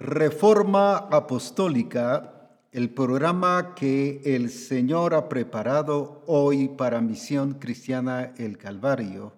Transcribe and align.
Reforma 0.00 0.96
Apostólica, 0.96 2.52
el 2.70 2.88
programa 2.90 3.74
que 3.74 4.22
el 4.24 4.48
Señor 4.48 5.12
ha 5.12 5.28
preparado 5.28 6.22
hoy 6.28 6.68
para 6.68 7.00
Misión 7.00 7.54
Cristiana 7.54 8.32
El 8.38 8.58
Calvario, 8.58 9.32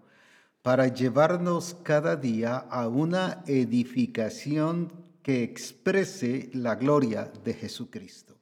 para 0.60 0.88
llevarnos 0.88 1.74
cada 1.82 2.14
día 2.16 2.58
a 2.58 2.88
una 2.88 3.42
edificación 3.46 4.92
que 5.22 5.42
exprese 5.42 6.50
la 6.52 6.74
gloria 6.74 7.32
de 7.42 7.54
Jesucristo. 7.54 8.36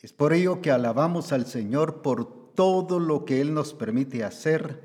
Es 0.00 0.12
por 0.12 0.32
ello 0.32 0.60
que 0.60 0.72
alabamos 0.72 1.32
al 1.32 1.46
Señor 1.46 2.02
por 2.02 2.54
todo 2.54 2.98
lo 2.98 3.24
que 3.24 3.40
Él 3.40 3.54
nos 3.54 3.72
permite 3.72 4.24
hacer, 4.24 4.82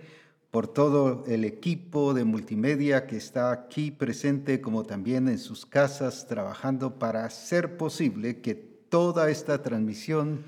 por 0.52 0.68
todo 0.68 1.24
el 1.28 1.46
equipo 1.46 2.14
de 2.14 2.24
multimedia 2.24 3.06
que 3.06 3.18
está 3.18 3.52
aquí 3.52 3.92
presente, 3.92 4.62
como 4.62 4.84
también 4.84 5.28
en 5.28 5.38
sus 5.38 5.66
casas, 5.66 6.26
trabajando 6.28 6.98
para 6.98 7.26
hacer 7.26 7.78
posible 7.78 8.42
que 8.42 8.56
toda 8.56 9.30
esta 9.30 9.62
transmisión 9.62 10.44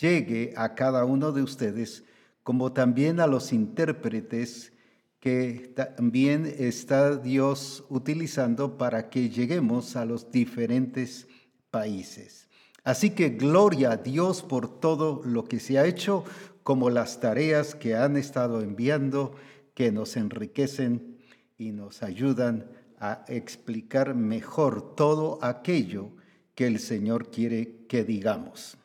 llegue 0.00 0.54
a 0.56 0.74
cada 0.74 1.04
uno 1.04 1.32
de 1.32 1.42
ustedes, 1.42 2.04
como 2.44 2.72
también 2.72 3.18
a 3.18 3.26
los 3.26 3.52
intérpretes 3.52 4.72
que 5.18 5.72
también 5.76 6.52
está 6.58 7.16
Dios 7.16 7.84
utilizando 7.88 8.76
para 8.76 9.08
que 9.08 9.28
lleguemos 9.28 9.94
a 9.94 10.04
los 10.04 10.32
diferentes 10.32 11.28
países. 11.70 12.48
Así 12.82 13.10
que 13.10 13.30
gloria 13.30 13.92
a 13.92 13.96
Dios 13.98 14.42
por 14.42 14.80
todo 14.80 15.22
lo 15.24 15.44
que 15.44 15.60
se 15.60 15.78
ha 15.78 15.86
hecho 15.86 16.24
como 16.62 16.90
las 16.90 17.20
tareas 17.20 17.74
que 17.74 17.96
han 17.96 18.16
estado 18.16 18.60
enviando, 18.60 19.34
que 19.74 19.92
nos 19.92 20.16
enriquecen 20.16 21.18
y 21.58 21.72
nos 21.72 22.02
ayudan 22.02 22.70
a 22.98 23.24
explicar 23.28 24.14
mejor 24.14 24.94
todo 24.94 25.38
aquello 25.42 26.10
que 26.54 26.66
el 26.66 26.78
Señor 26.78 27.30
quiere 27.30 27.86
que 27.88 28.04
digamos. 28.04 28.76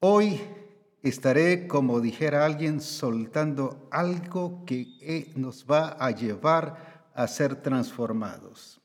Hoy 0.00 0.40
estaré, 1.02 1.66
como 1.66 2.00
dijera 2.00 2.44
alguien, 2.44 2.80
soltando 2.80 3.88
algo 3.90 4.64
que 4.64 5.32
nos 5.36 5.66
va 5.70 5.96
a 5.98 6.10
llevar 6.10 7.10
a 7.14 7.26
ser 7.26 7.56
transformados. 7.56 8.80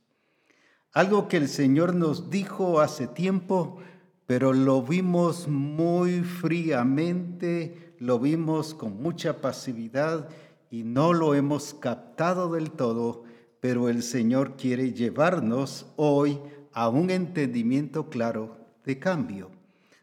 Algo 0.92 1.28
que 1.28 1.38
el 1.38 1.50
Señor 1.50 1.94
nos 1.94 2.30
dijo 2.30 2.80
hace 2.80 3.08
tiempo, 3.08 3.80
pero 4.26 4.54
lo 4.54 4.82
vimos 4.82 5.48
muy 5.48 6.22
fríamente, 6.22 7.94
lo 8.00 8.20
vimos 8.20 8.74
con 8.74 9.02
mucha 9.02 9.42
pasividad 9.42 10.30
y 10.72 10.84
no 10.84 11.14
lo 11.14 11.36
hemos 11.36 11.74
captado 11.74 12.52
del 12.52 12.72
todo, 12.72 13.24
pero 13.60 13.88
el 13.88 14.02
Señor 14.04 14.56
quiere 14.58 14.94
llevarnos 14.94 15.86
hoy 15.96 16.40
a 16.74 16.90
un 16.90 17.10
entendimiento 17.10 18.10
claro 18.10 18.58
de 18.84 19.00
cambio, 19.00 19.52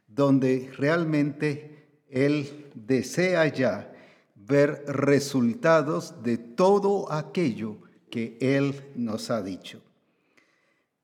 donde 0.06 0.70
realmente 0.76 2.00
Él 2.08 2.70
desea 2.74 3.46
ya 3.48 3.92
ver 4.34 4.84
resultados 4.86 6.22
de 6.22 6.38
todo 6.38 7.12
aquello 7.12 7.78
que 8.10 8.36
Él 8.40 8.74
nos 8.94 9.30
ha 9.30 9.42
dicho. 9.42 9.80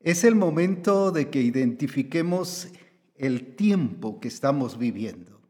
Es 0.01 0.25
el 0.25 0.35
momento 0.35 1.11
de 1.11 1.29
que 1.29 1.41
identifiquemos 1.41 2.69
el 3.19 3.57
tiempo 3.57 4.21
que 4.21 4.29
estamos 4.29 4.79
viviendo. 4.79 5.41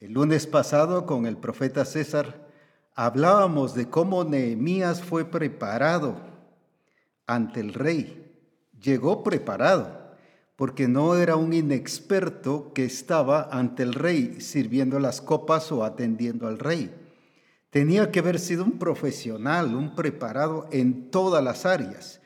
El 0.00 0.12
lunes 0.12 0.46
pasado 0.46 1.06
con 1.06 1.26
el 1.26 1.36
profeta 1.36 1.84
César 1.84 2.48
hablábamos 2.94 3.74
de 3.74 3.88
cómo 3.88 4.24
Nehemías 4.24 5.02
fue 5.02 5.24
preparado 5.24 6.16
ante 7.26 7.60
el 7.60 7.72
rey. 7.72 8.34
Llegó 8.80 9.22
preparado 9.22 10.02
porque 10.56 10.88
no 10.88 11.16
era 11.16 11.36
un 11.36 11.52
inexperto 11.52 12.72
que 12.74 12.84
estaba 12.84 13.48
ante 13.52 13.82
el 13.82 13.94
rey 13.94 14.40
sirviendo 14.40 14.98
las 14.98 15.20
copas 15.20 15.70
o 15.72 15.84
atendiendo 15.84 16.48
al 16.48 16.58
rey. 16.58 16.94
Tenía 17.70 18.10
que 18.10 18.18
haber 18.18 18.38
sido 18.38 18.64
un 18.64 18.78
profesional, 18.78 19.74
un 19.74 19.94
preparado 19.94 20.68
en 20.72 21.10
todas 21.10 21.42
las 21.42 21.64
áreas 21.64 22.22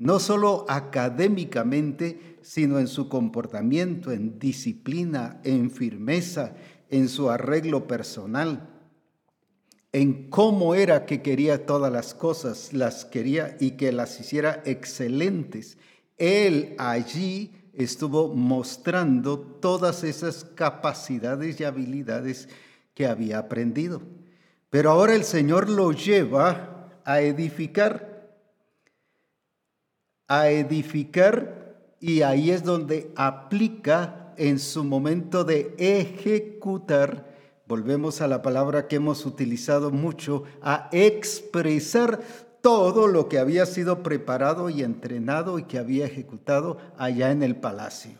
no 0.00 0.18
solo 0.18 0.64
académicamente, 0.66 2.29
sino 2.42 2.78
en 2.78 2.88
su 2.88 3.08
comportamiento, 3.08 4.12
en 4.12 4.38
disciplina, 4.38 5.40
en 5.44 5.70
firmeza, 5.70 6.54
en 6.88 7.08
su 7.08 7.30
arreglo 7.30 7.86
personal, 7.86 8.68
en 9.92 10.30
cómo 10.30 10.74
era 10.74 11.06
que 11.06 11.22
quería 11.22 11.66
todas 11.66 11.92
las 11.92 12.14
cosas, 12.14 12.72
las 12.72 13.04
quería 13.04 13.56
y 13.60 13.72
que 13.72 13.92
las 13.92 14.18
hiciera 14.20 14.62
excelentes. 14.64 15.78
Él 16.16 16.74
allí 16.78 17.52
estuvo 17.72 18.34
mostrando 18.34 19.38
todas 19.38 20.04
esas 20.04 20.44
capacidades 20.44 21.60
y 21.60 21.64
habilidades 21.64 22.48
que 22.94 23.06
había 23.06 23.38
aprendido. 23.38 24.02
Pero 24.68 24.90
ahora 24.90 25.14
el 25.14 25.24
Señor 25.24 25.68
lo 25.68 25.92
lleva 25.92 27.00
a 27.04 27.20
edificar 27.20 28.10
a 30.30 30.48
edificar 30.48 31.59
y 32.00 32.22
ahí 32.22 32.50
es 32.50 32.64
donde 32.64 33.12
aplica 33.14 34.32
en 34.38 34.58
su 34.58 34.82
momento 34.84 35.44
de 35.44 35.74
ejecutar, 35.78 37.36
volvemos 37.66 38.22
a 38.22 38.26
la 38.26 38.40
palabra 38.40 38.88
que 38.88 38.96
hemos 38.96 39.26
utilizado 39.26 39.90
mucho, 39.90 40.44
a 40.62 40.88
expresar 40.92 42.20
todo 42.62 43.06
lo 43.06 43.28
que 43.28 43.38
había 43.38 43.66
sido 43.66 44.02
preparado 44.02 44.70
y 44.70 44.82
entrenado 44.82 45.58
y 45.58 45.64
que 45.64 45.78
había 45.78 46.06
ejecutado 46.06 46.78
allá 46.96 47.30
en 47.30 47.42
el 47.42 47.56
palacio. 47.56 48.18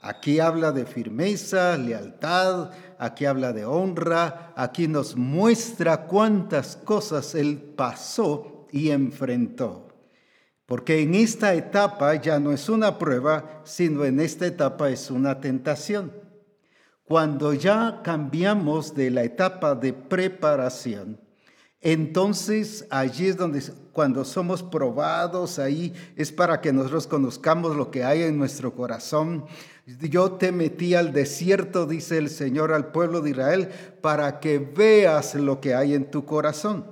Aquí 0.00 0.38
habla 0.38 0.70
de 0.70 0.86
firmeza, 0.86 1.76
lealtad, 1.76 2.70
aquí 3.00 3.24
habla 3.24 3.52
de 3.52 3.64
honra, 3.64 4.52
aquí 4.54 4.86
nos 4.86 5.16
muestra 5.16 6.06
cuántas 6.06 6.76
cosas 6.76 7.34
él 7.34 7.58
pasó 7.76 8.68
y 8.70 8.90
enfrentó. 8.90 9.87
Porque 10.68 11.00
en 11.00 11.14
esta 11.14 11.54
etapa 11.54 12.14
ya 12.16 12.38
no 12.38 12.52
es 12.52 12.68
una 12.68 12.98
prueba, 12.98 13.62
sino 13.64 14.04
en 14.04 14.20
esta 14.20 14.46
etapa 14.46 14.90
es 14.90 15.10
una 15.10 15.40
tentación. 15.40 16.12
Cuando 17.04 17.54
ya 17.54 18.02
cambiamos 18.04 18.94
de 18.94 19.10
la 19.10 19.22
etapa 19.24 19.74
de 19.74 19.94
preparación, 19.94 21.18
entonces 21.80 22.86
allí 22.90 23.28
es 23.28 23.38
donde 23.38 23.62
cuando 23.92 24.26
somos 24.26 24.62
probados, 24.62 25.58
ahí 25.58 25.94
es 26.16 26.32
para 26.32 26.60
que 26.60 26.70
nosotros 26.70 27.06
conozcamos 27.06 27.74
lo 27.74 27.90
que 27.90 28.04
hay 28.04 28.24
en 28.24 28.36
nuestro 28.36 28.74
corazón. 28.74 29.46
Yo 29.86 30.32
te 30.32 30.52
metí 30.52 30.94
al 30.94 31.14
desierto, 31.14 31.86
dice 31.86 32.18
el 32.18 32.28
Señor 32.28 32.74
al 32.74 32.92
pueblo 32.92 33.22
de 33.22 33.30
Israel, 33.30 33.70
para 34.02 34.38
que 34.38 34.58
veas 34.58 35.34
lo 35.34 35.62
que 35.62 35.74
hay 35.74 35.94
en 35.94 36.10
tu 36.10 36.26
corazón, 36.26 36.84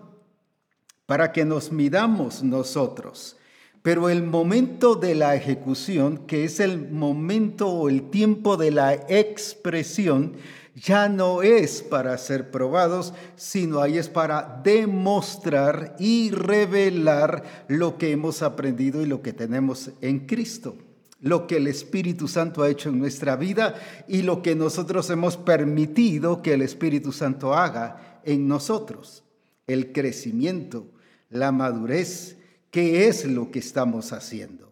para 1.04 1.31
que 1.31 1.44
nos 1.44 1.70
midamos 1.70 2.43
nosotros. 2.43 3.37
Pero 3.87 4.09
el 4.09 4.25
momento 4.25 4.97
de 4.97 5.15
la 5.15 5.37
ejecución, 5.37 6.19
que 6.27 6.43
es 6.43 6.59
el 6.59 6.91
momento 6.91 7.69
o 7.69 7.89
el 7.89 8.11
tiempo 8.11 8.57
de 8.57 8.73
la 8.73 8.95
expresión, 8.95 10.33
ya 10.75 11.09
no 11.09 11.43
es 11.43 11.83
para 11.83 12.19
ser 12.19 12.51
probados, 12.51 13.15
sino 13.37 13.81
ahí 13.81 13.97
es 13.97 14.09
para 14.09 14.61
demostrar 14.65 15.95
y 16.01 16.33
revelar 16.33 17.45
lo 17.69 17.97
que 17.97 18.11
hemos 18.11 18.43
aprendido 18.43 19.03
y 19.03 19.07
lo 19.07 19.23
que 19.23 19.33
tenemos 19.33 19.93
en 20.01 20.27
Cristo, 20.27 20.75
lo 21.21 21.47
que 21.47 21.59
el 21.59 21.69
Espíritu 21.69 22.27
Santo 22.27 22.65
ha 22.65 22.69
hecho 22.69 22.89
en 22.89 22.99
nuestra 22.99 23.37
vida 23.37 23.77
y 24.09 24.23
lo 24.23 24.43
que 24.43 24.57
nosotros 24.57 25.09
hemos 25.11 25.37
permitido 25.37 26.43
que 26.43 26.55
el 26.55 26.63
Espíritu 26.63 27.13
Santo 27.13 27.55
haga 27.55 28.21
en 28.25 28.49
nosotros, 28.49 29.23
el 29.69 29.93
crecimiento, 29.93 30.89
la 31.31 31.53
madurez, 31.53 32.36
qué 32.76 33.09
es 33.09 33.25
lo 33.25 33.50
que 33.50 33.59
estamos 33.59 34.12
haciendo. 34.12 34.70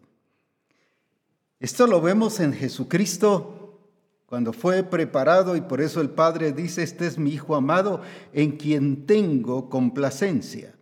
Esto 1.59 1.87
lo 1.87 2.01
vemos 2.01 2.39
en 2.39 2.53
Jesucristo 2.53 3.79
cuando 4.27 4.53
fue 4.53 4.83
preparado 4.83 5.55
y 5.55 5.61
por 5.61 5.81
eso 5.81 6.01
el 6.01 6.11
Padre 6.11 6.51
dice, 6.51 6.83
este 6.83 7.07
es 7.07 7.17
mi 7.17 7.31
Hijo 7.31 7.55
amado 7.55 8.03
en 8.31 8.57
quien 8.57 9.07
tengo 9.07 9.71
complacencia. 9.71 10.75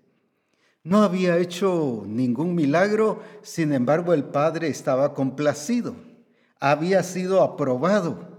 No 0.83 1.01
había 1.01 1.37
hecho 1.37 2.03
ningún 2.05 2.55
milagro, 2.55 3.21
sin 3.41 3.71
embargo 3.71 4.13
el 4.13 4.25
Padre 4.25 4.67
estaba 4.67 5.13
complacido, 5.13 5.95
había 6.59 7.03
sido 7.03 7.41
aprobado 7.41 8.32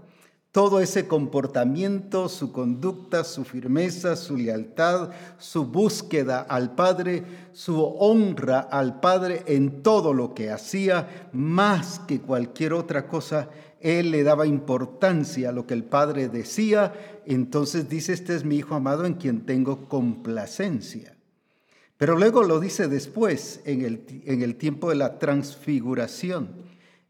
todo 0.55 0.79
ese 0.79 1.05
comportamiento, 1.05 2.29
su 2.29 2.53
conducta, 2.53 3.25
su 3.25 3.43
firmeza, 3.43 4.15
su 4.15 4.37
lealtad, 4.37 5.09
su 5.37 5.65
búsqueda 5.65 6.39
al 6.39 6.75
Padre, 6.75 7.25
su 7.51 7.83
honra 7.83 8.61
al 8.61 9.01
Padre 9.01 9.43
en 9.47 9.83
todo 9.83 10.13
lo 10.13 10.33
que 10.33 10.51
hacía, 10.51 11.27
más 11.33 11.99
que 11.99 12.21
cualquier 12.21 12.71
otra 12.71 13.05
cosa, 13.09 13.49
él 13.81 14.11
le 14.11 14.23
daba 14.23 14.47
importancia 14.47 15.49
a 15.49 15.51
lo 15.51 15.67
que 15.67 15.73
el 15.73 15.83
Padre 15.83 16.29
decía, 16.29 16.93
entonces 17.25 17.89
dice, 17.89 18.13
este 18.13 18.33
es 18.33 18.45
mi 18.45 18.55
Hijo 18.55 18.75
amado 18.75 19.05
en 19.05 19.15
quien 19.15 19.45
tengo 19.45 19.89
complacencia. 19.89 21.17
Pero 21.97 22.17
luego 22.17 22.43
lo 22.43 22.61
dice 22.61 22.87
después, 22.87 23.59
en 23.65 23.81
el, 23.81 24.23
en 24.25 24.41
el 24.41 24.55
tiempo 24.55 24.89
de 24.89 24.95
la 24.95 25.19
transfiguración. 25.19 26.63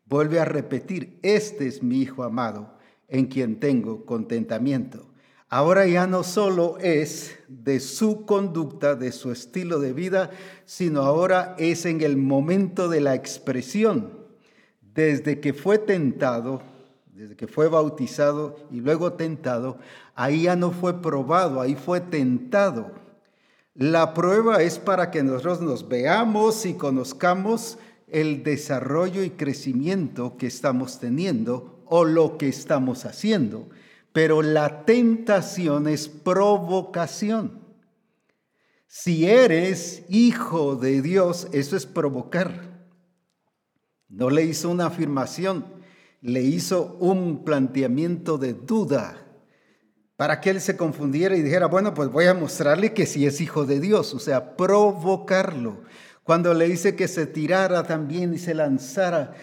Vuelve 0.08 0.40
a 0.40 0.46
repetir, 0.46 1.20
este 1.22 1.68
es 1.68 1.84
mi 1.84 2.02
Hijo 2.02 2.24
amado, 2.24 2.75
en 3.16 3.28
quien 3.28 3.60
tengo 3.60 4.06
contentamiento. 4.06 5.08
Ahora 5.48 5.88
ya 5.88 6.06
no 6.06 6.24
solo 6.24 6.78
es 6.80 7.38
de 7.48 7.80
su 7.80 8.26
conducta, 8.26 8.96
de 8.96 9.14
su 9.14 9.32
estilo 9.32 9.80
de 9.80 9.94
vida, 9.94 10.32
sino 10.66 11.04
ahora 11.04 11.56
es 11.58 11.86
en 11.86 12.02
el 12.02 12.18
momento 12.18 12.90
de 12.90 13.00
la 13.00 13.16
expresión. 13.16 14.20
Desde 14.94 15.40
que 15.40 15.54
fue 15.54 15.78
tentado, 15.78 16.62
desde 17.14 17.38
que 17.38 17.48
fue 17.48 17.70
bautizado 17.70 18.58
y 18.70 18.82
luego 18.82 19.14
tentado, 19.14 19.78
ahí 20.14 20.44
ya 20.44 20.58
no 20.58 20.72
fue 20.72 21.02
probado, 21.02 21.62
ahí 21.62 21.76
fue 21.76 22.02
tentado. 22.02 22.92
La 23.76 24.14
prueba 24.14 24.62
es 24.62 24.78
para 24.78 25.10
que 25.10 25.24
nosotros 25.24 25.62
nos 25.62 25.88
veamos 25.88 26.66
y 26.66 26.74
conozcamos 26.74 27.78
el 28.08 28.44
desarrollo 28.44 29.24
y 29.24 29.30
crecimiento 29.30 30.36
que 30.38 30.48
estamos 30.48 31.00
teniendo 31.00 31.75
o 31.98 32.04
lo 32.04 32.38
que 32.38 32.50
estamos 32.50 33.06
haciendo. 33.06 33.70
Pero 34.12 34.42
la 34.42 34.84
tentación 34.84 35.88
es 35.88 36.10
provocación. 36.10 37.62
Si 38.86 39.26
eres 39.26 40.04
hijo 40.10 40.76
de 40.76 41.02
Dios, 41.02 41.48
eso 41.54 41.78
es 41.78 41.86
provocar. 41.86 42.86
No 44.10 44.30
le 44.30 44.44
hizo 44.44 44.70
una 44.70 44.88
afirmación, 44.88 45.66
le 46.22 46.42
hizo 46.42 46.98
un 47.00 47.46
planteamiento 47.46 48.38
de 48.38 48.54
duda 48.54 49.22
para 50.18 50.42
que 50.42 50.50
él 50.50 50.60
se 50.60 50.76
confundiera 50.76 51.38
y 51.38 51.42
dijera, 51.42 51.68
bueno, 51.68 51.94
pues 51.94 52.10
voy 52.10 52.26
a 52.26 52.34
mostrarle 52.34 52.94
que 52.94 53.06
sí 53.06 53.26
es 53.26 53.40
hijo 53.40 53.66
de 53.66 53.80
Dios, 53.80 54.14
o 54.14 54.20
sea, 54.20 54.58
provocarlo. 54.58 55.84
Cuando 56.24 56.54
le 56.54 56.68
dice 56.68 56.96
que 56.96 57.08
se 57.08 57.26
tirara 57.28 57.84
también 57.84 58.34
y 58.34 58.38
se 58.38 58.54
lanzara, 58.54 59.36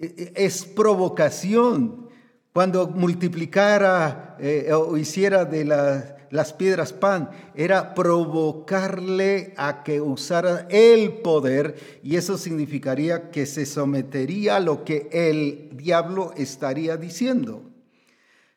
es 0.00 0.64
provocación. 0.64 2.08
Cuando 2.52 2.88
multiplicara 2.88 4.36
eh, 4.40 4.72
o 4.72 4.96
hiciera 4.96 5.44
de 5.44 5.64
las 5.64 6.52
piedras 6.52 6.92
pan, 6.92 7.30
era 7.54 7.94
provocarle 7.94 9.54
a 9.56 9.84
que 9.84 10.00
usara 10.00 10.66
el 10.68 11.12
poder 11.18 12.00
y 12.02 12.16
eso 12.16 12.36
significaría 12.36 13.30
que 13.30 13.46
se 13.46 13.66
sometería 13.66 14.56
a 14.56 14.60
lo 14.60 14.84
que 14.84 15.08
el 15.12 15.76
diablo 15.76 16.32
estaría 16.36 16.96
diciendo. 16.96 17.62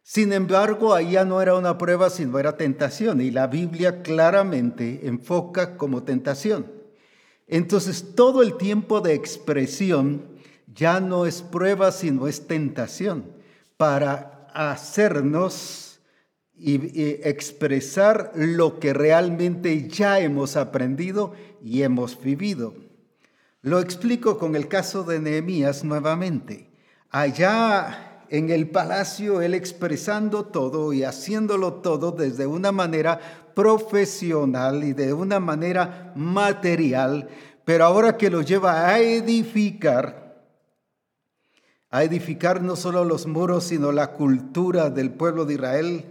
Sin 0.02 0.34
embargo, 0.34 1.00
ya 1.00 1.24
no 1.24 1.42
era 1.42 1.56
una 1.56 1.78
prueba, 1.78 2.10
sino 2.10 2.40
era 2.40 2.58
tentación 2.58 3.22
y 3.22 3.32
la 3.32 3.48
Biblia 3.48 4.02
claramente 4.02 5.08
enfoca 5.08 5.78
como 5.78 6.04
tentación. 6.04 6.66
Entonces, 7.48 8.16
todo 8.16 8.42
el 8.42 8.58
tiempo 8.58 9.02
de 9.02 9.14
expresión 9.14 10.33
ya 10.74 11.00
no 11.00 11.26
es 11.26 11.42
prueba, 11.42 11.92
sino 11.92 12.28
es 12.28 12.48
tentación 12.48 13.26
para 13.78 14.48
hacernos 14.54 16.00
y, 16.56 16.76
expresar 17.28 18.32
lo 18.36 18.80
que 18.80 18.94
realmente 18.94 19.88
ya 19.88 20.20
hemos 20.20 20.56
aprendido 20.56 21.34
y 21.64 21.82
hemos 21.82 22.22
vivido. 22.22 22.76
Lo 23.62 23.80
explico 23.80 24.38
con 24.38 24.56
el 24.56 24.68
caso 24.68 25.04
de 25.04 25.20
Nehemías 25.20 25.84
nuevamente. 25.84 26.70
Allá 27.10 28.22
en 28.30 28.50
el 28.50 28.70
palacio, 28.70 29.42
él 29.42 29.54
expresando 29.54 30.46
todo 30.46 30.92
y 30.94 31.04
haciéndolo 31.04 31.76
todo 31.76 32.12
desde 32.12 32.48
una 32.48 32.72
manera 32.72 33.20
profesional 33.54 34.84
y 34.84 34.94
de 34.94 35.14
una 35.14 35.40
manera 35.40 36.12
material, 36.16 37.30
pero 37.64 37.86
ahora 37.86 38.18
que 38.18 38.30
lo 38.30 38.42
lleva 38.42 38.88
a 38.88 39.00
edificar, 39.00 40.23
a 41.94 42.04
edificar 42.04 42.64
no 42.64 42.76
solo 42.76 43.06
los 43.06 43.28
muros, 43.28 43.66
sino 43.66 43.92
la 43.92 44.14
cultura 44.14 44.90
del 44.90 45.12
pueblo 45.12 45.46
de 45.46 45.54
Israel, 45.54 46.06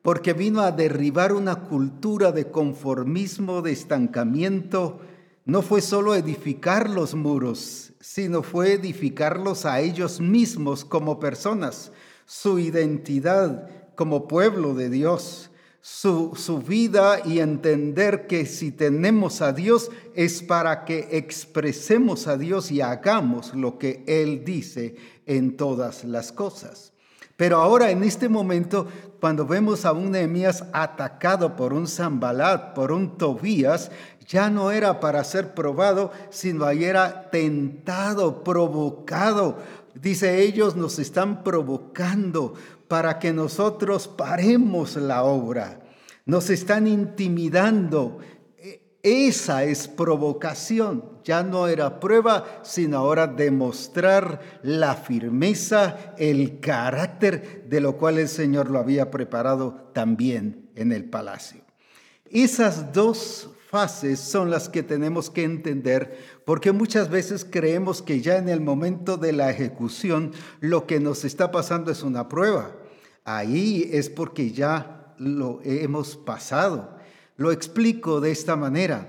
porque 0.00 0.32
vino 0.32 0.62
a 0.62 0.72
derribar 0.72 1.34
una 1.34 1.56
cultura 1.64 2.32
de 2.32 2.50
conformismo, 2.50 3.60
de 3.60 3.70
estancamiento. 3.70 4.98
No 5.44 5.60
fue 5.60 5.82
solo 5.82 6.14
edificar 6.14 6.88
los 6.88 7.14
muros, 7.14 7.92
sino 8.00 8.42
fue 8.42 8.72
edificarlos 8.72 9.66
a 9.66 9.80
ellos 9.80 10.22
mismos 10.22 10.86
como 10.86 11.20
personas, 11.20 11.92
su 12.24 12.58
identidad 12.58 13.68
como 13.94 14.28
pueblo 14.28 14.72
de 14.72 14.88
Dios, 14.88 15.50
su, 15.88 16.32
su, 16.34 16.58
vida 16.58 17.20
y 17.24 17.38
entender 17.38 18.26
que 18.26 18.44
si 18.44 18.72
tenemos 18.72 19.40
a 19.40 19.52
Dios 19.52 19.92
es 20.16 20.42
para 20.42 20.84
que 20.84 21.10
expresemos 21.12 22.26
a 22.26 22.36
Dios 22.36 22.72
y 22.72 22.80
hagamos 22.80 23.54
lo 23.54 23.78
que 23.78 24.02
Él 24.08 24.44
dice 24.44 24.96
en 25.26 25.56
todas 25.56 26.02
las 26.02 26.32
cosas. 26.32 26.92
Pero 27.36 27.58
ahora 27.58 27.92
en 27.92 28.02
este 28.02 28.28
momento, 28.28 28.88
cuando 29.20 29.46
vemos 29.46 29.84
a 29.84 29.92
un 29.92 30.10
Nehemías 30.10 30.64
atacado 30.72 31.54
por 31.54 31.72
un 31.72 31.86
Zambalat, 31.86 32.74
por 32.74 32.90
un 32.90 33.16
Tobías, 33.16 33.92
ya 34.26 34.50
no 34.50 34.72
era 34.72 34.98
para 34.98 35.22
ser 35.22 35.54
probado, 35.54 36.10
sino 36.30 36.64
ahí 36.64 36.82
era 36.82 37.30
tentado, 37.30 38.42
provocado. 38.42 39.58
Dice, 39.94 40.42
ellos 40.42 40.74
nos 40.74 40.98
están 40.98 41.44
provocando 41.44 42.54
para 42.88 43.18
que 43.18 43.32
nosotros 43.32 44.08
paremos 44.08 44.96
la 44.96 45.24
obra. 45.24 45.80
Nos 46.24 46.50
están 46.50 46.86
intimidando, 46.86 48.18
esa 49.02 49.64
es 49.64 49.86
provocación. 49.86 51.16
Ya 51.22 51.42
no 51.42 51.68
era 51.68 52.00
prueba, 52.00 52.60
sino 52.62 52.98
ahora 52.98 53.28
demostrar 53.28 54.60
la 54.62 54.94
firmeza, 54.94 56.14
el 56.18 56.60
carácter 56.60 57.64
de 57.68 57.80
lo 57.80 57.96
cual 57.96 58.18
el 58.18 58.28
Señor 58.28 58.70
lo 58.70 58.78
había 58.78 59.10
preparado 59.10 59.90
también 59.92 60.70
en 60.74 60.92
el 60.92 61.04
palacio. 61.04 61.62
Esas 62.30 62.92
dos 62.92 63.50
fases 63.70 64.18
son 64.18 64.50
las 64.50 64.68
que 64.68 64.82
tenemos 64.82 65.30
que 65.30 65.44
entender 65.44 66.35
porque 66.46 66.70
muchas 66.70 67.10
veces 67.10 67.44
creemos 67.44 68.02
que 68.02 68.20
ya 68.20 68.36
en 68.36 68.48
el 68.48 68.60
momento 68.60 69.16
de 69.16 69.32
la 69.32 69.50
ejecución 69.50 70.30
lo 70.60 70.86
que 70.86 71.00
nos 71.00 71.24
está 71.24 71.50
pasando 71.50 71.90
es 71.90 72.04
una 72.04 72.28
prueba. 72.28 72.70
Ahí 73.24 73.90
es 73.92 74.08
porque 74.08 74.52
ya 74.52 75.12
lo 75.18 75.58
hemos 75.64 76.16
pasado. 76.16 76.98
Lo 77.36 77.50
explico 77.50 78.20
de 78.20 78.30
esta 78.30 78.54
manera. 78.54 79.08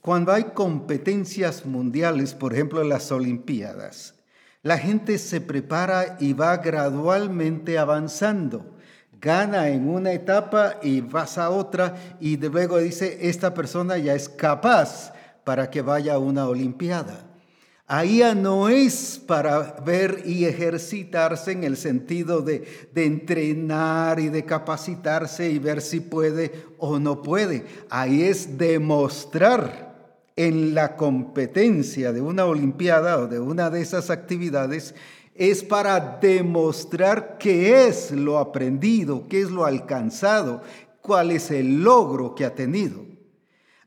Cuando 0.00 0.32
hay 0.32 0.44
competencias 0.44 1.66
mundiales, 1.66 2.32
por 2.32 2.54
ejemplo 2.54 2.82
las 2.82 3.12
Olimpiadas, 3.12 4.14
la 4.62 4.78
gente 4.78 5.18
se 5.18 5.42
prepara 5.42 6.16
y 6.18 6.32
va 6.32 6.56
gradualmente 6.56 7.76
avanzando. 7.76 8.64
Gana 9.20 9.68
en 9.68 9.90
una 9.90 10.12
etapa 10.12 10.76
y 10.82 11.02
vas 11.02 11.36
a 11.36 11.50
otra 11.50 12.16
y 12.18 12.38
luego 12.38 12.78
dice, 12.78 13.28
esta 13.28 13.52
persona 13.52 13.98
ya 13.98 14.14
es 14.14 14.30
capaz 14.30 15.12
para 15.48 15.70
que 15.70 15.80
vaya 15.80 16.12
a 16.12 16.18
una 16.18 16.46
Olimpiada. 16.46 17.24
Ahí 17.86 18.20
no 18.36 18.68
es 18.68 19.18
para 19.26 19.80
ver 19.82 20.24
y 20.26 20.44
ejercitarse 20.44 21.52
en 21.52 21.64
el 21.64 21.78
sentido 21.78 22.42
de, 22.42 22.68
de, 22.92 23.06
entrenar 23.06 24.20
y 24.20 24.28
de 24.28 24.44
capacitarse 24.44 25.48
y 25.48 25.58
ver 25.58 25.80
si 25.80 26.00
puede 26.00 26.52
o 26.76 26.98
no 26.98 27.22
puede. 27.22 27.64
Ahí 27.88 28.24
es 28.24 28.58
demostrar 28.58 30.20
en 30.36 30.74
la 30.74 30.96
competencia 30.96 32.12
de 32.12 32.20
una 32.20 32.44
olimpiada 32.44 33.16
o 33.16 33.26
de 33.26 33.40
una 33.40 33.70
de 33.70 33.80
esas 33.80 34.10
actividades, 34.10 34.94
es 35.34 35.62
para 35.62 36.18
demostrar 36.20 37.38
qué 37.38 37.86
es 37.86 38.10
lo 38.10 38.38
aprendido, 38.38 39.26
qué 39.30 39.40
es 39.40 39.50
lo 39.50 39.64
alcanzado, 39.64 40.60
cuál 41.00 41.30
es 41.30 41.50
el 41.50 41.82
logro 41.82 42.34
que 42.34 42.44
ha 42.44 42.54
tenido. 42.54 43.17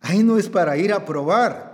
Ahí 0.02 0.24
no 0.24 0.38
es 0.38 0.50
para 0.50 0.78
ir 0.78 0.92
a 0.92 1.06
probar, 1.06 1.72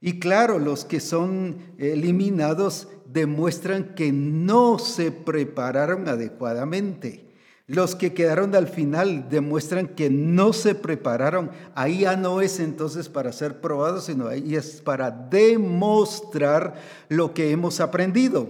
y 0.00 0.20
claro, 0.20 0.58
los 0.58 0.84
que 0.84 1.00
son 1.00 1.58
eliminados 1.78 2.88
demuestran 3.06 3.94
que 3.94 4.12
no 4.12 4.78
se 4.78 5.10
prepararon 5.10 6.08
adecuadamente. 6.08 7.24
Los 7.66 7.94
que 7.94 8.14
quedaron 8.14 8.54
al 8.54 8.68
final 8.68 9.28
demuestran 9.28 9.88
que 9.88 10.08
no 10.08 10.52
se 10.52 10.74
prepararon. 10.74 11.50
Ahí 11.74 12.00
ya 12.00 12.16
no 12.16 12.40
es 12.40 12.60
entonces 12.60 13.08
para 13.08 13.32
ser 13.32 13.60
probados, 13.60 14.04
sino 14.04 14.28
ahí 14.28 14.54
es 14.54 14.80
para 14.80 15.10
demostrar 15.10 16.76
lo 17.08 17.34
que 17.34 17.50
hemos 17.50 17.80
aprendido, 17.80 18.48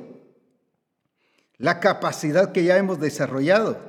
la 1.56 1.80
capacidad 1.80 2.52
que 2.52 2.62
ya 2.62 2.76
hemos 2.76 3.00
desarrollado 3.00 3.87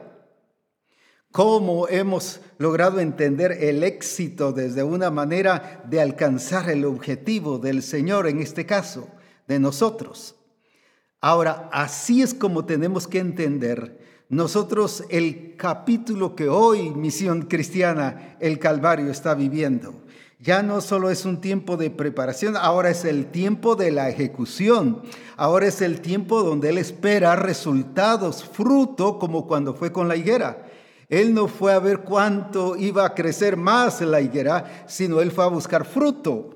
cómo 1.32 1.88
hemos 1.88 2.42
logrado 2.58 3.00
entender 3.00 3.52
el 3.52 3.84
éxito 3.84 4.52
desde 4.52 4.84
una 4.84 5.12
manera 5.12 5.84
de 5.88 6.02
alcanzar 6.02 6.70
el 6.70 6.86
objetivo 6.86 7.60
del 7.60 7.84
Señor, 7.84 8.28
en 8.28 8.40
este 8.42 8.66
caso, 8.66 9.08
de 9.48 9.60
nosotros. 9.60 10.36
Ahora, 11.22 11.70
así 11.72 12.22
es 12.22 12.34
como 12.34 12.66
tenemos 12.66 13.08
que 13.08 13.20
entender 13.20 14.00
nosotros 14.30 15.04
el 15.10 15.56
capítulo 15.58 16.36
que 16.36 16.50
hoy 16.50 16.92
Misión 16.92 17.44
Cristiana, 17.44 18.38
el 18.40 18.60
Calvario, 18.60 19.10
está 19.10 19.34
viviendo. 19.34 19.96
Ya 20.42 20.64
no 20.64 20.80
solo 20.80 21.10
es 21.10 21.26
un 21.26 21.42
tiempo 21.42 21.76
de 21.76 21.90
preparación, 21.90 22.56
ahora 22.56 22.92
es 22.92 23.04
el 23.04 23.26
tiempo 23.26 23.76
de 23.76 23.92
la 23.92 24.08
ejecución. 24.08 25.02
Ahora 25.36 25.68
es 25.68 25.82
el 25.82 26.00
tiempo 26.00 26.44
donde 26.44 26.70
Él 26.70 26.78
espera 26.78 27.36
resultados, 27.36 28.46
fruto, 28.46 29.20
como 29.20 29.48
cuando 29.48 29.74
fue 29.74 29.92
con 29.92 30.08
la 30.08 30.16
higuera. 30.16 30.69
Él 31.10 31.34
no 31.34 31.48
fue 31.48 31.74
a 31.74 31.80
ver 31.80 32.00
cuánto 32.00 32.78
iba 32.78 33.04
a 33.04 33.16
crecer 33.16 33.58
más 33.58 34.00
la 34.02 34.22
higuera, 34.22 34.86
sino 34.88 35.20
Él 35.22 35.32
fue 35.32 35.44
a 35.44 35.48
buscar 35.48 35.86
fruto. 35.86 36.56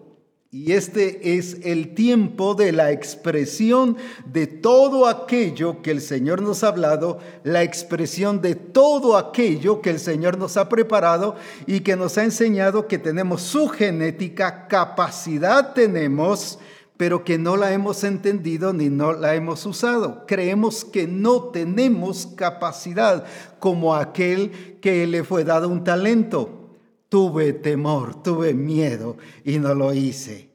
Y 0.51 0.73
este 0.73 1.35
es 1.35 1.57
el 1.63 1.95
tiempo 1.95 2.53
de 2.53 2.71
la 2.71 2.91
expresión 2.91 3.97
de 4.27 4.45
todo 4.45 5.07
aquello 5.07 5.81
que 5.81 5.89
el 5.89 5.99
Señor 5.99 6.43
nos 6.43 6.63
ha 6.63 6.67
hablado, 6.67 7.17
la 7.43 7.63
expresión 7.63 8.39
de 8.39 8.53
todo 8.53 9.17
aquello 9.17 9.81
que 9.81 9.89
el 9.89 9.99
Señor 9.99 10.37
nos 10.37 10.55
ha 10.55 10.69
preparado 10.69 11.35
y 11.65 11.79
que 11.79 11.95
nos 11.95 12.19
ha 12.19 12.23
enseñado 12.23 12.87
que 12.87 12.99
tenemos 12.99 13.41
su 13.41 13.67
genética, 13.67 14.67
capacidad 14.67 15.73
tenemos, 15.73 16.59
pero 16.97 17.23
que 17.23 17.37
no 17.37 17.57
la 17.57 17.73
hemos 17.73 18.03
entendido 18.03 18.73
ni 18.73 18.89
no 18.89 19.13
la 19.13 19.35
hemos 19.35 19.65
usado. 19.65 20.25
Creemos 20.27 20.85
que 20.85 21.07
no 21.07 21.45
tenemos 21.45 22.27
capacidad 22.35 23.25
como 23.59 23.95
aquel 23.95 24.79
que 24.81 25.07
le 25.07 25.23
fue 25.23 25.43
dado 25.43 25.69
un 25.69 25.83
talento 25.83 26.63
tuve 27.13 27.53
temor, 27.53 28.23
tuve 28.23 28.55
miedo 28.55 29.17
y 29.45 29.59
no 29.59 29.75
lo 29.75 29.93
hice. 29.93 30.49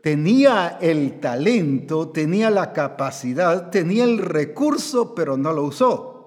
Tenía 0.00 0.78
el 0.80 1.20
talento, 1.20 2.08
tenía 2.08 2.48
la 2.48 2.72
capacidad, 2.72 3.68
tenía 3.68 4.04
el 4.04 4.16
recurso, 4.16 5.14
pero 5.14 5.36
no 5.36 5.52
lo 5.52 5.64
usó. 5.64 6.17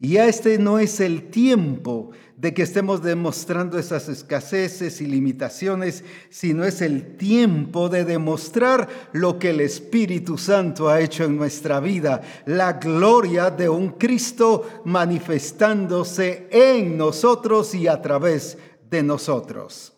Y 0.00 0.12
ya 0.12 0.26
este 0.26 0.58
no 0.58 0.78
es 0.78 0.98
el 0.98 1.30
tiempo 1.30 2.10
de 2.36 2.54
que 2.54 2.62
estemos 2.62 3.02
demostrando 3.02 3.78
esas 3.78 4.08
escaseces 4.08 5.02
y 5.02 5.06
limitaciones, 5.06 6.04
sino 6.30 6.64
es 6.64 6.80
el 6.80 7.18
tiempo 7.18 7.90
de 7.90 8.06
demostrar 8.06 8.88
lo 9.12 9.38
que 9.38 9.50
el 9.50 9.60
Espíritu 9.60 10.38
Santo 10.38 10.88
ha 10.88 11.00
hecho 11.00 11.24
en 11.24 11.36
nuestra 11.36 11.80
vida, 11.80 12.22
la 12.46 12.74
gloria 12.74 13.50
de 13.50 13.68
un 13.68 13.90
Cristo 13.90 14.82
manifestándose 14.86 16.48
en 16.50 16.96
nosotros 16.96 17.74
y 17.74 17.86
a 17.86 18.00
través 18.00 18.56
de 18.56 18.70
de 18.90 19.02
nosotros. 19.02 19.92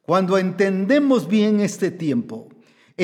Cuando 0.00 0.38
entendemos 0.38 1.28
bien 1.28 1.60
este 1.60 1.90
tiempo, 1.90 2.48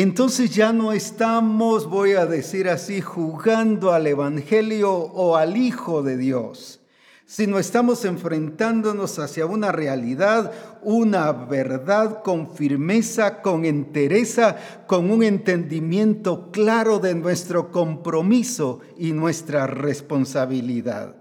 entonces 0.00 0.50
ya 0.55 0.73
no 0.73 0.93
estamos, 0.93 1.88
voy 1.88 2.12
a 2.12 2.25
decir 2.25 2.69
así, 2.69 3.00
jugando 3.00 3.93
al 3.93 4.07
Evangelio 4.07 4.93
o 4.93 5.35
al 5.35 5.57
Hijo 5.57 6.05
de 6.05 6.17
Dios, 6.17 6.81
sino 7.26 7.59
estamos 7.59 8.05
enfrentándonos 8.05 9.19
hacia 9.19 9.47
una 9.47 9.73
realidad, 9.73 10.52
una 10.83 11.33
verdad 11.33 12.23
con 12.23 12.55
firmeza, 12.55 13.43
con 13.43 13.64
entereza, 13.64 14.57
con 14.87 15.11
un 15.11 15.25
entendimiento 15.25 16.52
claro 16.52 17.00
de 17.00 17.17
nuestro 17.17 17.73
compromiso 17.73 18.78
y 18.97 19.11
nuestra 19.11 19.67
responsabilidad. 19.67 21.17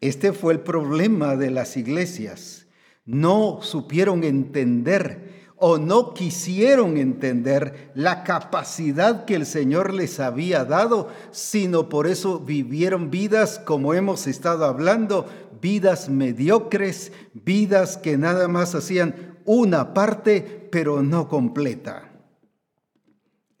Este 0.00 0.32
fue 0.32 0.54
el 0.54 0.60
problema 0.60 1.36
de 1.36 1.50
las 1.52 1.76
iglesias 1.76 2.66
no 3.06 3.60
supieron 3.62 4.24
entender 4.24 5.35
o 5.58 5.78
no 5.78 6.12
quisieron 6.12 6.96
entender 6.98 7.90
la 7.94 8.24
capacidad 8.24 9.24
que 9.24 9.34
el 9.34 9.46
Señor 9.46 9.94
les 9.94 10.20
había 10.20 10.64
dado, 10.64 11.08
sino 11.30 11.88
por 11.88 12.06
eso 12.06 12.38
vivieron 12.40 13.10
vidas, 13.10 13.58
como 13.58 13.94
hemos 13.94 14.26
estado 14.26 14.66
hablando, 14.66 15.26
vidas 15.60 16.08
mediocres, 16.08 17.12
vidas 17.32 17.96
que 17.96 18.18
nada 18.18 18.48
más 18.48 18.74
hacían 18.74 19.38
una 19.46 19.94
parte, 19.94 20.68
pero 20.70 21.02
no 21.02 21.28
completa. 21.28 22.10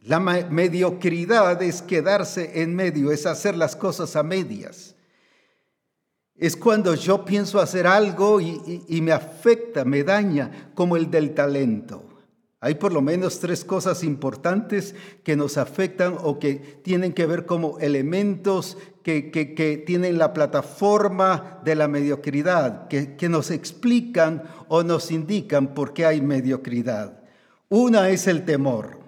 La 0.00 0.20
mediocridad 0.20 1.60
es 1.62 1.82
quedarse 1.82 2.62
en 2.62 2.76
medio, 2.76 3.10
es 3.10 3.26
hacer 3.26 3.56
las 3.56 3.74
cosas 3.74 4.14
a 4.14 4.22
medias. 4.22 4.85
Es 6.38 6.56
cuando 6.56 6.94
yo 6.94 7.24
pienso 7.24 7.60
hacer 7.60 7.86
algo 7.86 8.40
y, 8.40 9.00
me 9.00 9.12
afecta, 9.12 9.84
me 9.84 10.04
daña, 10.04 10.70
como 10.74 10.96
el 10.96 11.10
del 11.10 11.34
talento. 11.34 12.04
Hay 12.60 12.74
por 12.74 12.92
lo 12.92 13.00
menos 13.00 13.38
tres 13.38 13.64
cosas 13.64 14.02
importantes 14.02 14.94
que 15.22 15.36
nos 15.36 15.56
afectan 15.56 16.16
o 16.22 16.38
que 16.38 16.56
tienen 16.56 17.12
que 17.12 17.26
ver 17.26 17.46
como 17.46 17.78
elementos 17.78 18.76
que, 19.02 19.84
tienen 19.86 20.18
la 20.18 20.34
plataforma 20.34 21.60
de 21.64 21.74
la 21.74 21.86
mediocridad, 21.86 22.88
que, 22.88 23.16
que 23.16 23.28
nos 23.28 23.50
explican 23.50 24.42
o 24.68 24.82
nos 24.82 25.10
indican 25.10 25.74
por 25.74 25.92
qué 25.92 26.06
hay 26.06 26.20
mediocridad. 26.20 27.22
Una 27.68 28.10
es 28.10 28.26
el 28.26 28.44
temor. 28.44 28.98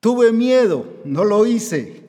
Tuve 0.00 0.32
miedo, 0.32 0.86
no 1.04 1.24
lo 1.24 1.46
hice. 1.46 2.01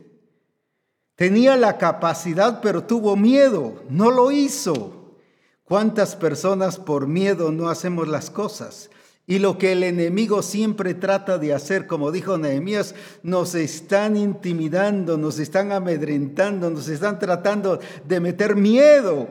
Tenía 1.15 1.55
la 1.57 1.77
capacidad, 1.77 2.59
pero 2.61 2.83
tuvo 2.83 3.15
miedo, 3.15 3.83
no 3.89 4.09
lo 4.09 4.31
hizo. 4.31 5.17
¿Cuántas 5.63 6.15
personas 6.15 6.77
por 6.77 7.07
miedo 7.07 7.51
no 7.51 7.69
hacemos 7.69 8.07
las 8.07 8.29
cosas? 8.29 8.89
Y 9.25 9.39
lo 9.39 9.57
que 9.57 9.71
el 9.71 9.83
enemigo 9.83 10.41
siempre 10.41 10.93
trata 10.93 11.37
de 11.37 11.53
hacer, 11.53 11.87
como 11.87 12.11
dijo 12.11 12.37
Nehemías, 12.37 12.93
nos 13.21 13.55
están 13.55 14.17
intimidando, 14.17 15.17
nos 15.17 15.39
están 15.39 15.71
amedrentando, 15.71 16.69
nos 16.69 16.89
están 16.89 17.19
tratando 17.19 17.79
de 18.05 18.19
meter 18.19 18.55
miedo. 18.55 19.29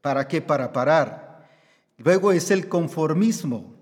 ¿Para 0.00 0.26
qué? 0.26 0.42
Para 0.42 0.72
parar. 0.72 1.48
Luego 1.98 2.32
es 2.32 2.50
el 2.50 2.68
conformismo. 2.68 3.76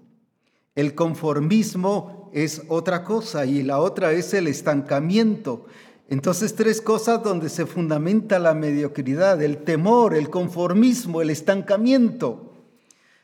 El 0.75 0.95
conformismo 0.95 2.31
es 2.35 2.63
otra 2.69 3.03
cosa 3.03 3.47
y 3.47 3.63
la 3.63 3.79
otra 3.79 4.13
es 4.13 4.35
el 4.35 4.47
estancamiento. 4.47 5.67
Entonces, 6.11 6.57
tres 6.57 6.81
cosas 6.81 7.23
donde 7.23 7.49
se 7.49 7.67
fundamenta 7.67 8.41
la 8.41 8.53
mediocridad, 8.53 9.41
el 9.41 9.59
temor, 9.59 10.13
el 10.13 10.29
conformismo, 10.29 11.23
el 11.23 11.31
estancamiento. 11.31 12.53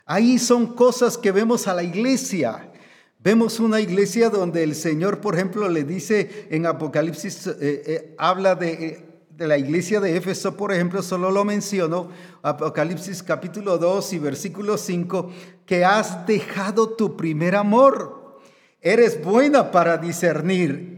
Ahí 0.05 0.38
son 0.38 0.69
cosas 0.69 1.19
que 1.19 1.33
vemos 1.33 1.66
a 1.66 1.75
la 1.75 1.83
iglesia. 1.83 2.71
Vemos 3.19 3.59
una 3.59 3.81
iglesia 3.81 4.31
donde 4.31 4.62
el 4.62 4.76
Señor, 4.76 5.21
por 5.21 5.35
ejemplo, 5.35 5.69
le 5.69 5.83
dice 5.83 6.47
en 6.49 6.64
Apocalipsis, 6.64 7.49
eh, 7.49 7.55
eh, 7.61 8.14
habla 8.19 8.55
de, 8.55 8.73
eh, 8.73 9.05
de, 9.31 9.49
la 9.49 9.59
iglesia 9.59 9.99
de 9.99 10.16
Éfeso, 10.16 10.57
por 10.57 10.73
ejemplo, 10.73 11.02
solo 11.02 11.33
lo 11.33 11.45
menciono, 11.45 12.11
Apocalipsis 12.43 13.21
capítulo 13.21 13.78
2 13.78 14.12
y 14.12 14.19
versículo 14.21 14.78
5, 14.78 15.33
que 15.66 15.85
has 15.85 16.25
dejado 16.25 16.90
tu 16.90 17.16
primer 17.16 17.57
amor. 17.57 18.38
Eres 18.81 19.21
buena 19.21 19.73
para 19.73 19.99
discernir 19.99 20.96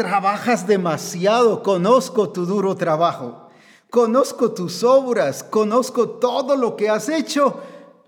Trabajas 0.00 0.66
demasiado, 0.66 1.62
conozco 1.62 2.30
tu 2.30 2.46
duro 2.46 2.74
trabajo, 2.74 3.50
conozco 3.90 4.52
tus 4.52 4.82
obras, 4.82 5.42
conozco 5.44 6.08
todo 6.08 6.56
lo 6.56 6.74
que 6.74 6.88
has 6.88 7.10
hecho, 7.10 7.60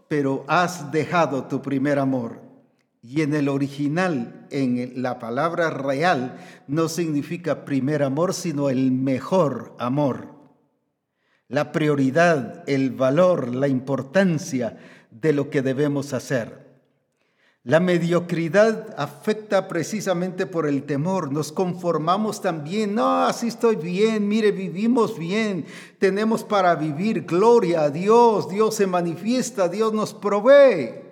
pero 0.08 0.42
has 0.46 0.90
dejado 0.90 1.44
tu 1.44 1.60
primer 1.60 1.98
amor. 1.98 2.40
Y 3.02 3.20
en 3.20 3.34
el 3.34 3.46
original, 3.50 4.46
en 4.48 5.02
la 5.02 5.18
palabra 5.18 5.68
real, 5.68 6.38
no 6.66 6.88
significa 6.88 7.66
primer 7.66 8.02
amor, 8.02 8.32
sino 8.32 8.70
el 8.70 8.90
mejor 8.90 9.74
amor. 9.78 10.28
La 11.46 11.72
prioridad, 11.72 12.64
el 12.66 12.92
valor, 12.92 13.54
la 13.54 13.68
importancia 13.68 14.78
de 15.10 15.34
lo 15.34 15.50
que 15.50 15.60
debemos 15.60 16.14
hacer. 16.14 16.61
La 17.64 17.78
mediocridad 17.78 18.92
afecta 18.96 19.68
precisamente 19.68 20.46
por 20.46 20.66
el 20.66 20.82
temor. 20.82 21.30
Nos 21.30 21.52
conformamos 21.52 22.40
también. 22.42 22.96
No, 22.96 23.24
así 23.24 23.46
estoy 23.46 23.76
bien. 23.76 24.26
Mire, 24.26 24.50
vivimos 24.50 25.16
bien. 25.16 25.66
Tenemos 26.00 26.42
para 26.42 26.74
vivir. 26.74 27.24
Gloria 27.24 27.82
a 27.82 27.90
Dios. 27.90 28.48
Dios 28.48 28.74
se 28.74 28.88
manifiesta. 28.88 29.68
Dios 29.68 29.92
nos 29.92 30.12
provee. 30.12 31.02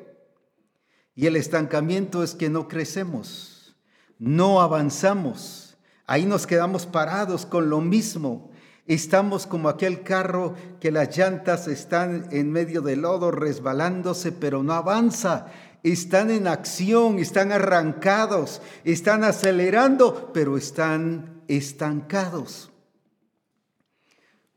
Y 1.14 1.26
el 1.26 1.36
estancamiento 1.36 2.24
es 2.24 2.34
que 2.34 2.50
no 2.50 2.66
crecemos. 2.66 3.76
No 4.18 4.60
avanzamos. 4.60 5.78
Ahí 6.04 6.26
nos 6.26 6.48
quedamos 6.48 6.84
parados 6.84 7.46
con 7.46 7.70
lo 7.70 7.80
mismo. 7.80 8.50
Estamos 8.86 9.46
como 9.46 9.68
aquel 9.68 10.02
carro 10.02 10.54
que 10.80 10.90
las 10.90 11.16
llantas 11.16 11.68
están 11.68 12.26
en 12.32 12.50
medio 12.50 12.82
del 12.82 13.02
lodo 13.02 13.30
resbalándose, 13.30 14.32
pero 14.32 14.64
no 14.64 14.72
avanza 14.72 15.46
están 15.82 16.30
en 16.30 16.46
acción, 16.46 17.18
están 17.18 17.52
arrancados, 17.52 18.60
están 18.84 19.24
acelerando, 19.24 20.30
pero 20.32 20.56
están 20.56 21.42
estancados. 21.48 22.70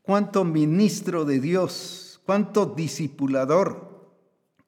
Cuánto 0.02 0.44
ministro 0.44 1.24
de 1.24 1.40
Dios, 1.40 2.20
cuánto 2.26 2.66
discipulador, 2.66 4.12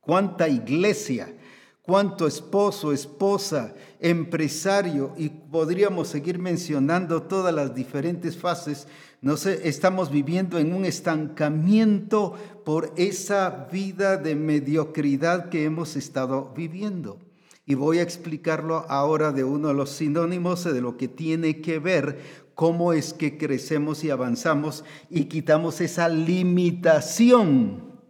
cuánta 0.00 0.48
iglesia, 0.48 1.36
cuánto 1.82 2.26
esposo, 2.26 2.92
esposa 2.92 3.74
empresario, 4.10 5.12
y 5.16 5.28
podríamos 5.28 6.08
seguir 6.08 6.38
mencionando 6.38 7.22
todas 7.22 7.52
las 7.52 7.74
diferentes 7.74 8.36
fases, 8.36 8.86
no 9.20 9.36
sé, 9.36 9.68
estamos 9.68 10.10
viviendo 10.10 10.58
en 10.58 10.72
un 10.72 10.84
estancamiento 10.84 12.34
por 12.64 12.92
esa 12.96 13.68
vida 13.72 14.16
de 14.16 14.36
mediocridad 14.36 15.48
que 15.48 15.64
hemos 15.64 15.96
estado 15.96 16.52
viviendo. 16.56 17.18
Y 17.64 17.74
voy 17.74 17.98
a 17.98 18.02
explicarlo 18.02 18.84
ahora 18.88 19.32
de 19.32 19.42
uno 19.42 19.68
de 19.68 19.74
los 19.74 19.90
sinónimos 19.90 20.62
de 20.62 20.80
lo 20.80 20.96
que 20.96 21.08
tiene 21.08 21.60
que 21.60 21.80
ver 21.80 22.46
cómo 22.54 22.92
es 22.92 23.12
que 23.12 23.36
crecemos 23.36 24.04
y 24.04 24.10
avanzamos 24.10 24.84
y 25.10 25.24
quitamos 25.24 25.80
esa 25.80 26.08
limitación 26.08 28.00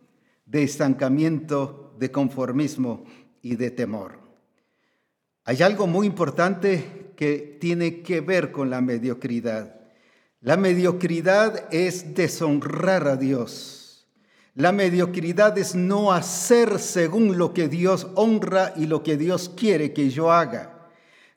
de 0.44 0.62
estancamiento, 0.62 1.94
de 1.98 2.10
conformismo 2.10 3.04
y 3.40 3.56
de 3.56 3.70
temor. 3.70 4.25
Hay 5.48 5.62
algo 5.62 5.86
muy 5.86 6.08
importante 6.08 7.12
que 7.14 7.56
tiene 7.60 8.02
que 8.02 8.20
ver 8.20 8.50
con 8.50 8.68
la 8.68 8.80
mediocridad. 8.80 9.76
La 10.40 10.56
mediocridad 10.56 11.72
es 11.72 12.16
deshonrar 12.16 13.06
a 13.06 13.16
Dios. 13.16 14.08
La 14.54 14.72
mediocridad 14.72 15.56
es 15.56 15.76
no 15.76 16.10
hacer 16.10 16.80
según 16.80 17.38
lo 17.38 17.54
que 17.54 17.68
Dios 17.68 18.08
honra 18.16 18.72
y 18.74 18.86
lo 18.86 19.04
que 19.04 19.16
Dios 19.16 19.48
quiere 19.56 19.92
que 19.92 20.10
yo 20.10 20.32
haga. 20.32 20.88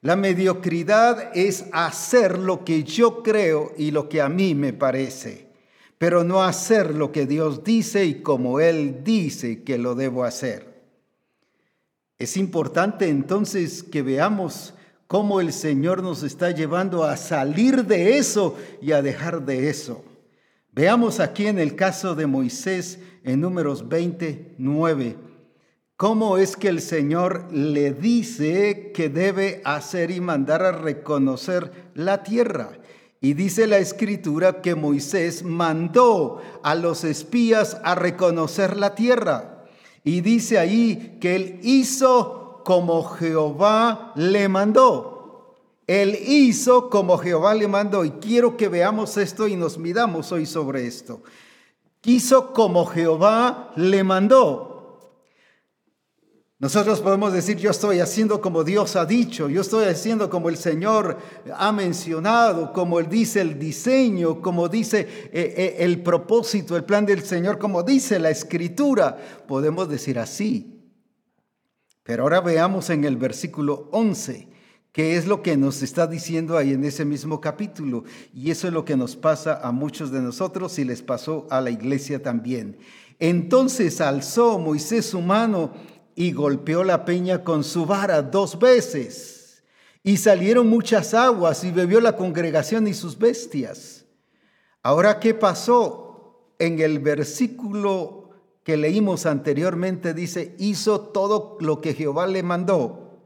La 0.01 0.16
mediocridad 0.16 1.30
es 1.38 1.66
hacer 1.72 2.39
lo 2.39 2.66
que 2.66 2.84
yo 2.84 3.22
creo 3.22 3.74
y 3.78 3.92
lo 3.92 4.10
que 4.10 4.22
a 4.22 4.30
mí 4.30 4.56
me 4.56 4.74
parece, 4.74 5.50
pero 6.00 6.24
no 6.24 6.42
hacer 6.42 6.96
lo 6.96 7.12
que 7.12 7.28
Dios 7.28 7.63
dice 7.63 8.06
y 8.06 8.24
como 8.24 8.60
Él 8.60 9.04
dice 9.04 9.62
que 9.62 9.78
lo 9.78 9.94
debo 9.94 10.24
hacer. 10.24 10.69
Es 12.20 12.36
importante 12.36 13.08
entonces 13.08 13.82
que 13.82 14.02
veamos 14.02 14.74
cómo 15.08 15.40
el 15.40 15.54
Señor 15.54 16.04
nos 16.04 16.22
está 16.22 16.52
llevando 16.52 17.06
a 17.06 17.16
salir 17.16 17.86
de 17.86 18.18
eso 18.18 18.58
y 18.82 18.92
a 18.92 19.02
dejar 19.02 19.46
de 19.46 19.70
eso. 19.70 20.04
Veamos 20.74 21.22
aquí 21.22 21.48
en 21.48 21.60
el 21.60 21.78
caso 21.78 22.16
de 22.16 22.28
Moisés 22.28 23.00
en 23.24 23.40
números 23.40 23.88
29, 23.88 25.16
cómo 25.96 26.38
es 26.38 26.58
que 26.58 26.68
el 26.68 26.82
Señor 26.82 27.48
le 27.54 27.94
dice 27.94 28.92
que 28.94 29.08
debe 29.08 29.62
hacer 29.64 30.12
y 30.12 30.20
mandar 30.20 30.62
a 30.64 30.74
reconocer 30.74 31.72
la 31.96 32.22
tierra. 32.24 32.72
Y 33.22 33.34
dice 33.34 33.66
la 33.66 33.78
escritura 33.78 34.62
que 34.62 34.76
Moisés 34.76 35.44
mandó 35.44 36.42
a 36.64 36.76
los 36.76 37.06
espías 37.06 37.78
a 37.84 37.96
reconocer 37.96 38.76
la 38.76 38.94
tierra. 38.94 39.59
Y 40.10 40.22
dice 40.22 40.58
ahí 40.58 41.20
que 41.22 41.36
él 41.36 41.60
hizo 41.62 42.63
como 42.66 43.04
Jehová 43.04 44.12
le 44.16 44.50
mandó. 44.50 45.54
Él 45.86 46.18
hizo 46.28 46.89
como 46.89 47.20
Jehová 47.20 47.54
le 47.54 47.68
mandó. 47.68 48.04
Y 48.04 48.10
quiero 48.13 48.58
que 48.58 48.70
veamos 48.70 49.18
esto 49.18 49.48
y 49.48 49.56
nos 49.56 49.78
miramos 49.78 50.32
hoy 50.32 50.48
sobre 50.48 50.88
esto. 50.88 51.22
Hizo 52.06 52.54
como 52.54 52.88
Jehová 52.88 53.72
le 53.75 54.04
mandó. 54.04 54.69
Nosotros 56.62 57.00
podemos 57.00 57.32
decir, 57.32 57.56
yo 57.56 57.72
estoy 57.72 58.01
haciendo 58.01 58.42
como 58.42 58.66
Dios 58.66 58.98
ha 58.98 59.06
dicho, 59.06 59.48
yo 59.48 59.62
estoy 59.62 59.86
haciendo 59.86 60.30
como 60.30 60.50
el 60.50 60.58
Señor 60.58 61.18
ha 61.56 61.72
mencionado, 61.72 62.74
como 62.74 63.00
Él 63.00 63.08
dice 63.08 63.39
el 63.39 63.58
diseño, 63.58 64.42
como 64.42 64.68
dice 64.68 65.08
eh, 65.32 65.54
eh, 65.56 65.75
el 65.80 66.04
propósito, 66.04 66.75
el 66.75 66.84
plan 66.84 67.06
del 67.06 67.24
Señor, 67.24 67.60
como 67.60 67.82
dice 67.82 68.20
la 68.20 68.30
escritura. 68.30 69.18
Podemos 69.48 69.88
decir 69.88 70.20
así, 70.20 70.84
pero 72.04 72.24
ahora 72.24 72.42
veamos 72.42 72.89
en 72.89 73.06
el 73.06 73.16
versículo 73.16 73.88
11 73.94 74.50
qué 74.92 75.16
es 75.16 75.28
lo 75.28 75.42
que 75.42 75.56
nos 75.56 75.82
está 75.82 76.08
diciendo 76.08 76.58
ahí 76.58 76.74
en 76.74 76.84
ese 76.84 77.06
mismo 77.06 77.39
capítulo. 77.39 78.04
Y 78.34 78.51
eso 78.51 78.68
es 78.68 78.74
lo 78.74 78.84
que 78.84 78.98
nos 78.98 79.16
pasa 79.16 79.62
a 79.63 79.72
muchos 79.72 80.12
de 80.12 80.20
nosotros 80.20 80.78
y 80.78 80.84
les 80.84 81.04
pasó 81.04 81.48
a 81.51 81.62
la 81.62 81.70
iglesia 81.70 82.22
también. 82.22 82.80
Entonces 83.18 84.01
alzó 84.01 84.60
Moisés 84.60 85.06
su 85.06 85.22
mano 85.22 85.72
y 86.20 86.34
golpeó 86.34 86.84
la 86.84 87.06
peña 87.06 87.46
con 87.46 87.64
su 87.64 87.86
vara 87.86 88.22
dos 88.22 88.60
veces. 88.60 89.64
Y 90.04 90.18
salieron 90.18 90.68
muchas 90.68 91.14
aguas 91.14 91.64
y 91.64 91.72
bebió 91.72 92.02
la 92.02 92.18
congregación 92.18 92.90
y 92.90 92.94
sus 92.94 93.18
bestias. 93.18 94.04
Ahora, 94.84 95.22
¿qué 95.22 95.34
pasó? 95.34 96.52
En 96.60 96.82
el 96.82 97.00
versículo 97.00 98.32
que 98.65 98.76
leímos 98.76 99.26
anteriormente 99.26 100.13
dice, 100.13 100.58
hizo 100.60 101.00
todo 101.00 101.56
lo 101.62 101.80
que 101.80 101.93
Jehová 101.93 102.28
le 102.28 102.43
mandó. 102.43 103.22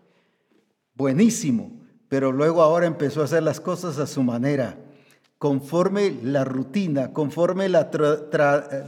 Buenísimo, 0.93 1.71
pero 2.09 2.31
luego 2.31 2.61
ahora 2.61 2.85
empezó 2.85 3.21
a 3.21 3.25
hacer 3.25 3.41
las 3.41 3.59
cosas 3.59 3.97
a 3.97 4.05
su 4.05 4.21
manera, 4.21 4.77
conforme 5.43 6.19
la 6.23 6.45
rutina, 6.45 7.11
conforme 7.11 7.67
la 7.67 7.91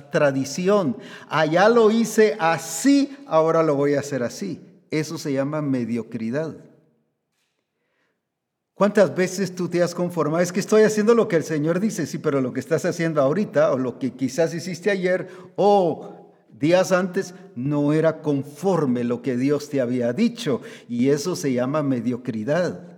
tradición. 0.09 0.95
Allá 1.27 1.67
lo 1.67 1.91
hice 1.91 2.37
así, 2.39 3.13
ahora 3.27 3.61
lo 3.61 3.75
voy 3.75 3.95
a 3.95 3.99
hacer 3.99 4.23
así. 4.23 4.61
Eso 4.89 5.17
se 5.17 5.33
llama 5.33 5.61
mediocridad. 5.61 6.55
¿Cuántas 8.73 9.13
veces 9.13 9.53
tú 9.53 9.67
te 9.67 9.83
has 9.83 9.93
conformado? 9.93 10.41
Es 10.41 10.53
que 10.53 10.61
estoy 10.61 10.83
haciendo 10.83 11.13
lo 11.13 11.27
que 11.27 11.35
el 11.35 11.43
Señor 11.43 11.81
dice, 11.81 12.05
sí, 12.05 12.19
pero 12.19 12.39
lo 12.39 12.53
que 12.53 12.61
estás 12.61 12.85
haciendo 12.85 13.21
ahorita 13.21 13.73
o 13.73 13.77
lo 13.77 13.99
que 13.99 14.13
quizás 14.13 14.53
hiciste 14.53 14.89
ayer 14.89 15.27
o 15.57 16.31
días 16.57 16.93
antes 16.93 17.33
no 17.57 17.91
era 17.91 18.21
conforme 18.21 19.03
lo 19.03 19.21
que 19.21 19.35
Dios 19.35 19.67
te 19.67 19.81
había 19.81 20.13
dicho 20.13 20.61
y 20.87 21.09
eso 21.09 21.35
se 21.35 21.51
llama 21.51 21.83
mediocridad. 21.83 22.95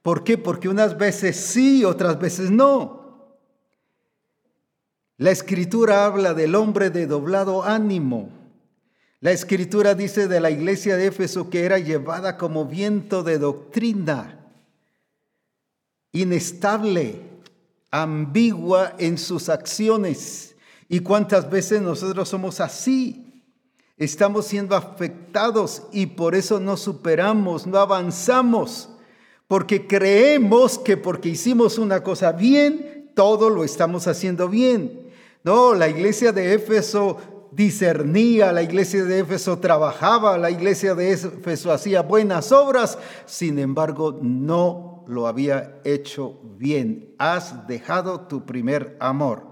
¿Por 0.00 0.22
qué? 0.22 0.38
Porque 0.38 0.68
unas 0.68 0.96
veces 0.96 1.34
sí, 1.34 1.84
otras 1.84 2.20
veces 2.20 2.52
no. 2.52 2.99
La 5.20 5.30
escritura 5.30 6.06
habla 6.06 6.32
del 6.32 6.54
hombre 6.54 6.88
de 6.88 7.06
doblado 7.06 7.62
ánimo. 7.62 8.30
La 9.20 9.32
escritura 9.32 9.94
dice 9.94 10.28
de 10.28 10.40
la 10.40 10.50
iglesia 10.50 10.96
de 10.96 11.08
Éfeso 11.08 11.50
que 11.50 11.64
era 11.64 11.78
llevada 11.78 12.38
como 12.38 12.64
viento 12.64 13.22
de 13.22 13.38
doctrina, 13.38 14.40
inestable, 16.12 17.20
ambigua 17.90 18.94
en 18.98 19.18
sus 19.18 19.50
acciones 19.50 20.50
¿Y 20.92 21.00
cuántas 21.00 21.48
veces 21.48 21.80
nosotros 21.80 22.28
somos 22.28 22.58
así? 22.58 23.44
Estamos 23.96 24.46
siendo 24.46 24.74
afectados 24.74 25.84
y 25.92 26.06
por 26.06 26.34
eso 26.34 26.58
no 26.58 26.76
superamos, 26.76 27.64
no 27.64 27.78
avanzamos, 27.78 28.88
porque 29.46 29.86
creemos 29.86 30.80
que 30.80 30.96
porque 30.96 31.28
hicimos 31.28 31.78
una 31.78 32.02
cosa 32.02 32.32
bien, 32.32 33.12
todo 33.14 33.50
lo 33.50 33.62
estamos 33.62 34.08
haciendo 34.08 34.48
bien. 34.48 34.99
No, 35.44 35.74
la 35.74 35.88
iglesia 35.88 36.32
de 36.32 36.54
Éfeso 36.54 37.48
discernía, 37.52 38.52
la 38.52 38.62
iglesia 38.62 39.04
de 39.04 39.20
Éfeso 39.20 39.58
trabajaba, 39.58 40.38
la 40.38 40.50
iglesia 40.50 40.94
de 40.94 41.12
Éfeso 41.12 41.72
hacía 41.72 42.02
buenas 42.02 42.52
obras, 42.52 42.98
sin 43.26 43.58
embargo 43.58 44.18
no 44.22 45.04
lo 45.08 45.26
había 45.26 45.80
hecho 45.84 46.40
bien. 46.56 47.14
Has 47.18 47.66
dejado 47.66 48.20
tu 48.22 48.46
primer 48.46 48.96
amor 49.00 49.50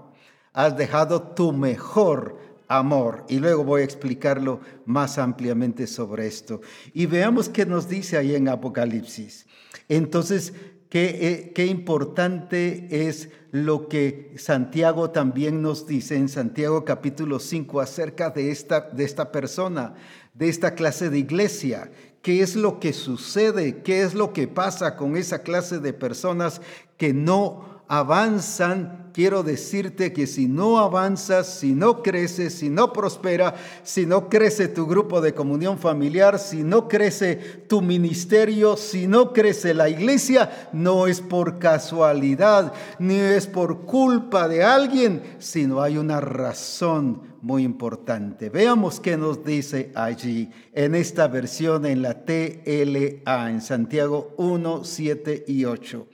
has 0.53 0.75
dejado 0.75 1.21
tu 1.21 1.53
mejor 1.53 2.37
amor. 2.67 3.25
Y 3.29 3.39
luego 3.39 3.63
voy 3.63 3.81
a 3.81 3.85
explicarlo 3.85 4.59
más 4.85 5.17
ampliamente 5.17 5.87
sobre 5.87 6.27
esto. 6.27 6.61
Y 6.93 7.05
veamos 7.05 7.49
qué 7.49 7.65
nos 7.65 7.87
dice 7.87 8.17
ahí 8.17 8.35
en 8.35 8.49
Apocalipsis. 8.49 9.45
Entonces, 9.87 10.53
qué, 10.89 11.17
eh, 11.21 11.51
qué 11.53 11.67
importante 11.67 13.07
es 13.07 13.29
lo 13.51 13.87
que 13.87 14.33
Santiago 14.37 15.09
también 15.09 15.61
nos 15.61 15.87
dice 15.87 16.15
en 16.15 16.29
Santiago 16.29 16.85
capítulo 16.85 17.39
5 17.39 17.81
acerca 17.81 18.29
de 18.29 18.51
esta, 18.51 18.81
de 18.81 19.03
esta 19.03 19.31
persona, 19.31 19.95
de 20.33 20.49
esta 20.49 20.75
clase 20.75 21.09
de 21.09 21.19
iglesia. 21.19 21.91
¿Qué 22.21 22.41
es 22.41 22.55
lo 22.55 22.79
que 22.79 22.93
sucede? 22.93 23.81
¿Qué 23.81 24.01
es 24.01 24.13
lo 24.13 24.33
que 24.33 24.47
pasa 24.47 24.97
con 24.97 25.15
esa 25.15 25.41
clase 25.41 25.79
de 25.79 25.93
personas 25.93 26.61
que 26.97 27.13
no 27.13 27.78
avanzan, 27.89 29.09
quiero 29.13 29.41
decirte 29.41 30.13
que 30.13 30.27
si 30.27 30.47
no 30.47 30.77
avanzas, 30.77 31.47
si 31.47 31.73
no 31.73 32.03
creces, 32.03 32.53
si 32.53 32.69
no 32.69 32.93
prospera, 32.93 33.55
si 33.81 34.05
no 34.05 34.29
crece 34.29 34.67
tu 34.67 34.85
grupo 34.85 35.21
de 35.21 35.33
comunión 35.33 35.79
familiar, 35.79 36.37
si 36.37 36.61
no 36.61 36.87
crece 36.87 37.35
tu 37.67 37.81
ministerio, 37.81 38.77
si 38.77 39.07
no 39.07 39.33
crece 39.33 39.73
la 39.73 39.89
iglesia, 39.89 40.69
no 40.71 41.07
es 41.07 41.19
por 41.19 41.57
casualidad, 41.57 42.73
ni 42.99 43.15
es 43.15 43.47
por 43.47 43.81
culpa 43.81 44.47
de 44.47 44.63
alguien, 44.63 45.23
sino 45.39 45.81
hay 45.81 45.97
una 45.97 46.21
razón 46.21 47.23
muy 47.41 47.63
importante. 47.63 48.49
Veamos 48.49 48.99
qué 48.99 49.17
nos 49.17 49.43
dice 49.43 49.91
allí 49.95 50.51
en 50.73 50.93
esta 50.93 51.27
versión 51.27 51.87
en 51.87 52.03
la 52.03 52.23
TLA, 52.23 53.49
en 53.49 53.61
Santiago 53.61 54.35
1, 54.37 54.83
7 54.83 55.45
y 55.47 55.65
8. 55.65 56.07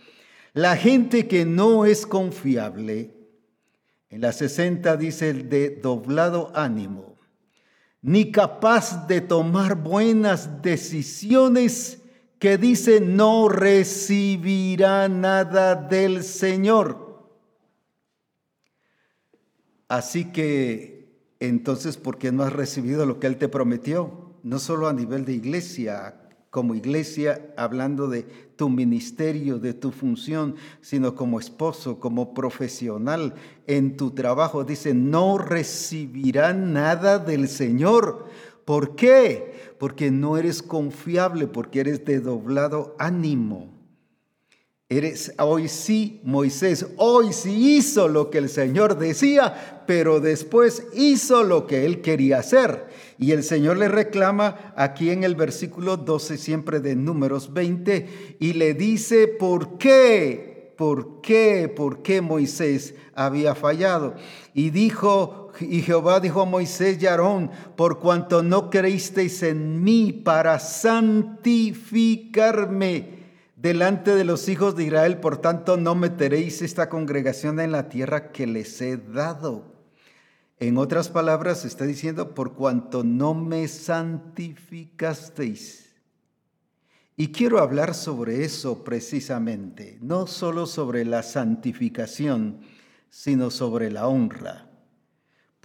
La 0.55 0.77
gente 0.77 1.27
que 1.27 1.43
no 1.43 1.83
es 1.83 2.05
confiable, 2.05 3.13
en 4.09 4.21
la 4.21 4.31
60 4.31 4.95
dice 4.95 5.29
el 5.29 5.49
de 5.49 5.69
doblado 5.69 6.53
ánimo, 6.55 7.17
ni 8.01 8.31
capaz 8.31 9.05
de 9.05 9.19
tomar 9.19 9.75
buenas 9.75 10.61
decisiones, 10.61 12.01
que 12.39 12.57
dice 12.57 13.01
no 13.01 13.49
recibirá 13.49 15.09
nada 15.09 15.75
del 15.75 16.23
Señor. 16.23 17.27
Así 19.89 20.31
que 20.31 21.19
entonces, 21.41 21.97
¿por 21.97 22.17
qué 22.17 22.31
no 22.31 22.43
has 22.43 22.53
recibido 22.53 23.05
lo 23.05 23.19
que 23.19 23.27
Él 23.27 23.35
te 23.35 23.49
prometió? 23.49 24.37
No 24.41 24.59
solo 24.59 24.87
a 24.87 24.93
nivel 24.93 25.25
de 25.25 25.33
iglesia, 25.33 26.24
como 26.55 26.73
iglesia, 26.73 27.53
hablando 27.57 28.07
de 28.07 28.23
tu 28.55 28.69
ministerio, 28.69 29.59
de 29.59 29.73
tu 29.73 29.91
función, 29.91 30.55
sino 30.79 31.13
como 31.13 31.37
esposo, 31.37 31.99
como 31.99 32.33
profesional 32.33 33.33
en 33.67 33.97
tu 33.97 34.11
trabajo. 34.11 34.63
Dice, 34.63 34.93
no 34.93 35.37
recibirá 35.37 36.53
nada 36.53 37.19
del 37.19 37.49
Señor. 37.49 38.27
¿Por 38.63 38.95
qué? 38.95 39.73
Porque 39.77 40.11
no 40.11 40.37
eres 40.37 40.63
confiable, 40.63 41.47
porque 41.47 41.81
eres 41.81 42.05
de 42.05 42.21
doblado 42.21 42.95
ánimo. 42.99 43.74
Eres 44.87 45.33
hoy 45.39 45.67
sí, 45.67 46.21
Moisés, 46.23 46.85
hoy 46.97 47.33
sí 47.33 47.77
hizo 47.77 48.07
lo 48.07 48.29
que 48.29 48.37
el 48.37 48.49
Señor 48.49 48.99
decía, 48.99 49.83
pero 49.87 50.19
después 50.19 50.85
hizo 50.93 51.41
lo 51.41 51.65
que 51.65 51.87
él 51.87 52.01
quería 52.01 52.37
hacer. 52.37 52.85
Y 53.17 53.31
el 53.31 53.41
Señor 53.41 53.77
le 53.77 53.87
reclama 53.87 54.75
aquí 54.75 55.09
en 55.09 55.23
el 55.23 55.33
versículo 55.33 55.97
12, 55.97 56.37
siempre 56.37 56.81
de 56.81 56.95
números 56.95 57.51
20, 57.51 58.37
y 58.39 58.53
le 58.53 58.75
dice, 58.75 59.27
¿por 59.27 59.79
qué? 59.79 60.75
¿Por 60.77 61.19
qué? 61.21 61.67
¿Por 61.67 62.03
qué 62.03 62.21
Moisés 62.21 62.93
había 63.15 63.55
fallado? 63.55 64.13
Y 64.53 64.69
dijo, 64.69 65.49
y 65.61 65.81
Jehová 65.81 66.19
dijo 66.19 66.41
a 66.41 66.45
Moisés 66.45 67.01
y 67.01 67.07
Aarón, 67.07 67.49
por 67.75 67.97
cuanto 67.97 68.43
no 68.43 68.69
creísteis 68.69 69.41
en 69.41 69.83
mí 69.83 70.13
para 70.13 70.59
santificarme 70.59 73.14
delante 73.65 74.13
de 74.13 74.25
los 74.25 74.47
hijos 74.47 74.75
de 74.75 74.83
Israel, 74.83 75.17
por 75.17 75.37
tanto 75.37 75.75
no 75.75 75.95
meteréis 75.95 76.61
esta 76.61 76.87
congregación 76.87 77.59
en 77.59 77.71
la 77.71 77.89
tierra 77.89 78.31
que 78.31 78.45
les 78.45 78.79
he 78.79 78.95
dado. 78.95 79.73
En 80.59 80.77
otras 80.77 81.09
palabras, 81.09 81.65
está 81.65 81.83
diciendo, 81.83 82.35
por 82.35 82.53
cuanto 82.53 83.03
no 83.03 83.33
me 83.33 83.67
santificasteis. 83.67 85.95
Y 87.17 87.31
quiero 87.31 87.57
hablar 87.57 87.95
sobre 87.95 88.45
eso 88.45 88.83
precisamente, 88.83 89.97
no 89.99 90.27
solo 90.27 90.67
sobre 90.67 91.03
la 91.03 91.23
santificación, 91.23 92.59
sino 93.09 93.49
sobre 93.49 93.89
la 93.89 94.07
honra. 94.07 94.69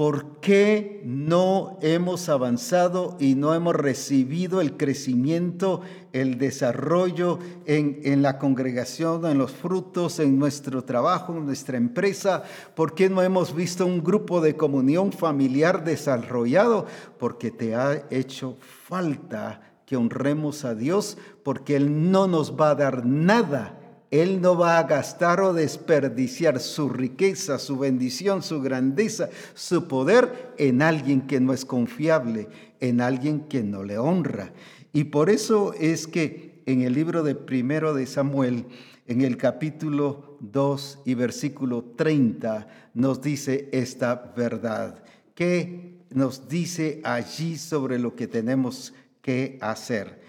¿Por 0.01 0.41
qué 0.41 1.03
no 1.05 1.79
hemos 1.83 2.31
avanzado 2.31 3.19
y 3.21 3.35
no 3.35 3.53
hemos 3.53 3.77
recibido 3.77 4.63
el 4.63 4.79
crecimiento, 4.79 5.83
el 6.15 6.39
desarrollo 6.39 7.39
en, 7.67 8.23
la 8.23 8.39
congregación, 8.39 9.27
en 9.27 9.37
los 9.37 9.53
frutos, 9.53 10.19
en 10.19 10.39
nuestro 10.39 10.85
trabajo, 10.85 11.35
en 11.35 11.45
nuestra 11.45 11.77
empresa? 11.77 12.45
¿Por 12.75 12.95
qué 12.95 13.11
no 13.11 13.21
hemos 13.21 13.55
visto 13.55 13.85
un 13.85 14.03
grupo 14.03 14.41
de 14.41 14.57
comunión 14.57 15.13
familiar 15.13 15.85
desarrollado? 15.85 16.87
Porque 17.19 17.51
te 17.51 17.75
ha 17.75 18.07
hecho 18.09 18.57
falta 18.89 19.61
que 19.85 19.99
honremos 19.99 20.65
a 20.65 20.75
Dios, 20.75 21.19
porque 21.45 21.77
Él 21.77 22.11
no 22.11 22.27
nos 22.27 22.59
va 22.59 22.71
a 22.71 22.75
dar 22.75 23.05
nada 23.05 23.80
él 24.11 24.41
no 24.41 24.59
va 24.59 24.79
a 24.79 24.85
gastar 24.85 25.41
o 25.41 25.55
desperdiciar 25.55 26.59
su 26.59 26.89
riqueza, 26.89 27.59
su 27.59 27.79
bendición, 27.79 28.43
su 28.43 28.61
grandeza, 28.61 29.31
su 29.55 29.87
poder 29.87 30.53
en 30.59 30.83
alguien 30.83 31.23
que 31.23 31.41
no 31.41 31.53
es 31.53 31.65
confiable, 31.65 32.49
en 32.81 33.01
alguien 33.01 33.41
que 33.41 33.63
no 33.63 33.85
le 33.85 33.99
honra. 33.99 34.53
Y 34.93 35.05
por 35.05 35.31
eso 35.31 35.75
es 35.75 36.09
que 36.09 36.63
en 36.67 36.83
el 36.83 36.95
libro 36.95 37.23
de 37.23 37.37
primero 37.37 37.95
de 37.95 38.07
Samuel, 38.07 38.67
en 39.07 39.23
el 39.23 39.37
capítulo 39.37 40.39
2 40.41 41.01
y 41.05 41.15
versículo 41.15 41.85
30, 41.97 42.67
nos 42.95 43.23
dice 43.23 43.69
esta 43.71 44.33
verdad. 44.37 45.05
¿Qué 45.35 46.01
nos 46.11 46.49
dice 46.49 47.01
allí 47.05 47.57
sobre 47.59 48.01
lo 48.01 48.17
que 48.17 48.27
tenemos 48.27 48.93
que 49.23 49.59
hacer? 49.61 50.21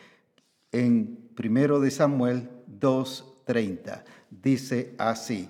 En 0.72 1.30
primero 1.36 1.80
de 1.80 1.89
Samuel 1.89 2.50
2, 2.67 3.31
30. 3.45 4.04
Dice 4.30 4.95
así, 4.97 5.49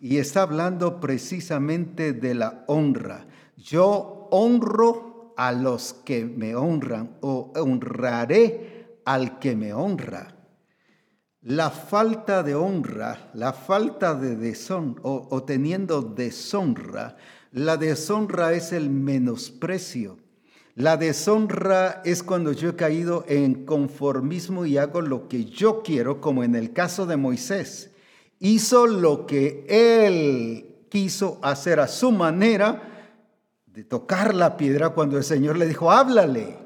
y 0.00 0.18
está 0.18 0.42
hablando 0.42 1.00
precisamente 1.00 2.12
de 2.12 2.34
la 2.34 2.64
honra. 2.66 3.26
Yo 3.56 4.28
honro 4.30 5.34
a 5.36 5.52
los 5.52 5.94
que 5.94 6.24
me 6.24 6.54
honran 6.54 7.16
o 7.20 7.52
honraré 7.56 9.00
al 9.04 9.38
que 9.38 9.56
me 9.56 9.72
honra. 9.72 10.34
La 11.42 11.70
falta 11.70 12.42
de 12.42 12.54
honra, 12.54 13.30
la 13.34 13.52
falta 13.52 14.14
de 14.14 14.36
deshonra 14.36 15.00
o 15.04 15.42
teniendo 15.44 16.02
deshonra, 16.02 17.16
la 17.52 17.76
deshonra 17.76 18.52
es 18.52 18.72
el 18.72 18.90
menosprecio 18.90 20.25
la 20.76 20.98
deshonra 20.98 22.02
es 22.04 22.22
cuando 22.22 22.52
yo 22.52 22.68
he 22.68 22.76
caído 22.76 23.24
en 23.28 23.64
conformismo 23.64 24.66
y 24.66 24.76
hago 24.76 25.00
lo 25.00 25.26
que 25.26 25.46
yo 25.46 25.82
quiero, 25.82 26.20
como 26.20 26.44
en 26.44 26.54
el 26.54 26.74
caso 26.74 27.06
de 27.06 27.16
Moisés. 27.16 27.92
Hizo 28.40 28.86
lo 28.86 29.24
que 29.26 29.64
él 29.70 30.86
quiso 30.90 31.38
hacer 31.40 31.80
a 31.80 31.88
su 31.88 32.12
manera 32.12 33.14
de 33.64 33.84
tocar 33.84 34.34
la 34.34 34.58
piedra 34.58 34.90
cuando 34.90 35.16
el 35.16 35.24
Señor 35.24 35.56
le 35.56 35.66
dijo, 35.66 35.90
háblale. 35.90 36.58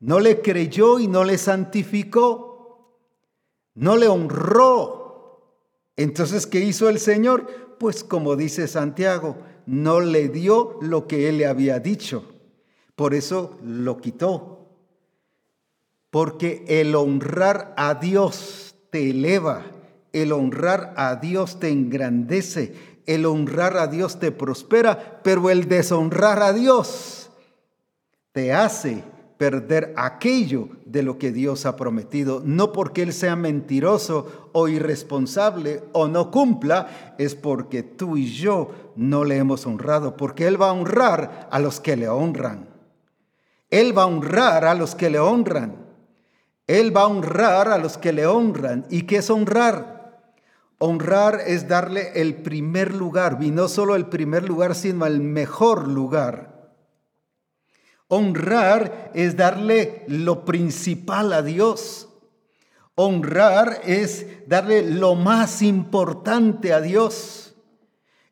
No 0.00 0.18
le 0.18 0.42
creyó 0.42 0.98
y 0.98 1.06
no 1.06 1.22
le 1.22 1.38
santificó, 1.38 2.98
no 3.74 3.96
le 3.96 4.08
honró. 4.08 5.44
Entonces, 5.94 6.44
¿qué 6.48 6.58
hizo 6.58 6.88
el 6.88 6.98
Señor? 6.98 7.76
Pues 7.78 8.02
como 8.02 8.34
dice 8.34 8.66
Santiago, 8.66 9.36
no 9.64 10.00
le 10.00 10.28
dio 10.28 10.76
lo 10.82 11.06
que 11.06 11.28
él 11.28 11.38
le 11.38 11.46
había 11.46 11.78
dicho. 11.78 12.37
Por 12.98 13.14
eso 13.14 13.56
lo 13.62 13.98
quitó. 13.98 14.66
Porque 16.10 16.64
el 16.66 16.96
honrar 16.96 17.72
a 17.76 17.94
Dios 17.94 18.74
te 18.90 19.10
eleva, 19.10 19.62
el 20.12 20.32
honrar 20.32 20.94
a 20.96 21.14
Dios 21.14 21.60
te 21.60 21.68
engrandece, 21.68 22.74
el 23.06 23.24
honrar 23.24 23.76
a 23.76 23.86
Dios 23.86 24.18
te 24.18 24.32
prospera, 24.32 25.20
pero 25.22 25.48
el 25.48 25.68
deshonrar 25.68 26.42
a 26.42 26.52
Dios 26.52 27.30
te 28.32 28.52
hace 28.52 29.04
perder 29.36 29.94
aquello 29.96 30.68
de 30.84 31.04
lo 31.04 31.18
que 31.18 31.30
Dios 31.30 31.66
ha 31.66 31.76
prometido, 31.76 32.42
no 32.44 32.72
porque 32.72 33.02
Él 33.02 33.12
sea 33.12 33.36
mentiroso 33.36 34.50
o 34.52 34.66
irresponsable 34.66 35.84
o 35.92 36.08
no 36.08 36.32
cumpla, 36.32 37.14
es 37.16 37.36
porque 37.36 37.84
tú 37.84 38.16
y 38.16 38.26
yo 38.26 38.72
no 38.96 39.22
le 39.22 39.36
hemos 39.36 39.66
honrado, 39.66 40.16
porque 40.16 40.48
Él 40.48 40.60
va 40.60 40.70
a 40.70 40.72
honrar 40.72 41.48
a 41.52 41.60
los 41.60 41.78
que 41.78 41.96
le 41.96 42.08
honran. 42.08 42.77
Él 43.70 43.96
va 43.96 44.04
a 44.04 44.06
honrar 44.06 44.64
a 44.64 44.74
los 44.74 44.94
que 44.94 45.10
le 45.10 45.18
honran. 45.18 45.86
Él 46.66 46.96
va 46.96 47.02
a 47.02 47.06
honrar 47.06 47.68
a 47.68 47.78
los 47.78 47.98
que 47.98 48.12
le 48.12 48.26
honran. 48.26 48.86
¿Y 48.90 49.02
qué 49.02 49.16
es 49.16 49.30
honrar? 49.30 49.98
Honrar 50.78 51.40
es 51.46 51.66
darle 51.66 52.12
el 52.14 52.36
primer 52.36 52.94
lugar, 52.94 53.38
y 53.40 53.50
no 53.50 53.68
solo 53.68 53.96
el 53.96 54.06
primer 54.06 54.48
lugar, 54.48 54.76
sino 54.76 55.06
el 55.06 55.20
mejor 55.20 55.88
lugar. 55.88 56.72
Honrar 58.06 59.10
es 59.12 59.36
darle 59.36 60.04
lo 60.06 60.44
principal 60.44 61.32
a 61.32 61.42
Dios. 61.42 62.08
Honrar 62.94 63.80
es 63.84 64.26
darle 64.46 64.82
lo 64.82 65.14
más 65.14 65.62
importante 65.62 66.72
a 66.72 66.80
Dios. 66.80 67.54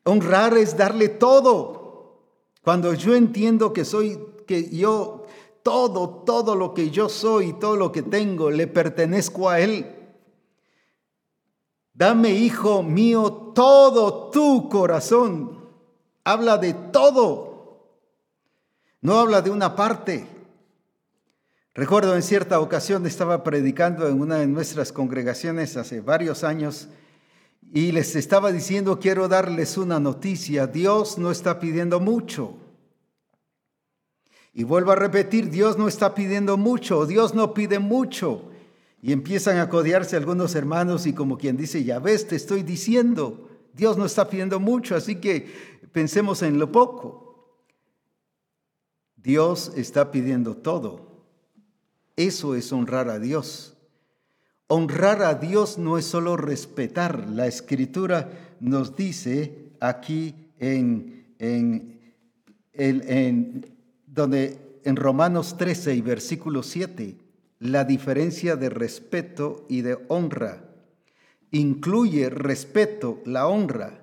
Honrar 0.03 0.57
es 0.57 0.77
darle 0.77 1.09
todo. 1.09 2.23
Cuando 2.63 2.93
yo 2.93 3.15
entiendo 3.15 3.71
que 3.71 3.85
soy 3.85 4.19
que 4.47 4.69
yo 4.69 5.16
todo, 5.67 6.23
todo 6.25 6.55
lo 6.55 6.73
que 6.73 6.91
yo 6.91 7.09
soy, 7.09 7.51
todo 7.51 7.75
lo 7.75 7.91
que 7.91 8.01
tengo, 8.01 8.49
le 8.49 8.67
pertenezco 8.67 9.49
a 9.49 9.59
Él. 9.59 9.85
Dame, 11.93 12.29
hijo 12.29 12.83
mío, 12.83 13.51
todo 13.53 14.29
tu 14.29 14.69
corazón. 14.69 15.59
Habla 16.23 16.57
de 16.57 16.73
todo. 16.73 17.97
No 19.01 19.19
habla 19.19 19.41
de 19.41 19.49
una 19.49 19.75
parte. 19.75 20.25
Recuerdo 21.73 22.15
en 22.15 22.23
cierta 22.23 22.61
ocasión 22.61 23.05
estaba 23.05 23.43
predicando 23.43 24.07
en 24.07 24.21
una 24.21 24.37
de 24.37 24.47
nuestras 24.47 24.93
congregaciones 24.93 25.75
hace 25.75 25.99
varios 25.99 26.45
años 26.45 26.87
y 27.73 27.91
les 27.91 28.15
estaba 28.15 28.53
diciendo, 28.53 29.01
quiero 29.01 29.27
darles 29.27 29.77
una 29.77 29.99
noticia, 29.99 30.65
Dios 30.65 31.17
no 31.17 31.29
está 31.29 31.59
pidiendo 31.59 31.99
mucho. 31.99 32.55
Y 34.57 34.63
vuelvo 34.63 34.91
a 34.91 34.95
repetir, 34.95 35.51
Dios 35.51 35.77
no 35.77 35.87
está 35.87 36.15
pidiendo 36.15 36.57
mucho, 36.57 37.05
Dios 37.05 37.35
no 37.35 37.53
pide 37.53 37.77
mucho. 37.77 38.49
Y 39.03 39.11
empiezan 39.11 39.59
a 39.59 39.69
codearse 39.69 40.15
algunos 40.15 40.55
hermanos 40.55 41.05
y 41.05 41.13
como 41.13 41.37
quien 41.37 41.57
dice, 41.57 41.83
ya 41.83 41.99
ves, 41.99 42.27
te 42.27 42.35
estoy 42.35 42.63
diciendo, 42.63 43.47
Dios 43.75 43.99
no 43.99 44.05
está 44.07 44.27
pidiendo 44.27 44.59
mucho, 44.59 44.95
así 44.95 45.17
que 45.17 45.47
pensemos 45.91 46.41
en 46.41 46.57
lo 46.57 46.71
poco. 46.71 47.53
Dios 49.15 49.73
está 49.75 50.09
pidiendo 50.09 50.57
todo. 50.57 51.21
Eso 52.15 52.55
es 52.55 52.73
honrar 52.73 53.09
a 53.09 53.19
Dios. 53.19 53.77
Honrar 54.65 55.21
a 55.21 55.35
Dios 55.35 55.77
no 55.77 55.99
es 55.99 56.05
solo 56.05 56.35
respetar. 56.35 57.29
La 57.29 57.45
escritura 57.45 58.55
nos 58.59 58.95
dice 58.95 59.73
aquí 59.79 60.51
en, 60.57 61.35
en, 61.37 62.15
en, 62.73 63.76
donde, 64.17 64.79
en 64.83 64.95
Romanos 64.95 65.55
13 65.57 65.93
y 65.93 66.01
versículo 66.01 66.63
7, 66.63 67.17
la 67.59 67.85
diferencia 67.85 68.55
de 68.55 68.69
respeto 68.69 69.65
y 69.69 69.81
de 69.81 69.97
honra. 70.09 70.65
Incluye 71.51 72.29
respeto, 72.29 73.21
la 73.25 73.47
honra, 73.47 74.01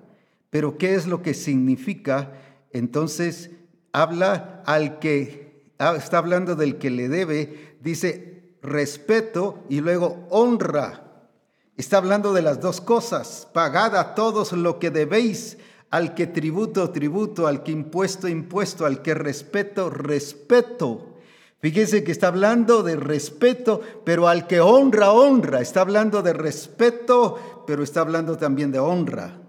pero 0.49 0.77
¿qué 0.77 0.95
es 0.95 1.05
lo 1.05 1.21
que 1.21 1.33
significa? 1.33 2.31
Entonces 2.71 3.51
habla 3.91 4.63
al 4.65 4.99
que, 4.99 5.73
ah, 5.77 5.95
está 5.97 6.17
hablando 6.17 6.55
del 6.55 6.77
que 6.77 6.89
le 6.89 7.09
debe, 7.09 7.77
dice 7.81 8.55
respeto 8.61 9.65
y 9.69 9.81
luego 9.81 10.25
honra. 10.29 11.29
Está 11.75 11.97
hablando 11.97 12.31
de 12.31 12.41
las 12.41 12.61
dos 12.61 12.79
cosas. 12.79 13.49
Pagad 13.53 13.97
a 13.97 14.15
todos 14.15 14.53
lo 14.53 14.79
que 14.79 14.91
debéis, 14.91 15.57
al 15.95 16.13
que 16.13 16.27
tributo, 16.27 16.89
tributo, 16.89 17.47
al 17.47 17.63
que 17.63 17.71
impuesto, 17.71 18.27
impuesto, 18.27 18.85
al 18.85 19.01
que 19.01 19.13
respeto, 19.13 19.89
respeto. 19.89 21.15
Fíjense 21.59 22.03
que 22.03 22.11
está 22.11 22.27
hablando 22.27 22.83
de 22.83 22.97
respeto, 22.97 23.79
pero 24.03 24.27
al 24.27 24.45
que 24.45 24.59
honra, 24.59 25.13
honra. 25.13 25.61
Está 25.61 25.79
hablando 25.79 26.21
de 26.21 26.33
respeto, 26.33 27.63
pero 27.65 27.81
está 27.81 28.01
hablando 28.01 28.37
también 28.37 28.73
de 28.73 28.79
honra. 28.79 29.39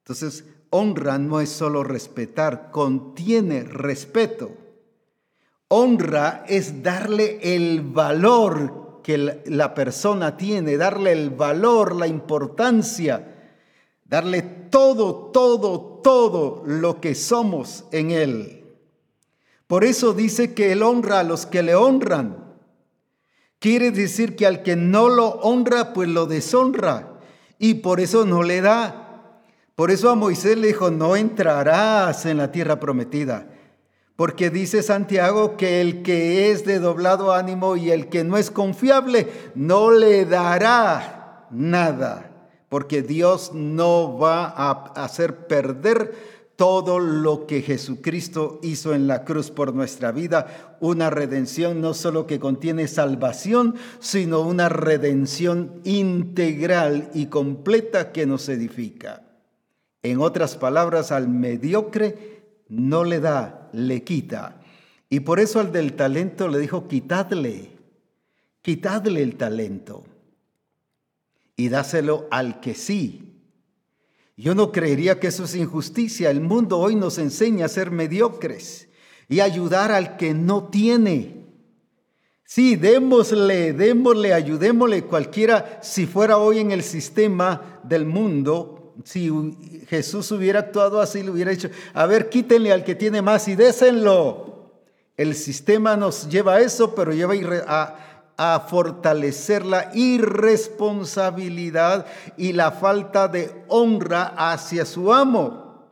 Entonces, 0.00 0.44
honra 0.68 1.16
no 1.16 1.40
es 1.40 1.48
solo 1.48 1.82
respetar, 1.82 2.70
contiene 2.70 3.62
respeto. 3.62 4.50
Honra 5.68 6.44
es 6.46 6.82
darle 6.82 7.38
el 7.54 7.80
valor 7.80 9.00
que 9.02 9.42
la 9.46 9.72
persona 9.72 10.36
tiene, 10.36 10.76
darle 10.76 11.12
el 11.12 11.30
valor, 11.30 11.96
la 11.96 12.06
importancia, 12.06 13.37
darle 14.08 14.42
todo, 14.42 15.30
todo, 15.32 16.00
todo 16.02 16.62
lo 16.66 17.00
que 17.00 17.14
somos 17.14 17.84
en 17.92 18.10
Él. 18.10 18.64
Por 19.66 19.84
eso 19.84 20.14
dice 20.14 20.54
que 20.54 20.72
Él 20.72 20.82
honra 20.82 21.20
a 21.20 21.24
los 21.24 21.46
que 21.46 21.62
le 21.62 21.74
honran. 21.74 22.56
Quiere 23.60 23.90
decir 23.90 24.34
que 24.34 24.46
al 24.46 24.62
que 24.62 24.74
no 24.74 25.08
lo 25.08 25.28
honra, 25.40 25.92
pues 25.92 26.08
lo 26.08 26.26
deshonra. 26.26 27.20
Y 27.58 27.74
por 27.74 28.00
eso 28.00 28.24
no 28.24 28.42
le 28.42 28.60
da. 28.60 29.42
Por 29.76 29.90
eso 29.90 30.10
a 30.10 30.14
Moisés 30.14 30.56
le 30.58 30.68
dijo, 30.68 30.90
no 30.90 31.14
entrarás 31.14 32.26
en 32.26 32.38
la 32.38 32.50
tierra 32.50 32.80
prometida 32.80 33.46
porque 34.18 34.50
dice 34.50 34.82
Santiago 34.82 35.56
que 35.56 35.80
el 35.80 36.02
que 36.02 36.50
es 36.50 36.64
de 36.64 36.80
doblado 36.80 37.32
ánimo 37.32 37.76
y 37.76 37.92
el 37.92 38.08
que 38.08 38.24
no 38.24 38.36
es 38.36 38.50
confiable 38.50 39.28
no 39.54 39.92
le 39.92 40.24
dará 40.24 41.46
nada, 41.52 42.27
porque 42.68 43.02
Dios 43.02 43.52
no 43.54 44.18
va 44.18 44.44
a 44.46 44.70
hacer 45.04 45.46
perder 45.46 46.38
todo 46.56 46.98
lo 46.98 47.46
que 47.46 47.62
Jesucristo 47.62 48.58
hizo 48.64 48.92
en 48.92 49.06
la 49.06 49.24
cruz 49.24 49.50
por 49.52 49.74
nuestra 49.74 50.10
vida, 50.10 50.76
una 50.80 51.08
redención 51.08 51.80
no 51.80 51.94
solo 51.94 52.26
que 52.26 52.40
contiene 52.40 52.88
salvación, 52.88 53.76
sino 54.00 54.40
una 54.40 54.68
redención 54.68 55.80
integral 55.84 57.10
y 57.14 57.26
completa 57.26 58.10
que 58.10 58.26
nos 58.26 58.48
edifica. 58.48 59.22
En 60.02 60.20
otras 60.20 60.56
palabras, 60.56 61.12
al 61.12 61.28
mediocre 61.28 62.42
no 62.68 63.04
le 63.04 63.20
da, 63.20 63.68
le 63.72 64.02
quita. 64.02 64.60
Y 65.08 65.20
por 65.20 65.38
eso 65.38 65.60
al 65.60 65.70
del 65.70 65.92
talento 65.92 66.48
le 66.48 66.58
dijo, 66.58 66.88
quitadle, 66.88 67.70
quitadle 68.62 69.22
el 69.22 69.36
talento 69.36 70.04
y 71.58 71.68
dáselo 71.68 72.28
al 72.30 72.60
que 72.60 72.74
sí. 72.74 73.34
Yo 74.36 74.54
no 74.54 74.70
creería 74.70 75.18
que 75.18 75.26
eso 75.26 75.44
es 75.44 75.56
injusticia. 75.56 76.30
El 76.30 76.40
mundo 76.40 76.78
hoy 76.78 76.94
nos 76.94 77.18
enseña 77.18 77.66
a 77.66 77.68
ser 77.68 77.90
mediocres 77.90 78.88
y 79.28 79.40
ayudar 79.40 79.90
al 79.90 80.16
que 80.16 80.32
no 80.32 80.68
tiene. 80.68 81.44
Sí, 82.44 82.76
démosle, 82.76 83.72
démosle, 83.72 84.32
ayudémosle 84.32 85.04
cualquiera, 85.04 85.80
si 85.82 86.06
fuera 86.06 86.38
hoy 86.38 86.60
en 86.60 86.70
el 86.70 86.84
sistema 86.84 87.80
del 87.82 88.06
mundo, 88.06 88.94
si 89.04 89.30
Jesús 89.88 90.30
hubiera 90.30 90.60
actuado 90.60 91.00
así, 91.00 91.24
le 91.24 91.30
hubiera 91.30 91.50
dicho, 91.50 91.70
a 91.92 92.06
ver, 92.06 92.30
quítenle 92.30 92.72
al 92.72 92.84
que 92.84 92.94
tiene 92.94 93.20
más 93.20 93.48
y 93.48 93.56
désenlo. 93.56 94.48
El 95.16 95.34
sistema 95.34 95.96
nos 95.96 96.28
lleva 96.28 96.54
a 96.54 96.60
eso, 96.60 96.94
pero 96.94 97.12
lleva 97.12 97.34
a, 97.66 98.07
a 98.38 98.60
fortalecer 98.60 99.66
la 99.66 99.90
irresponsabilidad 99.94 102.06
y 102.36 102.54
la 102.54 102.70
falta 102.70 103.26
de 103.26 103.64
honra 103.66 104.32
hacia 104.36 104.84
su 104.86 105.12
amo. 105.12 105.88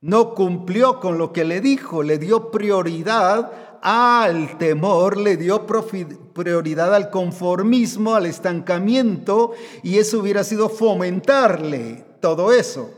No 0.00 0.34
cumplió 0.34 0.98
con 0.98 1.18
lo 1.18 1.30
que 1.32 1.44
le 1.44 1.60
dijo, 1.60 2.02
le 2.02 2.16
dio 2.18 2.50
prioridad 2.50 3.52
al 3.82 4.56
temor, 4.56 5.18
le 5.18 5.36
dio 5.36 5.66
prioridad 5.66 6.94
al 6.94 7.10
conformismo, 7.10 8.14
al 8.14 8.24
estancamiento, 8.26 9.52
y 9.82 9.98
eso 9.98 10.20
hubiera 10.20 10.44
sido 10.44 10.70
fomentarle 10.70 12.04
todo 12.20 12.52
eso. 12.52 12.92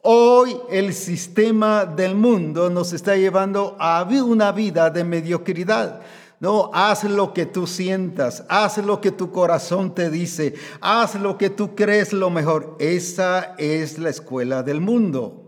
Hoy 0.00 0.56
el 0.70 0.94
sistema 0.94 1.84
del 1.86 2.14
mundo 2.14 2.70
nos 2.70 2.92
está 2.92 3.16
llevando 3.16 3.74
a 3.78 4.04
una 4.04 4.52
vida 4.52 4.90
de 4.90 5.02
mediocridad. 5.04 6.00
No, 6.40 6.70
haz 6.74 7.04
lo 7.04 7.32
que 7.32 7.46
tú 7.46 7.66
sientas, 7.66 8.44
haz 8.48 8.78
lo 8.78 9.00
que 9.00 9.12
tu 9.12 9.30
corazón 9.30 9.94
te 9.94 10.10
dice, 10.10 10.54
haz 10.80 11.14
lo 11.14 11.38
que 11.38 11.50
tú 11.50 11.74
crees 11.74 12.12
lo 12.12 12.30
mejor. 12.30 12.76
Esa 12.80 13.54
es 13.56 13.98
la 13.98 14.10
escuela 14.10 14.62
del 14.62 14.80
mundo. 14.80 15.44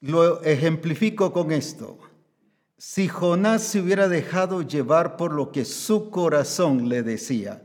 Lo 0.00 0.42
ejemplifico 0.42 1.32
con 1.32 1.50
esto. 1.50 1.98
Si 2.76 3.08
Jonás 3.08 3.62
se 3.62 3.80
hubiera 3.80 4.08
dejado 4.08 4.62
llevar 4.62 5.16
por 5.16 5.32
lo 5.32 5.50
que 5.50 5.64
su 5.64 6.10
corazón 6.10 6.88
le 6.88 7.02
decía, 7.02 7.62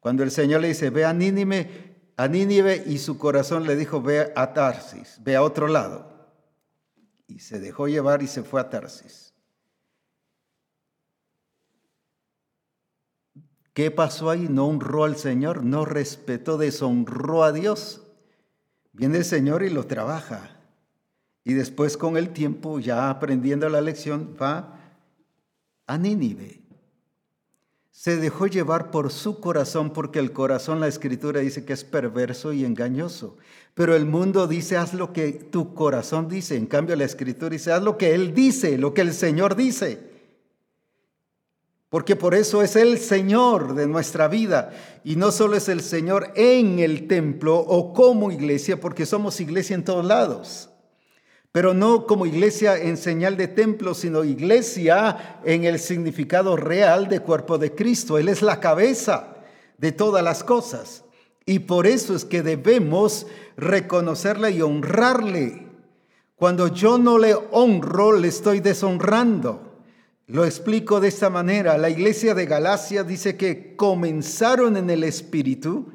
cuando 0.00 0.22
el 0.22 0.30
Señor 0.30 0.60
le 0.60 0.68
dice, 0.68 0.90
ve 0.90 1.06
a 1.06 1.14
Nínive, 1.14 1.94
a 2.18 2.26
y 2.86 2.98
su 2.98 3.16
corazón 3.16 3.66
le 3.66 3.74
dijo, 3.74 4.02
ve 4.02 4.32
a 4.36 4.52
Tarsis, 4.52 5.18
ve 5.22 5.34
a 5.34 5.42
otro 5.42 5.66
lado. 5.66 6.12
Y 7.26 7.38
se 7.38 7.58
dejó 7.58 7.88
llevar 7.88 8.22
y 8.22 8.26
se 8.26 8.42
fue 8.42 8.60
a 8.60 8.68
Tarsis. 8.68 9.23
¿Qué 13.74 13.90
pasó 13.90 14.30
ahí? 14.30 14.46
No 14.48 14.66
honró 14.66 15.04
al 15.04 15.16
Señor, 15.16 15.64
no 15.64 15.84
respetó, 15.84 16.56
deshonró 16.56 17.44
a 17.44 17.52
Dios. 17.52 18.02
Viene 18.92 19.18
el 19.18 19.24
Señor 19.26 19.62
y 19.62 19.68
lo 19.68 19.86
trabaja. 19.86 20.56
Y 21.44 21.52
después 21.52 21.98
con 21.98 22.16
el 22.16 22.30
tiempo, 22.30 22.80
ya 22.80 23.10
aprendiendo 23.10 23.68
la 23.68 23.82
lección, 23.82 24.36
va 24.40 24.80
a 25.86 25.98
Nínive 25.98 26.64
se 28.04 28.16
dejó 28.16 28.48
llevar 28.48 28.90
por 28.90 29.10
su 29.12 29.38
corazón 29.38 29.90
porque 29.92 30.18
el 30.18 30.32
corazón, 30.32 30.80
la 30.80 30.88
escritura 30.88 31.40
dice 31.40 31.64
que 31.64 31.72
es 31.72 31.84
perverso 31.84 32.52
y 32.52 32.64
engañoso. 32.64 33.38
Pero 33.72 33.94
el 33.94 34.04
mundo 34.04 34.48
dice, 34.48 34.76
haz 34.76 34.94
lo 34.94 35.12
que 35.12 35.32
tu 35.32 35.74
corazón 35.74 36.28
dice. 36.28 36.56
En 36.56 36.66
cambio, 36.66 36.96
la 36.96 37.04
escritura 37.04 37.50
dice, 37.50 37.72
haz 37.72 37.82
lo 37.82 37.96
que 37.96 38.12
Él 38.14 38.34
dice, 38.34 38.76
lo 38.76 38.92
que 38.92 39.00
el 39.00 39.14
Señor 39.14 39.54
dice. 39.54 40.13
Porque 41.94 42.16
por 42.16 42.34
eso 42.34 42.60
es 42.60 42.74
el 42.74 42.98
Señor 42.98 43.76
de 43.76 43.86
nuestra 43.86 44.26
vida. 44.26 44.72
Y 45.04 45.14
no 45.14 45.30
solo 45.30 45.54
es 45.54 45.68
el 45.68 45.80
Señor 45.80 46.32
en 46.34 46.80
el 46.80 47.06
templo 47.06 47.56
o 47.56 47.92
como 47.94 48.32
iglesia, 48.32 48.80
porque 48.80 49.06
somos 49.06 49.40
iglesia 49.40 49.76
en 49.76 49.84
todos 49.84 50.04
lados 50.04 50.70
pero 51.52 51.72
no 51.72 52.04
como 52.04 52.26
iglesia 52.26 52.76
en 52.76 52.96
señal 52.96 53.36
de 53.36 53.46
templo, 53.46 53.94
sino 53.94 54.24
iglesia 54.24 55.38
en 55.44 55.62
el 55.62 55.78
significado 55.78 56.56
real 56.56 57.06
de 57.06 57.20
cuerpo 57.20 57.58
de 57.58 57.72
Cristo. 57.72 58.18
Él 58.18 58.28
es 58.28 58.42
la 58.42 58.58
cabeza 58.58 59.36
de 59.78 59.92
todas 59.92 60.24
las 60.24 60.42
cosas. 60.42 61.04
Y 61.46 61.60
por 61.60 61.86
eso 61.86 62.16
es 62.16 62.24
que 62.24 62.42
debemos 62.42 63.28
reconocerle 63.56 64.50
y 64.50 64.62
honrarle. 64.62 65.68
Cuando 66.34 66.66
yo 66.66 66.98
no 66.98 67.18
le 67.18 67.36
honro, 67.52 68.14
le 68.14 68.26
estoy 68.26 68.58
deshonrando. 68.58 69.73
Lo 70.26 70.46
explico 70.46 71.00
de 71.00 71.08
esta 71.08 71.28
manera. 71.28 71.76
La 71.76 71.90
iglesia 71.90 72.34
de 72.34 72.46
Galacia 72.46 73.04
dice 73.04 73.36
que 73.36 73.76
comenzaron 73.76 74.76
en 74.76 74.88
el 74.88 75.04
Espíritu. 75.04 75.92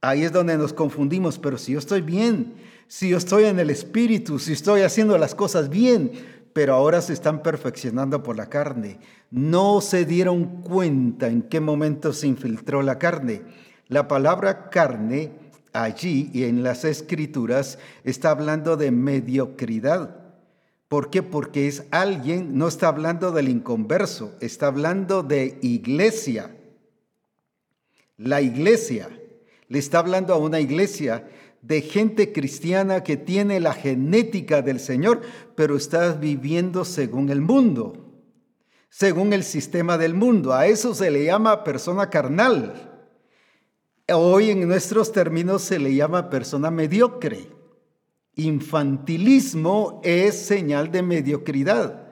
Ahí 0.00 0.24
es 0.24 0.32
donde 0.32 0.58
nos 0.58 0.72
confundimos, 0.72 1.38
pero 1.38 1.58
si 1.58 1.72
yo 1.72 1.78
estoy 1.78 2.00
bien, 2.00 2.54
si 2.88 3.10
yo 3.10 3.18
estoy 3.18 3.44
en 3.44 3.60
el 3.60 3.70
Espíritu, 3.70 4.40
si 4.40 4.52
estoy 4.52 4.80
haciendo 4.80 5.16
las 5.16 5.36
cosas 5.36 5.68
bien, 5.68 6.10
pero 6.52 6.74
ahora 6.74 7.00
se 7.00 7.12
están 7.12 7.42
perfeccionando 7.42 8.24
por 8.24 8.36
la 8.36 8.50
carne. 8.50 8.98
No 9.30 9.80
se 9.80 10.04
dieron 10.04 10.62
cuenta 10.62 11.28
en 11.28 11.42
qué 11.42 11.60
momento 11.60 12.12
se 12.12 12.26
infiltró 12.26 12.82
la 12.82 12.98
carne. 12.98 13.42
La 13.86 14.08
palabra 14.08 14.70
carne 14.70 15.30
allí 15.72 16.30
y 16.32 16.44
en 16.44 16.64
las 16.64 16.84
escrituras 16.84 17.78
está 18.02 18.30
hablando 18.30 18.76
de 18.76 18.90
mediocridad. 18.90 20.21
¿Por 20.92 21.08
qué? 21.08 21.22
Porque 21.22 21.68
es 21.68 21.84
alguien, 21.90 22.58
no 22.58 22.68
está 22.68 22.88
hablando 22.88 23.32
del 23.32 23.48
inconverso, 23.48 24.36
está 24.40 24.66
hablando 24.66 25.22
de 25.22 25.58
iglesia. 25.62 26.54
la 28.18 28.42
iglesia. 28.42 29.08
Le 29.68 29.78
está 29.78 30.00
hablando 30.00 30.34
a 30.34 30.36
una 30.36 30.60
iglesia 30.60 31.30
de 31.62 31.80
gente 31.80 32.30
cristiana 32.30 33.02
que 33.02 33.16
tiene 33.16 33.58
la 33.58 33.72
genética 33.72 34.60
del 34.60 34.80
Señor, 34.80 35.22
pero 35.54 35.78
está 35.78 36.12
viviendo 36.12 36.84
según 36.84 37.30
el 37.30 37.40
mundo, 37.40 38.12
según 38.90 39.32
el 39.32 39.44
sistema 39.44 39.96
del 39.96 40.12
mundo. 40.12 40.52
A 40.52 40.66
eso 40.66 40.94
se 40.94 41.10
le 41.10 41.24
llama 41.24 41.64
persona 41.64 42.10
carnal. 42.10 43.08
Hoy 44.12 44.50
en 44.50 44.68
nuestros 44.68 45.10
términos 45.10 45.62
se 45.62 45.78
le 45.78 45.94
llama 45.94 46.28
persona 46.28 46.70
mediocre. 46.70 47.61
Infantilismo 48.36 50.00
es 50.02 50.34
señal 50.34 50.90
de 50.90 51.02
mediocridad. 51.02 52.08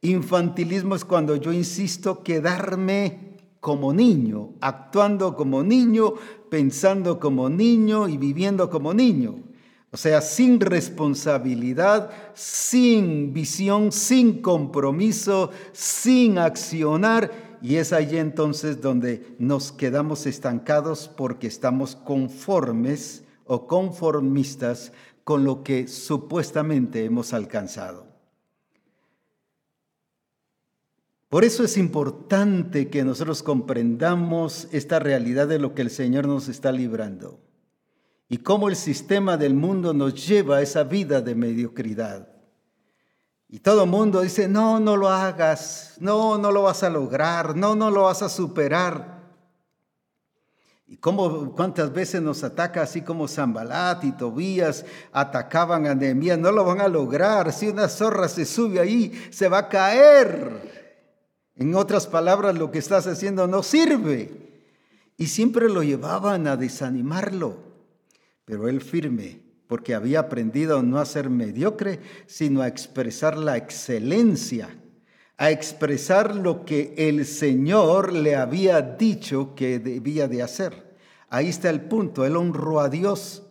Infantilismo 0.00 0.94
es 0.94 1.04
cuando 1.04 1.36
yo 1.36 1.52
insisto 1.52 2.22
quedarme 2.22 3.36
como 3.60 3.92
niño, 3.92 4.54
actuando 4.60 5.36
como 5.36 5.62
niño, 5.62 6.14
pensando 6.48 7.18
como 7.18 7.50
niño 7.50 8.08
y 8.08 8.16
viviendo 8.16 8.70
como 8.70 8.94
niño. 8.94 9.42
O 9.90 9.96
sea, 9.96 10.20
sin 10.20 10.60
responsabilidad, 10.60 12.10
sin 12.34 13.32
visión, 13.32 13.90
sin 13.90 14.42
compromiso, 14.42 15.50
sin 15.72 16.38
accionar. 16.38 17.58
Y 17.62 17.76
es 17.76 17.92
allí 17.92 18.18
entonces 18.18 18.80
donde 18.80 19.34
nos 19.38 19.72
quedamos 19.72 20.26
estancados 20.26 21.10
porque 21.14 21.46
estamos 21.46 21.96
conformes 21.96 23.24
o 23.46 23.66
conformistas 23.66 24.92
con 25.28 25.44
lo 25.44 25.62
que 25.62 25.88
supuestamente 25.88 27.04
hemos 27.04 27.34
alcanzado. 27.34 28.06
Por 31.28 31.44
eso 31.44 31.64
es 31.64 31.76
importante 31.76 32.88
que 32.88 33.04
nosotros 33.04 33.42
comprendamos 33.42 34.68
esta 34.72 34.98
realidad 34.98 35.46
de 35.46 35.58
lo 35.58 35.74
que 35.74 35.82
el 35.82 35.90
Señor 35.90 36.26
nos 36.26 36.48
está 36.48 36.72
librando 36.72 37.40
y 38.30 38.38
cómo 38.38 38.70
el 38.70 38.76
sistema 38.76 39.36
del 39.36 39.52
mundo 39.52 39.92
nos 39.92 40.26
lleva 40.26 40.56
a 40.56 40.62
esa 40.62 40.84
vida 40.84 41.20
de 41.20 41.34
mediocridad. 41.34 42.32
Y 43.50 43.58
todo 43.58 43.84
el 43.84 43.90
mundo 43.90 44.22
dice, 44.22 44.48
no, 44.48 44.80
no 44.80 44.96
lo 44.96 45.10
hagas, 45.10 45.98
no, 46.00 46.38
no 46.38 46.50
lo 46.52 46.62
vas 46.62 46.82
a 46.82 46.88
lograr, 46.88 47.54
no, 47.54 47.76
no 47.76 47.90
lo 47.90 48.04
vas 48.04 48.22
a 48.22 48.30
superar. 48.30 49.17
Y 50.90 50.96
cómo, 50.96 51.52
cuántas 51.52 51.92
veces 51.92 52.22
nos 52.22 52.42
ataca, 52.42 52.80
así 52.80 53.02
como 53.02 53.28
Zambalat 53.28 54.04
y 54.04 54.12
Tobías 54.12 54.86
atacaban 55.12 55.86
a 55.86 55.94
Nehemías, 55.94 56.38
no 56.38 56.50
lo 56.50 56.64
van 56.64 56.80
a 56.80 56.88
lograr, 56.88 57.52
si 57.52 57.68
una 57.68 57.88
zorra 57.88 58.26
se 58.26 58.46
sube 58.46 58.80
ahí, 58.80 59.12
se 59.30 59.48
va 59.48 59.58
a 59.58 59.68
caer. 59.68 60.88
En 61.56 61.74
otras 61.74 62.06
palabras, 62.06 62.56
lo 62.56 62.70
que 62.70 62.78
estás 62.78 63.06
haciendo 63.06 63.46
no 63.46 63.62
sirve. 63.62 64.30
Y 65.18 65.26
siempre 65.26 65.68
lo 65.68 65.82
llevaban 65.82 66.46
a 66.46 66.56
desanimarlo. 66.56 67.58
Pero 68.46 68.66
él 68.66 68.80
firme, 68.80 69.42
porque 69.66 69.94
había 69.94 70.20
aprendido 70.20 70.82
no 70.82 71.00
a 71.00 71.04
ser 71.04 71.28
mediocre, 71.28 72.00
sino 72.26 72.62
a 72.62 72.68
expresar 72.68 73.36
la 73.36 73.58
excelencia, 73.58 74.70
a 75.38 75.52
expresar 75.52 76.34
lo 76.34 76.64
que 76.64 76.94
el 76.98 77.24
Señor 77.24 78.12
le 78.12 78.34
había 78.34 78.82
dicho 78.82 79.54
que 79.54 79.78
debía 79.78 80.26
de 80.26 80.42
hacer. 80.42 80.96
Ahí 81.30 81.48
está 81.48 81.70
el 81.70 81.82
punto, 81.82 82.26
él 82.26 82.36
honró 82.36 82.80
a 82.80 82.88
Dios. 82.88 83.44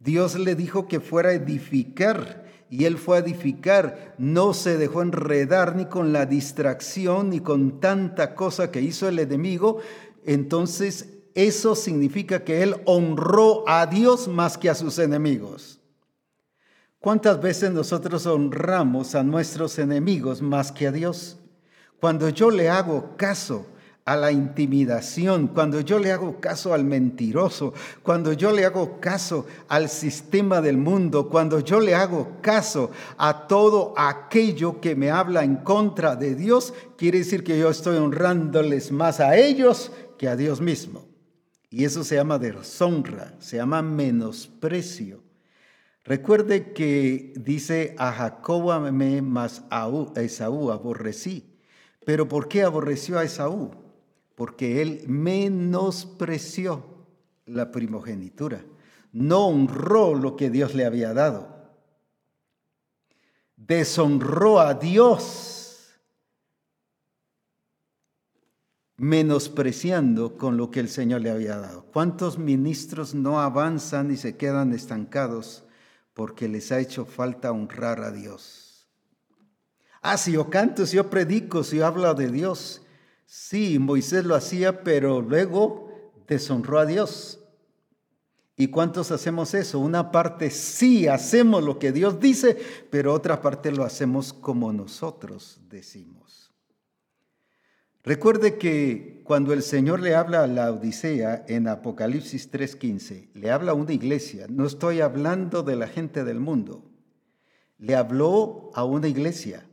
Dios 0.00 0.38
le 0.38 0.54
dijo 0.54 0.88
que 0.88 1.00
fuera 1.00 1.30
a 1.30 1.34
edificar 1.34 2.44
y 2.70 2.86
él 2.86 2.96
fue 2.96 3.18
a 3.18 3.20
edificar, 3.20 4.14
no 4.18 4.54
se 4.54 4.78
dejó 4.78 5.02
enredar 5.02 5.76
ni 5.76 5.84
con 5.84 6.12
la 6.12 6.26
distracción 6.26 7.30
ni 7.30 7.40
con 7.40 7.78
tanta 7.78 8.34
cosa 8.34 8.70
que 8.70 8.80
hizo 8.80 9.06
el 9.06 9.18
enemigo, 9.18 9.78
entonces 10.24 11.10
eso 11.34 11.74
significa 11.74 12.42
que 12.42 12.62
él 12.62 12.76
honró 12.86 13.68
a 13.68 13.86
Dios 13.86 14.28
más 14.28 14.56
que 14.56 14.70
a 14.70 14.74
sus 14.74 14.98
enemigos. 14.98 15.80
¿Cuántas 17.04 17.38
veces 17.38 17.70
nosotros 17.70 18.24
honramos 18.24 19.14
a 19.14 19.22
nuestros 19.22 19.78
enemigos 19.78 20.40
más 20.40 20.72
que 20.72 20.86
a 20.86 20.90
Dios? 20.90 21.36
Cuando 22.00 22.30
yo 22.30 22.50
le 22.50 22.70
hago 22.70 23.14
caso 23.18 23.66
a 24.06 24.16
la 24.16 24.32
intimidación, 24.32 25.48
cuando 25.48 25.80
yo 25.80 25.98
le 25.98 26.12
hago 26.12 26.40
caso 26.40 26.72
al 26.72 26.84
mentiroso, 26.84 27.74
cuando 28.02 28.32
yo 28.32 28.52
le 28.52 28.64
hago 28.64 29.00
caso 29.00 29.44
al 29.68 29.90
sistema 29.90 30.62
del 30.62 30.78
mundo, 30.78 31.28
cuando 31.28 31.60
yo 31.60 31.78
le 31.78 31.94
hago 31.94 32.38
caso 32.40 32.90
a 33.18 33.48
todo 33.48 33.92
aquello 33.98 34.80
que 34.80 34.96
me 34.96 35.10
habla 35.10 35.44
en 35.44 35.56
contra 35.56 36.16
de 36.16 36.34
Dios, 36.34 36.72
quiere 36.96 37.18
decir 37.18 37.44
que 37.44 37.58
yo 37.58 37.68
estoy 37.68 37.98
honrándoles 37.98 38.90
más 38.90 39.20
a 39.20 39.36
ellos 39.36 39.92
que 40.16 40.26
a 40.26 40.36
Dios 40.36 40.62
mismo. 40.62 41.04
Y 41.68 41.84
eso 41.84 42.02
se 42.02 42.14
llama 42.14 42.38
deshonra, 42.38 43.34
se 43.40 43.58
llama 43.58 43.82
menosprecio. 43.82 45.23
Recuerde 46.04 46.72
que 46.72 47.32
dice 47.36 47.94
a 47.98 48.12
Jacob 48.12 48.70
amé 48.70 49.22
más 49.22 49.64
a 49.70 49.88
Esaú 50.16 50.70
aborrecí. 50.70 51.58
Pero 52.04 52.28
¿por 52.28 52.48
qué 52.48 52.62
aborreció 52.62 53.18
a 53.18 53.24
Esaú? 53.24 53.84
porque 54.34 54.82
él 54.82 55.04
menospreció 55.06 56.84
la 57.46 57.70
primogenitura, 57.70 58.64
no 59.12 59.46
honró 59.46 60.14
lo 60.14 60.36
que 60.36 60.50
Dios 60.50 60.74
le 60.74 60.84
había 60.84 61.14
dado, 61.14 61.48
deshonró 63.56 64.60
a 64.60 64.74
Dios, 64.74 66.00
menospreciando 68.96 70.36
con 70.36 70.56
lo 70.56 70.70
que 70.70 70.80
el 70.80 70.88
Señor 70.88 71.20
le 71.20 71.30
había 71.30 71.58
dado. 71.58 71.84
¿Cuántos 71.92 72.38
ministros 72.38 73.14
no 73.14 73.40
avanzan 73.40 74.10
y 74.10 74.16
se 74.16 74.36
quedan 74.36 74.72
estancados 74.72 75.63
porque 76.14 76.48
les 76.48 76.72
ha 76.72 76.80
hecho 76.80 77.04
falta 77.04 77.52
honrar 77.52 78.00
a 78.00 78.10
Dios? 78.10 78.88
Ah, 80.00 80.16
si 80.16 80.32
yo 80.32 80.48
canto, 80.48 80.86
si 80.86 80.96
yo 80.96 81.10
predico, 81.10 81.62
si 81.64 81.76
yo 81.76 81.86
hablo 81.86 82.14
de 82.14 82.30
Dios, 82.30 82.80
Sí, 83.26 83.78
Moisés 83.78 84.24
lo 84.24 84.34
hacía, 84.34 84.84
pero 84.84 85.20
luego 85.20 85.90
deshonró 86.28 86.78
a 86.78 86.86
Dios. 86.86 87.40
¿Y 88.56 88.68
cuántos 88.68 89.10
hacemos 89.10 89.54
eso? 89.54 89.80
Una 89.80 90.12
parte 90.12 90.50
sí 90.50 91.08
hacemos 91.08 91.64
lo 91.64 91.78
que 91.78 91.90
Dios 91.90 92.20
dice, 92.20 92.56
pero 92.90 93.12
otra 93.12 93.42
parte 93.42 93.72
lo 93.72 93.82
hacemos 93.82 94.32
como 94.32 94.72
nosotros 94.72 95.60
decimos. 95.68 96.43
Recuerde 98.04 98.58
que 98.58 99.22
cuando 99.24 99.54
el 99.54 99.62
Señor 99.62 100.00
le 100.00 100.14
habla 100.14 100.42
a 100.42 100.46
la 100.46 100.70
Odisea 100.70 101.46
en 101.48 101.68
Apocalipsis 101.68 102.50
3:15, 102.50 103.30
le 103.32 103.50
habla 103.50 103.72
a 103.72 103.74
una 103.74 103.94
iglesia, 103.94 104.46
no 104.50 104.66
estoy 104.66 105.00
hablando 105.00 105.62
de 105.62 105.74
la 105.74 105.88
gente 105.88 106.22
del 106.22 106.38
mundo, 106.38 106.84
le 107.78 107.96
habló 107.96 108.70
a 108.74 108.84
una 108.84 109.08
iglesia 109.08 109.66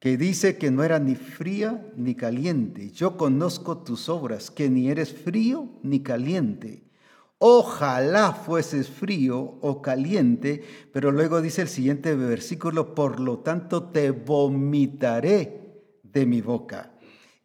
que 0.00 0.16
dice 0.16 0.58
que 0.58 0.72
no 0.72 0.82
era 0.82 0.98
ni 0.98 1.14
fría 1.14 1.86
ni 1.96 2.16
caliente. 2.16 2.90
Yo 2.90 3.16
conozco 3.16 3.78
tus 3.78 4.08
obras, 4.08 4.50
que 4.50 4.68
ni 4.68 4.88
eres 4.88 5.12
frío 5.12 5.68
ni 5.84 6.00
caliente. 6.00 6.82
Ojalá 7.38 8.32
fueses 8.32 8.88
frío 8.88 9.58
o 9.60 9.80
caliente, 9.80 10.64
pero 10.92 11.12
luego 11.12 11.40
dice 11.40 11.62
el 11.62 11.68
siguiente 11.68 12.16
versículo, 12.16 12.96
por 12.96 13.20
lo 13.20 13.38
tanto 13.38 13.90
te 13.90 14.10
vomitaré 14.10 15.60
de 16.02 16.26
mi 16.26 16.40
boca. 16.40 16.93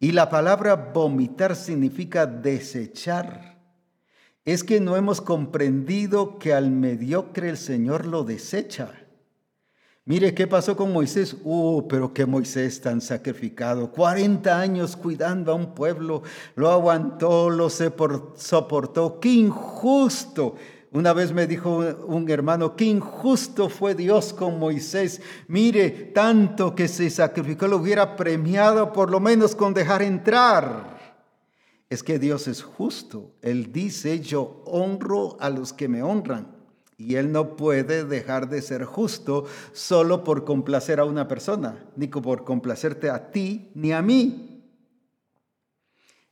Y 0.00 0.12
la 0.12 0.30
palabra 0.30 0.74
vomitar 0.94 1.54
significa 1.54 2.24
desechar. 2.24 3.58
Es 4.46 4.64
que 4.64 4.80
no 4.80 4.96
hemos 4.96 5.20
comprendido 5.20 6.38
que 6.38 6.54
al 6.54 6.70
mediocre 6.70 7.50
el 7.50 7.58
Señor 7.58 8.06
lo 8.06 8.24
desecha. 8.24 8.94
Mire 10.06 10.34
qué 10.34 10.46
pasó 10.46 10.74
con 10.74 10.92
Moisés. 10.94 11.36
Uh, 11.44 11.86
pero 11.86 12.14
qué 12.14 12.24
Moisés 12.24 12.80
tan 12.80 13.02
sacrificado. 13.02 13.92
40 13.92 14.58
años 14.58 14.96
cuidando 14.96 15.52
a 15.52 15.54
un 15.54 15.74
pueblo. 15.74 16.22
Lo 16.56 16.70
aguantó, 16.70 17.50
lo 17.50 17.68
soportó. 17.68 19.20
Qué 19.20 19.28
injusto. 19.28 20.56
Una 20.92 21.12
vez 21.12 21.32
me 21.32 21.46
dijo 21.46 21.78
un 22.06 22.28
hermano, 22.28 22.74
qué 22.74 22.86
injusto 22.86 23.68
fue 23.68 23.94
Dios 23.94 24.32
con 24.32 24.58
Moisés. 24.58 25.20
Mire, 25.46 25.90
tanto 25.90 26.74
que 26.74 26.88
se 26.88 27.08
sacrificó, 27.10 27.68
lo 27.68 27.76
hubiera 27.76 28.16
premiado 28.16 28.92
por 28.92 29.08
lo 29.08 29.20
menos 29.20 29.54
con 29.54 29.72
dejar 29.72 30.02
entrar. 30.02 30.98
Es 31.88 32.02
que 32.02 32.18
Dios 32.18 32.48
es 32.48 32.62
justo. 32.62 33.34
Él 33.40 33.72
dice, 33.72 34.18
yo 34.18 34.62
honro 34.66 35.36
a 35.38 35.48
los 35.48 35.72
que 35.72 35.86
me 35.86 36.02
honran. 36.02 36.56
Y 36.98 37.14
Él 37.14 37.30
no 37.30 37.56
puede 37.56 38.04
dejar 38.04 38.48
de 38.48 38.60
ser 38.60 38.84
justo 38.84 39.46
solo 39.72 40.24
por 40.24 40.44
complacer 40.44 40.98
a 40.98 41.04
una 41.04 41.28
persona, 41.28 41.84
ni 41.94 42.08
por 42.08 42.44
complacerte 42.44 43.10
a 43.10 43.30
ti 43.30 43.70
ni 43.74 43.92
a 43.92 44.02
mí. 44.02 44.64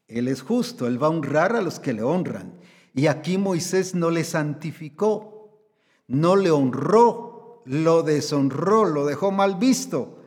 Él 0.09 0.27
es 0.27 0.43
justo, 0.43 0.87
Él 0.89 1.01
va 1.01 1.07
a 1.07 1.11
honrar 1.11 1.55
a 1.55 1.63
los 1.63 1.79
que 1.79 1.93
le 1.93 2.03
honran. 2.03 2.58
Y 2.99 3.07
aquí 3.07 3.39
Moisés 3.39 3.95
no 3.95 4.11
le 4.11 4.25
santificó, 4.25 5.53
no 6.09 6.35
le 6.35 6.51
honró, 6.51 7.63
lo 7.65 8.03
deshonró, 8.03 8.87
lo 8.87 9.07
dejó 9.07 9.31
mal 9.31 9.55
visto. 9.55 10.19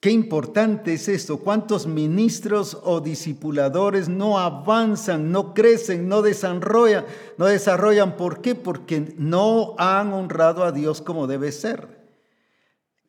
Qué 0.00 0.10
importante 0.10 0.94
es 0.94 1.08
esto. 1.08 1.40
¿Cuántos 1.40 1.86
ministros 1.86 2.78
o 2.84 3.02
discipuladores 3.02 4.08
no 4.08 4.38
avanzan, 4.38 5.30
no 5.30 5.52
crecen, 5.52 6.08
no 6.08 6.22
desarrollan? 6.22 7.04
No 7.36 7.44
desarrollan. 7.44 8.16
¿Por 8.16 8.40
qué? 8.40 8.54
Porque 8.54 9.14
no 9.18 9.74
han 9.76 10.14
honrado 10.14 10.64
a 10.64 10.72
Dios 10.72 11.02
como 11.02 11.26
debe 11.26 11.52
ser. 11.52 11.98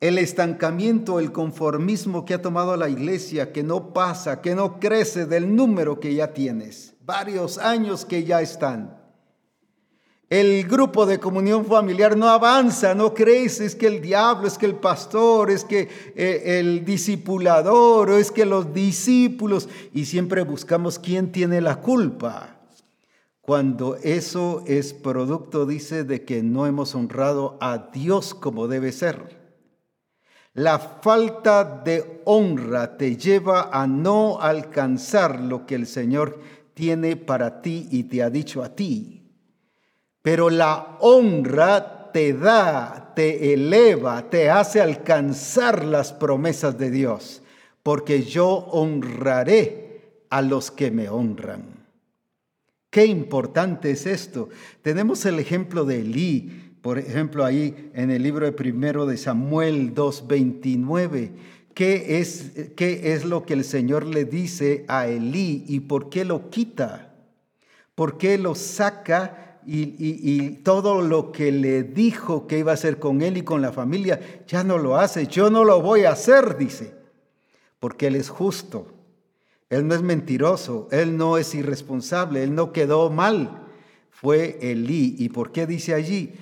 El 0.01 0.17
estancamiento, 0.17 1.21
el 1.21 1.32
conformismo 1.32 2.25
que 2.25 2.34
ha 2.34 2.41
tomado 2.41 2.75
la 2.75 2.89
iglesia, 2.89 3.53
que 3.53 3.63
no 3.63 3.93
pasa, 3.93 4.41
que 4.41 4.53
no 4.53 4.82
crece 4.82 5.25
del 5.25 5.55
número 5.55 6.01
que 6.01 6.13
ya 6.13 6.34
tienes. 6.34 6.98
Varios 7.10 7.57
años 7.57 8.05
que 8.05 8.24
ya 8.24 8.39
están. 8.39 8.95
El 10.30 10.68
grupo 10.68 11.07
de 11.07 11.20
comunión 11.20 11.66
familiar 11.66 12.16
no 12.16 12.30
avanza, 12.30 12.93
no 12.93 13.16
crece, 13.16 13.66
es 13.66 13.74
que 13.74 13.88
el 13.88 13.99
diablo, 13.99 14.47
es 14.47 14.60
que 14.60 14.68
el 14.68 14.76
pastor, 14.76 15.49
es 15.49 15.64
que 15.64 15.89
eh, 16.16 16.60
el 16.60 16.86
discipulador, 16.86 18.12
o 18.12 18.18
es 18.20 18.30
que 18.30 18.45
los 18.45 18.76
discípulos, 18.76 19.70
y 19.91 20.05
siempre 20.05 20.43
buscamos 20.43 20.99
quién 20.99 21.32
tiene 21.32 21.62
la 21.62 21.78
culpa. 21.78 22.60
Cuando 23.41 23.95
eso 23.95 24.64
es 24.68 24.93
producto, 24.93 25.66
dice, 25.66 26.03
de 26.03 26.24
que 26.26 26.43
no 26.43 26.68
hemos 26.68 26.93
honrado 26.93 27.57
a 27.60 27.89
Dios 27.91 28.36
como 28.36 28.68
debe 28.68 28.91
ser. 28.91 29.39
La 30.53 30.78
falta 30.78 31.64
de 31.64 32.22
honra 32.26 32.97
te 32.97 33.16
lleva 33.16 33.70
a 33.72 33.88
no 33.88 34.41
alcanzar 34.41 35.39
lo 35.39 35.66
que 35.66 35.76
el 35.76 35.88
Señor 35.88 36.39
tiene 36.80 37.17
para 37.17 37.61
ti 37.61 37.89
y 37.91 38.03
te 38.03 38.23
ha 38.23 38.30
dicho 38.30 38.63
a 38.63 38.73
ti. 38.73 39.21
Pero 40.21 40.49
la 40.49 40.95
honra 41.01 42.09
te 42.13 42.32
da, 42.32 43.11
te 43.13 43.53
eleva, 43.53 44.30
te 44.30 44.49
hace 44.49 44.80
alcanzar 44.80 45.84
las 45.84 46.13
promesas 46.13 46.77
de 46.77 46.89
Dios, 46.89 47.41
porque 47.84 48.23
yo 48.23 48.47
honraré 48.47 50.23
a 50.30 50.41
los 50.41 50.71
que 50.71 50.89
me 50.89 51.09
honran. 51.09 51.63
Qué 52.89 53.05
importante 53.05 53.91
es 53.91 54.05
esto. 54.05 54.47
Tenemos 54.82 55.25
el 55.25 55.38
ejemplo 55.38 55.84
de 55.84 55.99
Elí, 55.99 56.77
por 56.82 56.97
ejemplo, 56.97 57.43
ahí 57.43 57.91
en 57.93 58.09
el 58.09 58.23
libro 58.23 58.45
de 58.45 58.53
primero 58.53 59.05
de 59.05 59.17
Samuel 59.17 59.93
2.29. 59.93 61.32
¿Qué 61.80 62.19
es, 62.19 62.51
¿Qué 62.75 63.13
es 63.13 63.23
lo 63.23 63.45
que 63.45 63.53
el 63.53 63.63
Señor 63.63 64.05
le 64.05 64.25
dice 64.25 64.84
a 64.89 65.07
Elí 65.07 65.63
y 65.65 65.80
por 65.80 66.09
qué 66.09 66.25
lo 66.25 66.49
quita? 66.49 67.15
¿Por 67.95 68.17
qué 68.17 68.38
lo 68.38 68.53
saca 68.53 69.61
y, 69.65 70.59
todo 70.65 71.01
lo 71.01 71.32
que 71.32 71.53
le 71.53 71.84
dijo 71.84 72.47
que 72.47 72.59
iba 72.59 72.71
a 72.71 72.73
hacer 72.73 72.99
con 72.99 73.21
él 73.21 73.38
y 73.38 73.43
con 73.43 73.61
la 73.61 73.71
familia, 73.71 74.19
ya 74.45 74.61
no 74.65 74.77
lo 74.77 74.97
hace. 74.97 75.27
Yo 75.27 75.49
no 75.49 75.63
lo 75.63 75.82
voy 75.82 76.03
a 76.03 76.11
hacer, 76.11 76.57
dice, 76.57 76.95
porque 77.80 78.07
Él 78.07 78.17
es 78.17 78.27
justo. 78.27 78.88
Él 79.69 79.88
no 79.88 79.95
es 79.95 80.01
mentiroso, 80.01 80.89
Él 80.91 81.15
no 81.15 81.38
es 81.38 81.55
irresponsable, 81.55 82.43
Él 82.43 82.55
no 82.55 82.73
quedó 82.73 83.09
mal. 83.09 83.69
Fue 84.11 84.57
Elí. 84.61 85.15
¿Y 85.17 85.30
por 85.30 85.53
qué 85.53 85.65
dice 85.65 85.93
allí? 85.93 86.34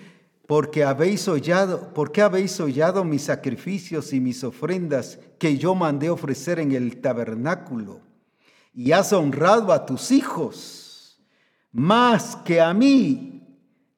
Porque 0.48 0.84
habéis 0.84 1.28
hollado, 1.28 1.94
porque 1.94 2.24
habéis 2.24 2.60
hollado 2.60 3.04
mis 3.04 3.22
sacrificios 3.22 4.14
y 4.14 4.20
mis 4.20 4.44
ofrendas 4.44 5.20
que 5.38 5.58
yo 5.58 5.76
mandé 5.76 6.10
ofrecer 6.10 6.60
en 6.60 6.72
el 6.72 7.02
tabernáculo. 7.02 8.02
Y 8.74 8.92
has 8.92 9.14
honrado 9.14 9.72
a 9.72 9.86
tus 9.86 10.12
hijos 10.12 11.20
más 11.72 12.36
que 12.38 12.62
a 12.62 12.74
mí. 12.74 13.34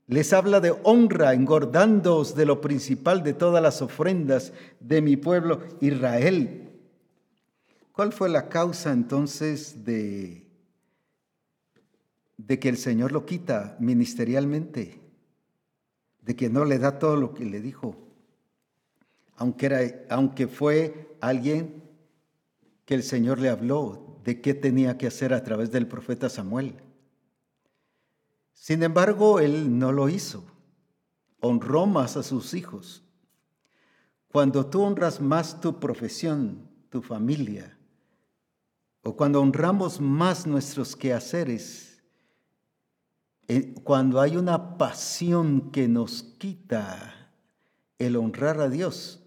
Les 0.08 0.34
habla 0.34 0.60
de 0.60 0.76
honra, 0.84 1.34
engordándoos 1.34 2.34
de 2.36 2.46
lo 2.46 2.62
principal 2.62 3.24
de 3.24 3.34
todas 3.34 3.62
las 3.62 3.82
ofrendas 3.82 4.54
de 4.80 5.02
mi 5.02 5.18
pueblo 5.18 5.62
Israel. 5.82 6.70
¿Cuál 7.92 8.12
fue 8.12 8.30
la 8.30 8.50
causa 8.50 8.92
entonces 8.92 9.86
de, 9.86 10.48
de 12.38 12.60
que 12.60 12.70
el 12.70 12.78
Señor 12.78 13.12
lo 13.12 13.26
quita 13.26 13.76
ministerialmente? 13.80 15.00
De 16.22 16.36
que 16.36 16.50
no 16.50 16.66
le 16.66 16.80
da 16.80 16.98
todo 16.98 17.16
lo 17.16 17.34
que 17.34 17.46
le 17.46 17.62
dijo. 17.62 18.09
Aunque, 19.40 19.66
era, 19.68 19.80
aunque 20.10 20.48
fue 20.48 21.18
alguien 21.22 21.82
que 22.86 22.94
el 22.94 23.04
Señor 23.04 23.40
le 23.40 23.48
habló 23.48 24.20
de 24.26 24.42
qué 24.42 24.54
tenía 24.54 24.98
que 24.98 25.08
hacer 25.08 25.34
a 25.34 25.44
través 25.44 25.72
del 25.72 25.88
profeta 25.88 26.30
Samuel. 26.30 26.76
Sin 28.52 28.84
embargo, 28.84 29.40
él 29.40 29.80
no 29.80 29.94
lo 29.94 30.10
hizo. 30.10 30.46
Honró 31.40 31.86
más 31.86 32.18
a 32.18 32.24
sus 32.24 32.54
hijos. 32.54 33.02
Cuando 34.28 34.66
tú 34.66 34.82
honras 34.82 35.22
más 35.22 35.62
tu 35.62 35.80
profesión, 35.80 36.70
tu 36.90 37.02
familia, 37.02 37.78
o 39.04 39.16
cuando 39.16 39.42
honramos 39.42 40.02
más 40.02 40.46
nuestros 40.46 40.98
quehaceres, 40.98 42.04
eh, 43.48 43.74
cuando 43.84 44.20
hay 44.20 44.36
una 44.36 44.78
pasión 44.78 45.72
que 45.72 45.88
nos 45.88 46.24
quita 46.24 47.32
el 47.98 48.18
honrar 48.18 48.60
a 48.60 48.70
Dios, 48.70 49.19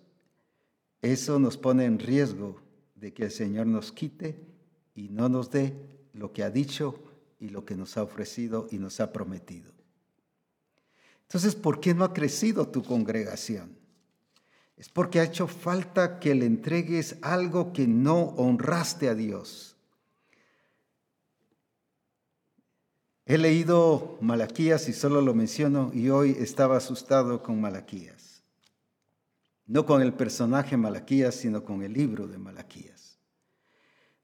eso 1.02 1.38
nos 1.40 1.56
pone 1.56 1.84
en 1.84 1.98
riesgo 1.98 2.60
de 2.94 3.12
que 3.12 3.24
el 3.24 3.30
Señor 3.32 3.66
nos 3.66 3.90
quite 3.90 4.40
y 4.94 5.08
no 5.08 5.28
nos 5.28 5.50
dé 5.50 5.74
lo 6.12 6.32
que 6.32 6.44
ha 6.44 6.50
dicho 6.50 6.94
y 7.40 7.48
lo 7.48 7.64
que 7.64 7.74
nos 7.74 7.96
ha 7.96 8.04
ofrecido 8.04 8.68
y 8.70 8.78
nos 8.78 9.00
ha 9.00 9.12
prometido. 9.12 9.72
Entonces, 11.22 11.56
¿por 11.56 11.80
qué 11.80 11.92
no 11.92 12.04
ha 12.04 12.12
crecido 12.12 12.68
tu 12.68 12.84
congregación? 12.84 13.76
Es 14.76 14.88
porque 14.88 15.18
ha 15.18 15.24
hecho 15.24 15.48
falta 15.48 16.20
que 16.20 16.34
le 16.34 16.46
entregues 16.46 17.16
algo 17.22 17.72
que 17.72 17.86
no 17.86 18.34
honraste 18.36 19.08
a 19.08 19.14
Dios. 19.14 19.76
He 23.24 23.38
leído 23.38 24.18
Malaquías 24.20 24.88
y 24.88 24.92
solo 24.92 25.20
lo 25.20 25.34
menciono 25.34 25.90
y 25.94 26.10
hoy 26.10 26.36
estaba 26.38 26.76
asustado 26.76 27.42
con 27.42 27.60
Malaquías. 27.60 28.21
No 29.72 29.86
con 29.86 30.02
el 30.02 30.12
personaje 30.12 30.76
Malaquías, 30.76 31.34
sino 31.34 31.64
con 31.64 31.82
el 31.82 31.94
libro 31.94 32.28
de 32.28 32.36
Malaquías. 32.36 33.16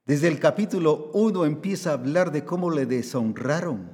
Desde 0.04 0.28
el 0.28 0.38
capítulo 0.38 1.10
1 1.14 1.46
empieza 1.46 1.88
a 1.88 1.94
hablar 1.94 2.32
de 2.32 2.44
cómo 2.44 2.70
le 2.70 2.84
deshonraron. 2.84 3.90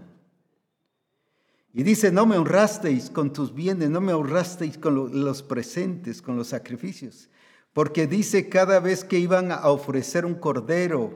Y 1.72 1.84
dice, 1.84 2.10
no 2.10 2.26
me 2.26 2.38
honrasteis 2.38 3.08
con 3.08 3.32
tus 3.32 3.54
bienes, 3.54 3.88
no 3.88 4.00
me 4.00 4.12
honrasteis 4.12 4.78
con 4.78 5.22
los 5.22 5.44
presentes, 5.44 6.20
con 6.22 6.36
los 6.36 6.48
sacrificios. 6.48 7.30
Porque 7.72 8.08
dice 8.08 8.48
cada 8.48 8.80
vez 8.80 9.04
que 9.04 9.20
iban 9.20 9.52
a 9.52 9.68
ofrecer 9.68 10.26
un 10.26 10.34
cordero, 10.34 11.14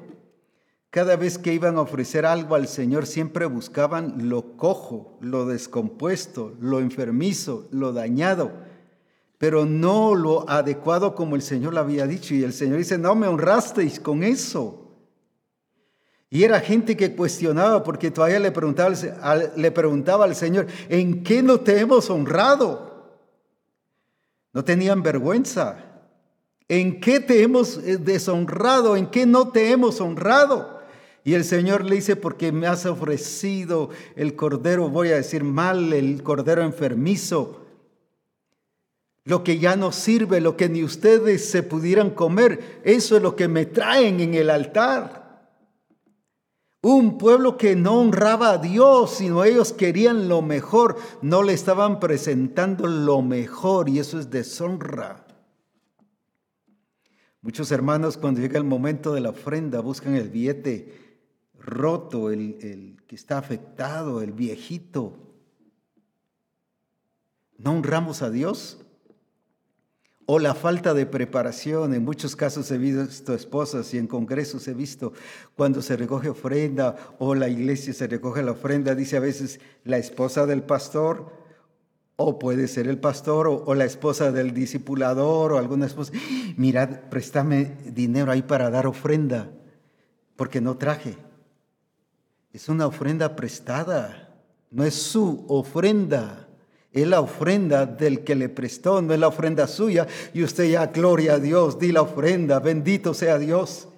cada 0.91 1.17
vez 1.17 1.37
que 1.37 1.53
iban 1.53 1.79
a 1.79 1.81
ofrecer 1.81 2.25
algo 2.25 2.55
al 2.55 2.69
Señor, 2.69 3.07
siempre 3.07 3.47
buscaban 3.47 4.29
lo 4.29 4.57
cojo, 4.57 5.19
lo 5.21 5.47
descompuesto, 5.47 6.57
lo 6.61 6.79
enfermizo, 6.79 7.67
lo 7.73 7.93
dañado, 7.93 8.68
pero 9.39 9.65
no 9.65 10.17
lo 10.17 10.49
adecuado 10.51 11.15
como 11.15 11.37
el 11.37 11.43
Señor 11.43 11.73
lo 11.73 11.81
había 11.81 12.07
dicho. 12.07 12.35
Y 12.35 12.43
el 12.43 12.53
Señor 12.53 12.79
dice, 12.79 12.99
no 12.99 13.15
me 13.15 13.29
honrasteis 13.29 14.01
con 14.01 14.25
eso. 14.25 14.85
Y 16.29 16.43
era 16.43 16.61
gente 16.61 16.97
que 16.97 17.15
cuestionaba 17.15 17.83
porque 17.85 18.11
todavía 18.11 18.41
le 18.41 18.51
preguntaba, 18.51 18.95
le 19.57 19.71
preguntaba 19.71 20.25
al 20.25 20.35
Señor, 20.35 20.67
¿en 20.89 21.23
qué 21.23 21.43
no 21.43 21.61
te 21.61 21.79
hemos 21.79 22.11
honrado? 22.11 23.23
No 24.53 24.65
tenían 24.65 25.03
vergüenza. 25.03 25.85
¿En 26.67 27.01
qué 27.01 27.21
te 27.21 27.43
hemos 27.43 27.79
eh, 27.79 27.97
deshonrado? 27.97 28.97
¿En 28.97 29.07
qué 29.07 29.25
no 29.25 29.49
te 29.49 29.71
hemos 29.71 30.01
honrado? 30.01 30.81
Y 31.25 31.35
el 31.35 31.45
Señor 31.45 31.85
le 31.85 31.97
dice, 31.97 32.17
porque 32.17 32.53
me 32.53 32.67
has 32.67 32.85
ofrecido 32.87 33.91
el 34.17 34.35
cordero, 34.35 34.89
voy 34.89 35.09
a 35.11 35.17
decir 35.17 35.45
mal, 35.45 35.93
el 35.93 36.23
cordero 36.23 36.63
enfermizo, 36.63 37.68
lo 39.29 39.45
que 39.45 39.59
ya 39.59 39.77
no 39.77 39.93
sirve, 39.93 40.41
lo 40.41 40.57
que 40.57 40.71
ni 40.71 40.83
ustedes 40.83 41.51
se 41.51 41.63
pudieran 41.63 42.09
comer, 42.09 42.81
eso 42.83 43.15
es 43.15 43.23
lo 43.23 43.37
que 43.37 43.47
me 43.47 43.67
traen 43.67 44.21
en 44.21 44.33
el 44.33 44.49
altar. 44.49 45.53
Un 46.81 47.19
pueblo 47.19 47.59
que 47.59 47.77
no 47.77 48.01
honraba 48.01 48.53
a 48.53 48.59
Dios, 48.59 49.17
sino 49.17 49.45
ellos 49.45 49.75
querían 49.75 50.31
lo 50.31 50.41
mejor, 50.41 50.97
no 51.21 51.43
le 51.43 51.53
estaban 51.53 52.01
presentando 52.01 52.87
lo 52.87 53.21
mejor 53.21 53.91
y 53.91 53.99
eso 53.99 54.19
es 54.19 54.31
deshonra. 54.31 55.27
Muchos 57.43 57.71
hermanos 57.71 58.17
cuando 58.17 58.41
llega 58.41 58.57
el 58.57 58.65
momento 58.65 59.13
de 59.13 59.21
la 59.21 59.29
ofrenda 59.29 59.81
buscan 59.81 60.15
el 60.15 60.31
billete 60.31 61.19
roto, 61.59 62.31
el, 62.31 62.57
el 62.63 63.03
que 63.07 63.15
está 63.15 63.37
afectado, 63.37 64.23
el 64.23 64.33
viejito. 64.33 65.19
¿No 67.59 67.73
honramos 67.73 68.23
a 68.23 68.31
Dios? 68.31 68.87
O 70.31 70.39
la 70.39 70.55
falta 70.55 70.93
de 70.93 71.07
preparación. 71.07 71.95
En 71.95 72.05
muchos 72.05 72.37
casos 72.37 72.71
he 72.71 72.77
visto 72.77 73.33
esposas 73.33 73.95
y 73.95 73.99
en 73.99 74.07
congresos 74.07 74.69
he 74.69 74.75
visto 74.75 75.15
cuando 75.57 75.81
se 75.81 75.97
recoge 75.97 76.29
ofrenda 76.29 76.97
o 77.19 77.35
la 77.35 77.49
iglesia 77.49 77.95
se 77.95 78.07
recoge 78.07 78.43
la 78.43 78.53
ofrenda, 78.53 78.95
dice 78.95 79.17
a 79.17 79.21
veces 79.21 79.59
la 79.85 79.97
esposa 79.97 80.45
del 80.45 80.63
pastor 80.63 81.33
O 82.17 82.39
puede 82.39 82.69
ser 82.69 82.89
el 82.89 82.99
pastor 82.99 83.47
o, 83.49 83.75
la 83.75 83.87
esposa 83.87 84.31
del 84.31 84.53
discipulador 84.53 85.53
o 85.53 85.59
alguna 85.59 85.87
esposa. 85.87 86.13
Mirad, 86.57 87.09
préstame 87.09 87.77
dinero 87.87 88.31
ahí 88.31 88.43
para 88.43 88.71
dar 88.71 88.87
ofrenda, 88.87 89.51
porque 90.37 90.61
no 90.61 90.77
traje. 90.77 91.17
Es 92.53 92.69
una 92.69 92.87
ofrenda 92.87 93.35
prestada, 93.35 94.37
no 94.71 94.85
es 94.85 94.95
su 94.95 95.47
ofrenda. 95.49 96.48
Es 96.93 97.07
la 97.07 97.21
ofrenda 97.21 97.85
del 97.87 98.25
que 98.25 98.35
le 98.35 98.49
prestó, 98.49 99.03
no 99.03 99.13
es 99.13 99.21
la 99.21 99.29
ofrenda 99.29 99.67
suya. 99.67 100.07
Y 100.33 100.43
usted 100.43 100.71
ya, 100.71 100.87
gloria 100.87 101.35
a 101.35 101.39
Dios, 101.39 101.79
di 101.79 101.93
la 101.93 102.03
ofrenda, 102.03 102.61
bendito 102.61 103.15
sea 103.15 103.39
Dios. 103.39 103.89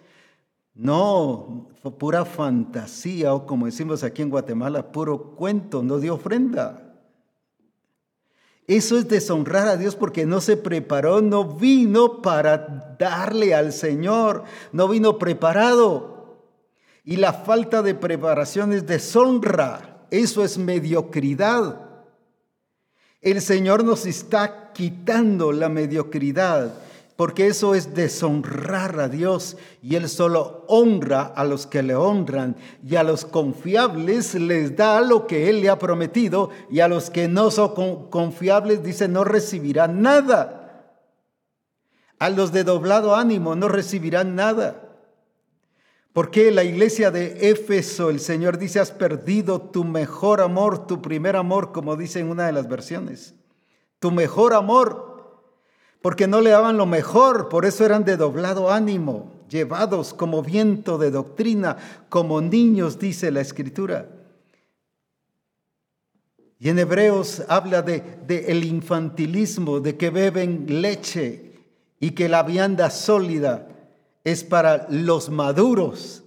No, 0.75 1.69
pura 1.99 2.25
fantasía 2.25 3.35
o 3.35 3.47
como 3.47 3.67
decimos 3.67 4.03
aquí 4.03 4.23
en 4.23 4.31
Guatemala, 4.31 4.93
puro 4.93 5.37
cuento, 5.37 5.83
no 5.83 5.99
dio 5.99 6.15
ofrenda. 6.15 6.91
Eso 8.67 8.97
es 8.97 9.09
deshonrar 9.09 9.67
a 9.67 9.77
Dios 9.77 9.97
porque 9.97 10.27
no 10.27 10.41
se 10.41 10.57
preparó, 10.57 11.21
no 11.21 11.45
vino 11.45 12.23
para 12.23 12.97
darle 12.99 13.53
al 13.55 13.73
Señor, 13.73 14.45
no 14.73 14.87
vino 14.87 15.19
preparado. 15.19 16.47
Y 17.05 17.17
la 17.17 17.33
falta 17.33 17.83
de 17.83 17.95
preparación 17.95 18.73
es 18.73 18.87
deshonra, 18.87 20.07
eso 20.11 20.45
es 20.45 20.57
mediocridad. 20.57 21.90
El 23.21 23.43
Señor 23.43 23.85
nos 23.85 24.07
está 24.07 24.73
quitando 24.73 25.53
la 25.53 25.69
mediocridad 25.69 26.73
porque 27.17 27.49
eso 27.49 27.75
es 27.75 27.95
deshonrar 27.95 28.99
a 28.99 29.09
Dios 29.11 29.59
y 29.83 29.97
Él 29.97 30.09
solo 30.09 30.65
honra 30.69 31.25
a 31.25 31.45
los 31.45 31.67
que 31.67 31.83
le 31.83 31.95
honran 31.95 32.57
y 32.83 32.97
a 32.97 33.03
los 33.03 33.27
confiables 33.27 34.35
les 34.37 34.75
da 34.75 35.03
lo 35.03 35.27
que 35.27 35.51
Él 35.51 35.61
le 35.61 35.69
ha 35.69 35.79
prometido 35.79 36.49
y 36.71 36.81
a 36.81 36.89
los 36.89 37.11
que 37.11 37.29
no 37.29 37.51
son 37.51 38.09
confiables 38.09 38.83
dice 38.83 39.07
no 39.07 39.23
recibirán 39.23 40.01
nada. 40.01 40.97
A 42.19 42.31
los 42.31 42.53
de 42.53 42.65
doblado 42.65 43.15
ánimo 43.15 43.55
no 43.55 43.69
recibirán 43.69 44.35
nada. 44.35 44.90
Porque 46.13 46.51
la 46.51 46.65
iglesia 46.65 47.11
de 47.11 47.51
Éfeso, 47.51 48.11
el 48.11 48.21
Señor 48.21 48.59
dice, 48.59 48.81
has 48.81 48.91
perdido 48.91 49.61
tu 49.61 49.85
mejor 49.85 50.41
amor, 50.41 50.87
tu 50.87 51.01
primer 51.01 51.37
amor, 51.37 51.73
como 51.73 51.97
dice 51.97 52.21
en 52.21 52.31
una 52.31 52.47
de 52.47 52.53
las 52.53 52.69
versiones. 52.69 53.35
Tu 54.01 54.11
mejor 54.11 54.55
amor 54.55 55.11
porque 56.03 56.27
no 56.27 56.41
le 56.41 56.51
daban 56.51 56.77
lo 56.77 56.87
mejor, 56.87 57.49
por 57.49 57.67
eso 57.67 57.85
eran 57.85 58.05
de 58.05 58.17
doblado 58.17 58.73
ánimo, 58.73 59.33
llevados 59.49 60.15
como 60.15 60.43
viento 60.43 60.97
de 60.97 61.11
doctrina, 61.11 61.77
como 62.09 62.41
niños, 62.41 62.99
dice 62.99 63.31
la 63.31 63.43
escritura. 63.43 64.09
Y 66.59 66.69
en 66.69 66.79
Hebreos 66.79 67.43
habla 67.49 67.83
de, 67.83 68.45
el 68.49 68.65
infantilismo, 68.65 69.81
de 69.81 69.97
que 69.97 70.11
beben 70.11 70.81
leche 70.81 71.53
y 71.99 72.13
que 72.13 72.29
la 72.29 72.43
vianda 72.43 72.91
sólida 72.91 73.69
es 74.25 74.45
para 74.45 74.87
los 74.91 75.31
maduros, 75.31 76.25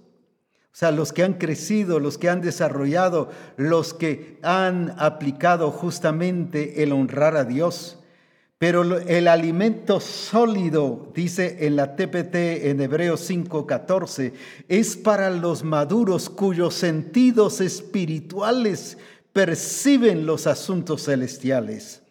o 0.72 0.76
sea, 0.76 0.90
los 0.90 1.12
que 1.12 1.22
han 1.22 1.34
crecido, 1.34 2.00
los 2.00 2.18
que 2.18 2.28
han 2.28 2.40
desarrollado, 2.40 3.30
los 3.56 3.94
que 3.94 4.38
han 4.42 4.94
aplicado 4.98 5.70
justamente 5.70 6.82
el 6.82 6.92
honrar 6.92 7.36
a 7.36 7.44
Dios. 7.44 8.00
Pero 8.58 8.98
el 8.98 9.28
alimento 9.28 10.00
sólido, 10.00 11.12
dice 11.14 11.66
en 11.66 11.76
la 11.76 11.94
TPT 11.94 12.66
en 12.70 12.80
Hebreos 12.80 13.20
5:14, 13.20 14.32
es 14.68 14.96
para 14.96 15.30
los 15.30 15.62
maduros 15.62 16.28
cuyos 16.28 16.74
sentidos 16.74 17.60
espirituales 17.60 18.98
perciben 19.32 20.26
los 20.26 20.46
asuntos 20.46 21.04
celestiales 21.04 22.03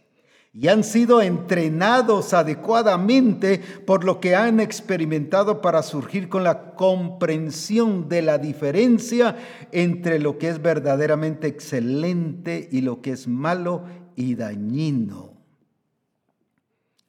y 0.54 0.68
han 0.68 0.84
sido 0.84 1.22
entrenados 1.22 2.34
adecuadamente 2.34 3.60
por 3.86 4.04
lo 4.04 4.20
que 4.20 4.36
han 4.36 4.60
experimentado 4.60 5.62
para 5.62 5.82
surgir 5.82 6.30
con 6.30 6.43
la 6.43 6.76
comprensión 6.76 8.08
de 8.08 8.22
la 8.22 8.38
diferencia 8.38 9.36
entre 9.72 10.20
lo 10.20 10.38
que 10.38 10.49
es 10.49 10.62
verdaderamente 10.62 11.47
excelente 11.47 12.70
y 12.72 12.82
lo 12.82 13.01
que 13.01 13.12
es 13.12 13.28
malo 13.28 13.84
y 14.16 14.36
dañino 14.36 15.34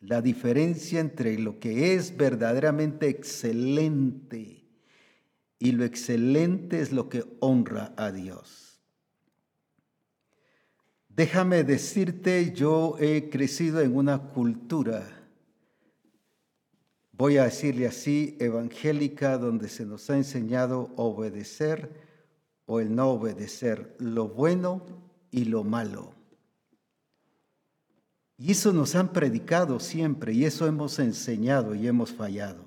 la 0.06 0.20
diferencia 0.20 1.00
entre 1.00 1.38
lo 1.38 1.58
que 1.58 1.94
es 1.94 2.16
verdaderamente 2.16 3.08
excelente 3.08 4.64
y 5.58 5.72
lo 5.72 5.84
excelente 5.84 6.80
es 6.80 6.92
lo 6.92 7.08
que 7.08 7.24
honra 7.40 7.94
a 7.96 8.12
Dios. 8.12 8.63
Déjame 11.16 11.62
decirte, 11.62 12.52
yo 12.52 12.96
he 12.98 13.30
crecido 13.30 13.80
en 13.80 13.94
una 13.94 14.18
cultura, 14.18 15.06
voy 17.12 17.36
a 17.36 17.44
decirle 17.44 17.86
así, 17.86 18.36
evangélica, 18.40 19.38
donde 19.38 19.68
se 19.68 19.86
nos 19.86 20.10
ha 20.10 20.16
enseñado 20.16 20.90
obedecer 20.96 21.88
o 22.66 22.80
el 22.80 22.96
no 22.96 23.10
obedecer, 23.10 23.94
lo 24.00 24.26
bueno 24.26 24.84
y 25.30 25.44
lo 25.44 25.62
malo. 25.62 26.14
Y 28.36 28.50
eso 28.50 28.72
nos 28.72 28.96
han 28.96 29.12
predicado 29.12 29.78
siempre 29.78 30.32
y 30.32 30.44
eso 30.44 30.66
hemos 30.66 30.98
enseñado 30.98 31.76
y 31.76 31.86
hemos 31.86 32.10
fallado, 32.10 32.64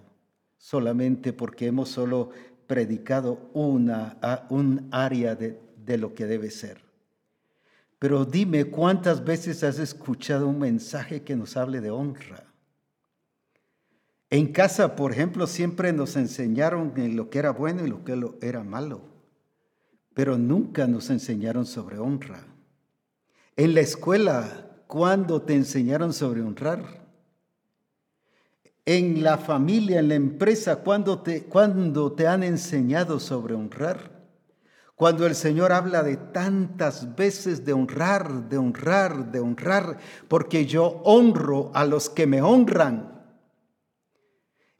solamente 0.55 1.33
porque 1.33 1.67
hemos 1.67 1.89
solo 1.89 2.29
predicado 2.65 3.49
una, 3.53 4.47
un 4.49 4.87
área 4.91 5.35
de, 5.35 5.59
de 5.75 5.97
lo 5.97 6.13
que 6.13 6.25
debe 6.25 6.49
ser. 6.49 6.86
Pero 7.99 8.25
dime 8.25 8.65
cuántas 8.65 9.23
veces 9.23 9.63
has 9.63 9.79
escuchado 9.79 10.47
un 10.47 10.59
mensaje 10.59 11.23
que 11.23 11.35
nos 11.35 11.57
hable 11.57 11.81
de 11.81 11.89
honra. 11.89 12.43
En 14.29 14.51
casa, 14.51 14.95
por 14.95 15.11
ejemplo, 15.11 15.47
siempre 15.47 15.93
nos 15.93 16.15
enseñaron 16.15 16.93
lo 17.15 17.29
que 17.29 17.39
era 17.39 17.51
bueno 17.51 17.85
y 17.85 17.89
lo 17.89 18.03
que 18.03 18.19
era 18.41 18.63
malo, 18.63 19.01
pero 20.13 20.37
nunca 20.37 20.85
nos 20.85 21.09
enseñaron 21.09 21.65
sobre 21.65 21.97
honra. 21.97 22.45
En 23.55 23.73
la 23.73 23.81
escuela 23.81 24.67
¿Cuándo 24.87 25.41
te 25.41 25.53
enseñaron 25.53 26.13
sobre 26.13 26.41
honrar? 26.41 27.05
En 28.85 29.21
la 29.21 29.37
familia, 29.37 29.99
en 29.99 30.07
la 30.07 30.15
empresa, 30.15 30.77
¿cuándo 30.77 31.19
te, 31.19 31.41
te 32.15 32.27
han 32.27 32.43
enseñado 32.43 33.19
sobre 33.19 33.53
honrar? 33.53 34.16
Cuando 34.97 35.27
el 35.27 35.35
Señor 35.35 35.73
habla 35.73 36.01
de 36.01 36.17
tantas 36.17 37.15
veces 37.15 37.63
de 37.63 37.71
honrar, 37.71 38.49
de 38.49 38.57
honrar, 38.57 39.31
de 39.31 39.39
honrar, 39.39 39.99
porque 40.27 40.65
yo 40.65 41.01
honro 41.03 41.69
a 41.75 41.85
los 41.85 42.09
que 42.09 42.25
me 42.25 42.41
honran. 42.41 43.23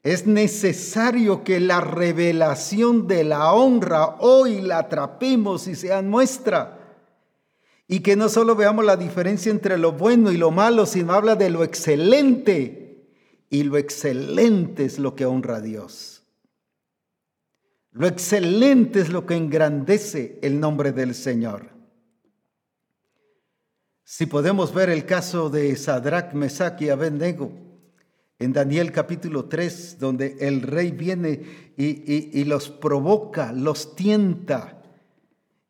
Es 0.02 0.26
necesario 0.26 1.44
que 1.44 1.60
la 1.60 1.82
revelación 1.82 3.08
de 3.08 3.26
la 3.26 3.54
honra 3.54 4.16
hoy 4.18 4.60
la 4.62 4.80
atrapemos 4.80 5.68
y 5.68 5.76
sea 5.76 6.02
nuestra. 6.02 6.98
Y 7.88 8.00
que 8.00 8.16
no 8.16 8.28
solo 8.28 8.56
veamos 8.56 8.86
la 8.86 8.98
diferencia 8.98 9.52
entre 9.52 9.78
lo 9.78 9.92
bueno 9.92 10.32
y 10.32 10.38
lo 10.38 10.50
malo, 10.50 10.88
sino 10.88 11.14
habla 11.14 11.36
de 11.36 11.52
lo 11.52 11.64
excelente. 11.64 13.06
Y 13.52 13.62
lo 13.62 13.78
excelente 13.78 14.84
es 14.84 14.98
lo 14.98 15.14
que 15.14 15.28
honra 15.28 15.58
a 15.58 15.62
Dios. 15.62 16.17
Lo 17.98 18.08
excelente 18.08 19.00
es 19.00 19.10
lo 19.10 19.26
que 19.26 19.36
engrandece 19.36 20.40
el 20.42 20.60
nombre 20.60 20.92
del 20.92 21.16
Señor. 21.16 21.70
Si 24.04 24.26
podemos 24.26 24.74
ver 24.74 24.90
el 24.90 25.06
caso 25.06 25.50
de 25.50 25.76
Sadrach, 25.76 26.34
Mesach 26.34 26.82
y 26.82 26.90
Abednego 26.90 27.52
en 28.40 28.54
Daniel 28.54 28.92
capítulo 28.92 29.46
3, 29.46 29.98
donde 30.00 30.38
el 30.40 30.62
rey 30.62 30.92
viene 30.92 31.74
y, 31.76 32.40
y 32.40 32.44
los 32.46 32.70
provoca, 32.70 33.52
los 33.52 33.96
tienta 33.96 34.78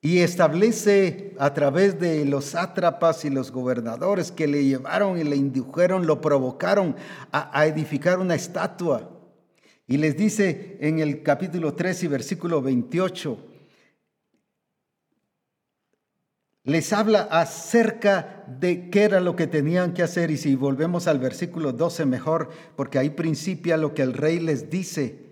y 0.02 0.20
establece 0.20 1.36
a 1.40 1.54
través 1.54 2.00
de 2.00 2.24
los 2.26 2.46
sátrapas 2.46 3.26
y 3.26 3.30
los 3.30 3.52
gobernadores 3.52 4.32
que 4.32 4.48
le 4.48 4.64
llevaron 4.64 5.18
y 5.18 5.24
le 5.24 5.36
indujeron, 5.36 6.06
lo 6.06 6.22
provocaron 6.22 6.96
a, 7.32 7.66
edificar 7.66 8.20
una 8.20 8.36
estatua. 8.36 9.17
Y 9.88 9.98
les 9.98 10.18
dice 10.18 10.78
en 10.82 11.00
el 11.00 11.24
capítulo 11.24 11.74
3 11.74 12.04
y 12.04 12.08
versículo 12.08 12.62
28, 12.62 13.38
les 16.64 16.92
habla 16.92 17.22
acerca 17.32 18.44
de 18.60 18.90
qué 18.90 19.04
era 19.04 19.22
lo 19.22 19.38
que 19.38 19.48
tenían 19.48 19.94
que 19.94 20.04
hacer. 20.04 20.30
Y 20.30 20.36
si 20.36 20.56
volvemos 20.56 21.08
al 21.08 21.20
versículo 21.20 21.72
12 21.72 22.06
mejor, 22.06 22.50
porque 22.76 23.00
ahí 23.00 23.12
principia 23.12 23.78
lo 23.78 23.94
que 23.94 24.02
el 24.02 24.14
rey 24.14 24.42
les 24.42 24.70
dice 24.70 25.28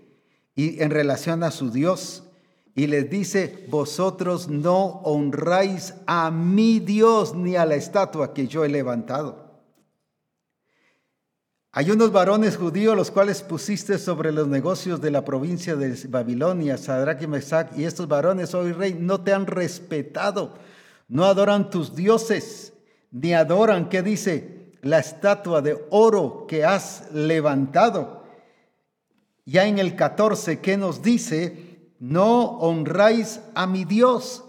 y 0.54 0.82
en 0.82 0.90
relación 0.90 1.42
a 1.42 1.50
su 1.50 1.70
Dios 1.70 2.24
y 2.74 2.86
les 2.86 3.10
dice, 3.10 3.66
vosotros 3.68 4.48
no 4.48 5.00
honráis 5.02 5.94
a 6.06 6.30
mi 6.30 6.80
Dios 6.80 7.34
ni 7.34 7.56
a 7.56 7.66
la 7.66 7.74
estatua 7.74 8.32
que 8.32 8.48
yo 8.48 8.64
he 8.64 8.70
levantado. 8.70 9.45
Hay 11.78 11.90
unos 11.90 12.10
varones 12.10 12.56
judíos 12.56 12.96
los 12.96 13.10
cuales 13.10 13.42
pusiste 13.42 13.98
sobre 13.98 14.32
los 14.32 14.48
negocios 14.48 14.98
de 15.02 15.10
la 15.10 15.26
provincia 15.26 15.76
de 15.76 15.94
Babilonia, 16.08 16.78
Sadrach 16.78 17.20
y 17.20 17.26
Mesach, 17.26 17.76
y 17.76 17.84
estos 17.84 18.08
varones, 18.08 18.54
hoy 18.54 18.72
rey, 18.72 18.96
no 18.98 19.20
te 19.20 19.34
han 19.34 19.46
respetado, 19.46 20.54
no 21.06 21.26
adoran 21.26 21.68
tus 21.68 21.94
dioses, 21.94 22.72
ni 23.10 23.34
adoran, 23.34 23.90
¿qué 23.90 24.00
dice? 24.00 24.72
La 24.80 25.00
estatua 25.00 25.60
de 25.60 25.84
oro 25.90 26.46
que 26.48 26.64
has 26.64 27.12
levantado. 27.12 28.24
Ya 29.44 29.66
en 29.66 29.78
el 29.78 29.96
14, 29.96 30.60
¿qué 30.60 30.78
nos 30.78 31.02
dice? 31.02 31.92
No 31.98 32.52
honráis 32.52 33.40
a 33.54 33.66
mi 33.66 33.84
Dios. 33.84 34.44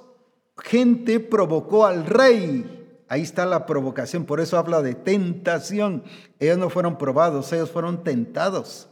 Gente 0.56 1.20
provocó 1.20 1.86
al 1.86 2.06
rey. 2.06 2.77
Ahí 3.10 3.22
está 3.22 3.46
la 3.46 3.66
provocación, 3.66 4.26
por 4.26 4.40
eso 4.40 4.58
habla 4.58 4.82
de 4.82 4.94
tentación. 4.94 6.04
Ellos 6.40 6.58
no 6.58 6.70
fueron 6.70 6.98
probados, 6.98 7.52
ellos 7.54 7.72
fueron 7.72 8.04
tentados, 8.04 8.90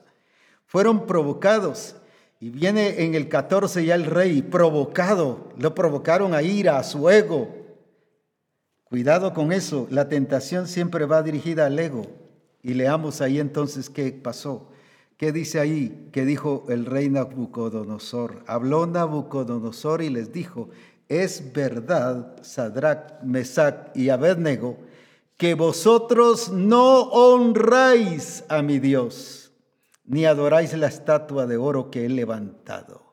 fueron 0.65 1.05
provocados. 1.05 1.95
Y 2.39 2.49
viene 2.49 3.03
en 3.03 3.15
el 3.15 3.27
14 3.27 3.85
ya 3.85 3.95
el 3.95 4.05
rey 4.05 4.41
provocado, 4.41 5.49
lo 5.57 5.73
provocaron 5.75 6.33
a 6.33 6.41
ira, 6.41 6.77
a 6.77 6.83
su 6.83 7.09
ego. 7.09 7.65
Cuidado 8.83 9.33
con 9.33 9.51
eso, 9.51 9.87
la 9.89 10.07
tentación 10.07 10.67
siempre 10.67 11.05
va 11.05 11.23
dirigida 11.23 11.65
al 11.65 11.77
ego. 11.79 12.05
Y 12.61 12.73
leamos 12.73 13.21
ahí 13.21 13.39
entonces 13.39 13.89
qué 13.89 14.11
pasó. 14.11 14.69
¿Qué 15.17 15.31
dice 15.31 15.59
ahí? 15.59 16.09
Que 16.11 16.25
dijo 16.25 16.65
el 16.67 16.85
rey 16.85 17.09
Nabucodonosor. 17.09 18.43
Habló 18.47 18.85
Nabucodonosor 18.85 20.01
y 20.01 20.09
les 20.09 20.33
dijo, 20.33 20.69
es 21.09 21.53
verdad, 21.53 22.35
Sadrach, 22.41 23.21
Mesach 23.23 23.95
y 23.95 24.09
Abednego, 24.09 24.77
que 25.37 25.53
vosotros 25.53 26.51
no 26.51 27.01
honráis 27.01 28.43
a 28.47 28.61
mi 28.61 28.79
Dios 28.79 29.45
ni 30.05 30.25
adoráis 30.25 30.73
la 30.77 30.87
estatua 30.87 31.47
de 31.47 31.57
oro 31.57 31.89
que 31.89 32.05
he 32.05 32.09
levantado. 32.09 33.03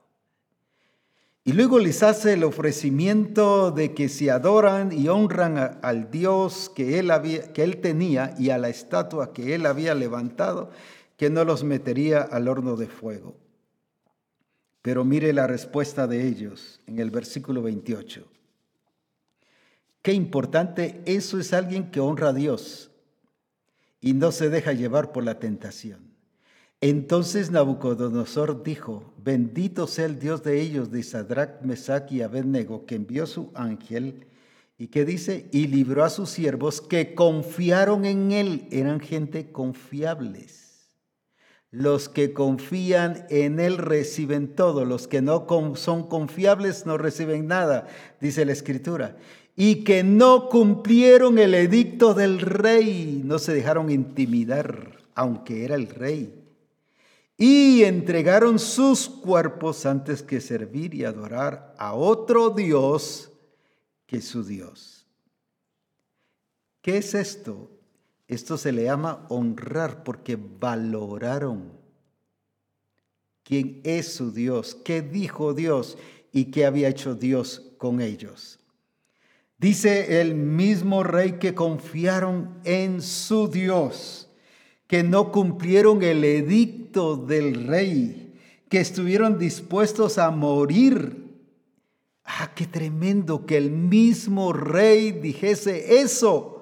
Y 1.45 1.55
luego 1.55 1.81
les 1.81 2.05
hace 2.05 2.35
el 2.35 2.45
ofrecimiento 2.45 3.73
de 3.73 3.95
que 3.95 4.09
si 4.09 4.29
adoran 4.29 4.93
y 4.93 5.09
honran 5.09 5.81
al 5.83 6.11
Dios 6.11 6.71
que 6.75 7.01
él, 7.01 7.11
había, 7.11 7.53
que 7.53 7.65
él 7.65 7.79
tenía 7.81 8.35
y 8.39 8.51
a 8.51 8.59
la 8.59 8.69
estatua 8.69 9.33
que 9.33 9.55
él 9.55 9.67
había 9.67 9.95
levantado, 9.95 10.71
que 11.17 11.31
no 11.31 11.45
los 11.45 11.65
metería 11.65 12.21
al 12.21 12.47
horno 12.47 12.77
de 12.77 12.87
fuego. 12.87 13.35
Pero 14.83 15.05
mire 15.05 15.33
la 15.33 15.47
respuesta 15.47 16.07
de 16.07 16.27
ellos 16.27 16.81
en 16.87 16.99
el 16.99 17.11
versículo 17.11 17.63
28. 17.63 18.27
Qué 20.03 20.13
importante, 20.13 21.01
eso 21.07 21.39
es 21.39 21.53
alguien 21.53 21.91
que 21.93 22.01
honra 22.01 22.31
a 22.31 22.33
Dios 22.33 22.91
y 24.01 24.15
no 24.15 24.33
se 24.33 24.51
deja 24.51 24.73
llevar 24.73 25.13
por 25.13 25.23
la 25.23 25.39
tentación. 25.39 26.13
Entonces 26.81 27.53
Nabucodonosor 27.53 28.65
dijo, 28.65 29.15
bendito 29.23 29.87
sea 29.87 30.07
el 30.07 30.19
Dios 30.19 30.43
de 30.43 30.61
ellos, 30.61 30.91
de 30.91 31.05
Sadrach, 31.05 31.63
Mesach 31.63 32.11
y 32.11 32.23
Abednego, 32.23 32.85
que 32.85 32.97
envió 32.97 33.29
su 33.29 33.53
ángel 33.55 34.27
y 34.77 34.89
que 34.89 35.05
dice, 35.05 35.49
y 35.53 35.69
libró 35.69 36.03
a 36.03 36.11
sus 36.11 36.29
siervos 36.29 36.81
que 36.81 37.15
confiaron 37.15 38.05
en 38.05 38.33
él, 38.33 38.67
eran 38.73 38.99
gente 38.99 39.53
confiables. 39.53 40.72
Los 41.73 42.09
que 42.09 42.33
confían 42.33 43.27
en 43.29 43.59
él 43.59 43.79
reciben 43.79 44.55
todo, 44.55 44.85
los 44.85 45.09
que 45.09 45.21
no 45.23 45.45
son 45.75 46.07
confiables 46.07 46.87
no 46.87 46.99
reciben 46.99 47.49
nada, 47.49 47.89
dice 48.21 48.45
la 48.45 48.53
escritura. 48.53 49.17
Y 49.57 49.83
que 49.83 50.05
no 50.05 50.49
cumplieron 50.49 51.41
el 51.41 51.55
edicto 51.55 52.15
del 52.15 52.41
rey, 52.41 53.23
no 53.25 53.41
se 53.41 53.53
dejaron 53.53 53.91
intimidar, 53.91 54.99
aunque 55.17 55.65
era 55.65 55.75
el 55.75 55.89
rey 55.89 56.43
y 57.45 57.83
entregaron 57.83 58.61
sus 58.61 59.09
cuerpos 59.09 59.85
antes 59.85 60.23
que 60.23 60.41
servir 60.41 60.95
y 60.95 61.05
adorar 61.05 61.75
a 61.77 61.93
otro 61.93 62.51
Dios 62.51 63.33
que 64.07 64.21
su 64.21 64.45
Dios. 64.45 65.05
¿Qué 66.83 66.99
es 66.99 67.15
esto? 67.15 67.69
Esto 68.33 68.57
se 68.57 68.73
le 68.73 68.85
llama 68.85 69.27
honrar 69.29 70.05
porque 70.05 70.39
valoraron 70.59 71.65
quién 73.43 73.83
es 73.85 74.15
su 74.15 74.33
Dios, 74.33 74.75
qué 74.75 75.03
dijo 75.03 75.53
Dios 75.53 75.99
y 76.33 76.47
qué 76.47 76.65
había 76.65 76.89
hecho 76.89 77.15
Dios 77.15 77.73
con 77.77 78.01
ellos. 78.01 78.59
Dice 79.59 80.23
el 80.23 80.35
mismo 80.35 81.03
rey 81.03 81.33
que 81.33 81.55
confiaron 81.55 82.57
en 82.65 83.03
su 83.03 83.49
Dios 83.49 84.31
que 84.87 85.03
no 85.03 85.31
cumplieron 85.31 86.03
el 86.03 86.25
edicto 86.25 87.19
del 87.19 87.67
rey, 87.67 88.33
que 88.71 88.81
estuvieron 88.81 89.39
dispuestos 89.39 90.17
a 90.17 90.31
morir. 90.31 91.39
Ah, 92.25 92.51
qué 92.55 92.67
tremendo 92.67 93.45
que 93.45 93.59
el 93.59 93.71
mismo 93.71 94.55
rey 94.55 95.13
dijese 95.13 96.01
eso. 96.01 96.62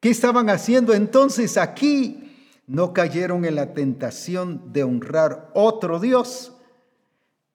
¿Qué 0.00 0.08
estaban 0.08 0.48
haciendo 0.48 0.94
entonces 0.94 1.58
aquí? 1.58 2.26
No 2.66 2.94
cayeron 2.94 3.44
en 3.44 3.54
la 3.54 3.74
tentación 3.74 4.72
de 4.72 4.82
honrar 4.82 5.50
otro 5.54 6.00
Dios, 6.00 6.52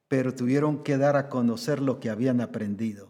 pero 0.07 0.35
tuvieron 0.35 0.83
que 0.83 0.97
dar 0.97 1.15
a 1.15 1.27
conocer 1.29 1.81
lo 1.81 1.99
que 1.99 2.11
habían 2.11 2.41
aprendido. 2.41 3.09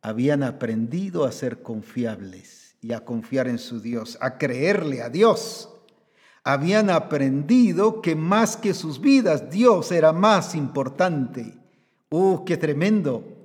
Habían 0.00 0.42
aprendido 0.42 1.24
a 1.24 1.32
ser 1.32 1.62
confiables 1.62 2.76
y 2.80 2.92
a 2.92 3.04
confiar 3.04 3.46
en 3.46 3.58
su 3.58 3.80
Dios, 3.80 4.16
a 4.20 4.38
creerle 4.38 5.02
a 5.02 5.10
Dios. 5.10 5.68
Habían 6.44 6.88
aprendido 6.88 8.00
que 8.00 8.16
más 8.16 8.56
que 8.56 8.72
sus 8.72 9.00
vidas, 9.00 9.50
Dios 9.50 9.92
era 9.92 10.12
más 10.12 10.54
importante. 10.54 11.58
¡Uh, 12.10 12.44
qué 12.44 12.56
tremendo! 12.56 13.41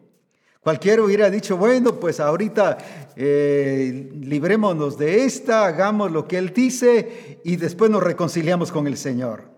Cualquiera 0.67 1.01
hubiera 1.01 1.29
dicho, 1.29 1.55
bueno, 1.55 1.97
pues 1.97 2.19
ahorita 2.19 2.77
eh, 3.15 4.11
librémonos 4.19 4.97
de 4.97 5.23
esta, 5.23 5.65
hagamos 5.65 6.11
lo 6.11 6.27
que 6.27 6.37
Él 6.37 6.51
dice 6.53 7.39
y 7.45 7.55
después 7.55 7.89
nos 7.89 8.03
reconciliamos 8.03 8.73
con 8.73 8.85
el 8.85 8.97
Señor. 8.97 9.49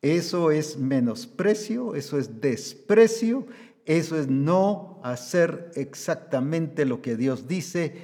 Eso 0.00 0.52
es 0.52 0.78
menosprecio, 0.78 1.96
eso 1.96 2.20
es 2.20 2.40
desprecio, 2.40 3.48
eso 3.84 4.16
es 4.16 4.28
no 4.28 5.00
hacer 5.02 5.72
exactamente 5.74 6.84
lo 6.84 7.02
que 7.02 7.16
Dios 7.16 7.48
dice 7.48 7.96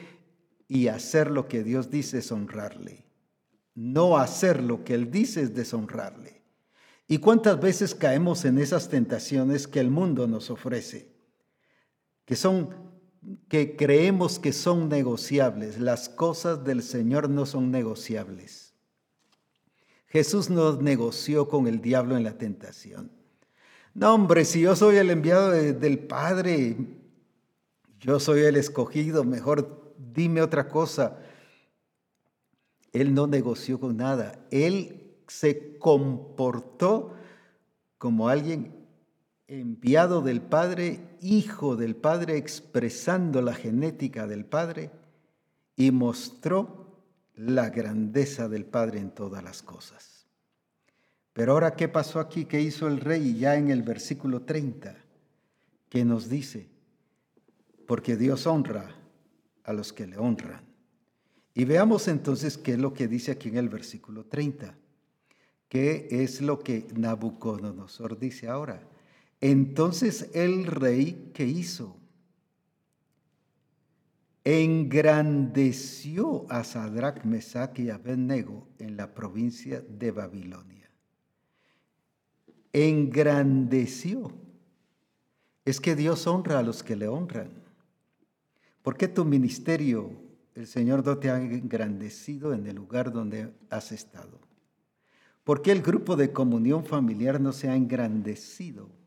y 0.66 0.89
hacer 0.89 1.30
lo 1.30 1.47
que 1.47 1.62
Dios 1.62 1.89
dice 1.89 2.18
es 2.18 2.32
honrarle. 2.32 3.05
No 3.76 4.18
hacer 4.18 4.61
lo 4.61 4.82
que 4.82 4.95
Él 4.95 5.12
dice 5.12 5.41
es 5.41 5.55
deshonrarle. 5.55 6.43
¿Y 7.07 7.18
cuántas 7.18 7.61
veces 7.61 7.95
caemos 7.95 8.45
en 8.45 8.59
esas 8.59 8.89
tentaciones 8.89 9.68
que 9.68 9.78
el 9.78 9.91
mundo 9.91 10.26
nos 10.26 10.51
ofrece? 10.51 11.13
Que 12.24 12.36
son 12.36 12.84
que 13.48 13.76
creemos 13.76 14.38
que 14.38 14.52
son 14.52 14.88
negociables. 14.88 15.78
Las 15.78 16.08
cosas 16.08 16.64
del 16.64 16.82
Señor 16.82 17.30
no 17.30 17.46
son 17.46 17.70
negociables. 17.70 18.74
Jesús 20.06 20.50
no 20.50 20.80
negoció 20.80 21.48
con 21.48 21.66
el 21.66 21.80
diablo 21.80 22.16
en 22.16 22.22
la 22.22 22.38
tentación. 22.38 23.10
No, 23.94 24.14
hombre, 24.14 24.44
si 24.44 24.60
yo 24.60 24.76
soy 24.76 24.96
el 24.96 25.10
enviado 25.10 25.50
del 25.50 25.98
Padre, 26.00 26.76
yo 28.00 28.20
soy 28.20 28.42
el 28.42 28.56
escogido, 28.56 29.24
mejor 29.24 29.94
dime 29.98 30.42
otra 30.42 30.68
cosa. 30.68 31.18
Él 32.92 33.14
no 33.14 33.26
negoció 33.26 33.80
con 33.80 33.96
nada. 33.96 34.38
Él 34.50 35.16
se 35.26 35.78
comportó 35.78 37.14
como 37.98 38.28
alguien 38.28 38.72
enviado 39.48 40.22
del 40.22 40.40
Padre, 40.40 41.00
hijo 41.24 41.74
del 41.74 41.96
Padre, 41.96 42.36
expresando 42.36 43.40
la 43.40 43.54
genética 43.54 44.26
del 44.26 44.44
Padre 44.44 44.90
y 45.74 45.90
mostró 45.90 47.02
la 47.34 47.70
grandeza 47.70 48.48
del 48.48 48.66
Padre 48.66 49.00
en 49.00 49.10
todas 49.10 49.42
las 49.42 49.62
cosas. 49.62 50.26
Pero 51.32 51.52
ahora, 51.52 51.74
¿qué 51.74 51.88
pasó 51.88 52.20
aquí? 52.20 52.44
¿Qué 52.44 52.60
hizo 52.60 52.86
el 52.86 53.00
rey? 53.00 53.36
Ya 53.36 53.56
en 53.56 53.70
el 53.70 53.82
versículo 53.82 54.42
30, 54.42 54.94
que 55.88 56.04
nos 56.04 56.28
dice, 56.28 56.68
porque 57.86 58.16
Dios 58.16 58.46
honra 58.46 58.94
a 59.64 59.72
los 59.72 59.92
que 59.92 60.06
le 60.06 60.18
honran. 60.18 60.62
Y 61.54 61.64
veamos 61.64 62.06
entonces 62.06 62.58
qué 62.58 62.72
es 62.72 62.78
lo 62.78 62.92
que 62.92 63.08
dice 63.08 63.32
aquí 63.32 63.48
en 63.48 63.56
el 63.56 63.68
versículo 63.68 64.26
30. 64.26 64.76
¿Qué 65.68 66.06
es 66.10 66.40
lo 66.40 66.60
que 66.60 66.86
Nabucodonosor 66.94 68.18
dice 68.18 68.48
ahora? 68.48 68.80
Entonces 69.45 70.30
el 70.32 70.64
rey, 70.64 71.30
¿qué 71.34 71.45
hizo? 71.45 71.99
Engrandeció 74.42 76.47
a 76.49 76.64
Sadrach, 76.64 77.26
Mesach 77.26 77.78
y 77.78 77.90
Abednego 77.90 78.66
en 78.78 78.97
la 78.97 79.12
provincia 79.12 79.84
de 79.86 80.12
Babilonia. 80.12 80.90
Engrandeció. 82.72 84.32
Es 85.66 85.78
que 85.78 85.95
Dios 85.95 86.26
honra 86.26 86.61
a 86.61 86.62
los 86.62 86.82
que 86.82 86.97
le 86.97 87.09
honran. 87.09 87.51
¿Por 88.80 88.97
qué 88.97 89.09
tu 89.09 89.26
ministerio, 89.26 90.11
el 90.55 90.66
Señor 90.66 91.05
no 91.05 91.18
te 91.18 91.28
ha 91.28 91.38
engrandecido 91.38 92.55
en 92.55 92.66
el 92.66 92.76
lugar 92.76 93.12
donde 93.12 93.53
has 93.68 93.92
estado? 93.92 94.40
¿Por 95.45 95.61
qué 95.61 95.70
el 95.70 95.82
grupo 95.82 96.16
de 96.16 96.32
comunión 96.32 96.86
familiar 96.86 97.42
no 97.42 97.53
se 97.53 97.68
ha 97.68 97.76
engrandecido? 97.76 99.03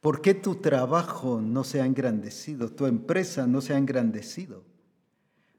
¿Por 0.00 0.20
qué 0.22 0.34
tu 0.34 0.56
trabajo 0.56 1.40
no 1.40 1.64
se 1.64 1.80
ha 1.80 1.86
engrandecido? 1.86 2.70
¿Tu 2.70 2.86
empresa 2.86 3.46
no 3.46 3.60
se 3.60 3.74
ha 3.74 3.78
engrandecido? 3.78 4.64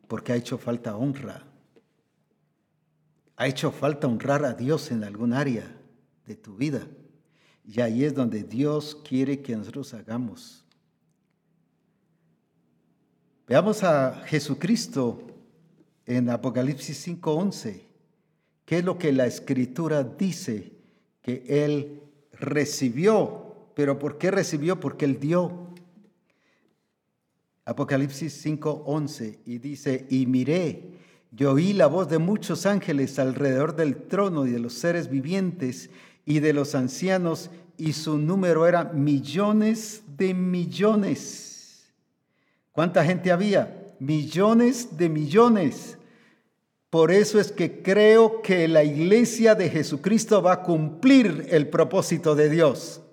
porque 0.09 0.33
ha 0.33 0.35
hecho 0.35 0.57
falta 0.57 0.97
honra. 0.97 1.45
Ha 3.37 3.47
hecho 3.47 3.71
falta 3.71 4.07
honrar 4.07 4.43
a 4.43 4.53
Dios 4.53 4.91
en 4.91 5.03
algún 5.03 5.33
área 5.33 5.71
de 6.25 6.35
tu 6.35 6.55
vida. 6.55 6.85
Y 7.63 7.79
ahí 7.79 8.03
es 8.03 8.15
donde 8.15 8.43
Dios 8.43 8.97
quiere 9.07 9.41
que 9.41 9.55
nosotros 9.55 9.93
hagamos. 9.93 10.65
Veamos 13.47 13.83
a 13.83 14.23
Jesucristo 14.25 15.21
en 16.07 16.29
Apocalipsis 16.31 17.07
5:11. 17.07 17.85
¿Qué 18.65 18.79
es 18.79 18.83
lo 18.83 18.97
que 18.97 19.11
la 19.11 19.27
escritura 19.27 20.03
dice 20.03 20.73
que 21.21 21.43
Él 21.47 22.01
recibió? 22.33 23.48
Pero 23.80 23.97
¿por 23.97 24.17
qué 24.17 24.30
recibió? 24.30 24.77
Porque 24.82 25.05
Él 25.05 25.21
dio. 25.21 25.69
Apocalipsis 27.63 28.45
5:11 28.45 29.39
y 29.45 29.59
dice, 29.59 30.05
y 30.09 30.25
miré, 30.25 30.99
yo 31.32 31.53
oí 31.53 31.71
la 31.71 31.88
voz 31.88 32.09
de 32.09 32.17
muchos 32.17 32.65
ángeles 32.65 33.17
alrededor 33.19 33.77
del 33.77 33.95
trono 33.95 34.45
y 34.45 34.51
de 34.51 34.59
los 34.59 34.73
seres 34.73 35.09
vivientes 35.09 35.91
y 36.25 36.41
de 36.41 36.51
los 36.51 36.75
ancianos, 36.75 37.51
y 37.77 37.93
su 37.93 38.17
número 38.17 38.67
era 38.67 38.84
millones 38.84 40.03
de 40.17 40.34
millones. 40.34 41.89
¿Cuánta 42.73 43.05
gente 43.05 43.32
había? 43.32 43.95
Millones 44.01 44.97
de 44.97 45.07
millones. 45.07 45.97
Por 46.89 47.13
eso 47.13 47.39
es 47.39 47.53
que 47.53 47.82
creo 47.82 48.41
que 48.41 48.67
la 48.67 48.84
iglesia 48.84 49.55
de 49.55 49.69
Jesucristo 49.69 50.41
va 50.41 50.51
a 50.51 50.63
cumplir 50.63 51.47
el 51.49 51.69
propósito 51.69 52.36
de 52.36 52.49
Dios. 52.49 53.03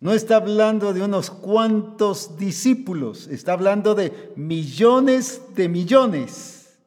No 0.00 0.12
está 0.12 0.36
hablando 0.36 0.92
de 0.92 1.02
unos 1.02 1.28
cuantos 1.28 2.36
discípulos, 2.38 3.26
está 3.26 3.54
hablando 3.54 3.96
de 3.96 4.32
millones 4.36 5.42
de 5.56 5.68
millones. 5.68 6.78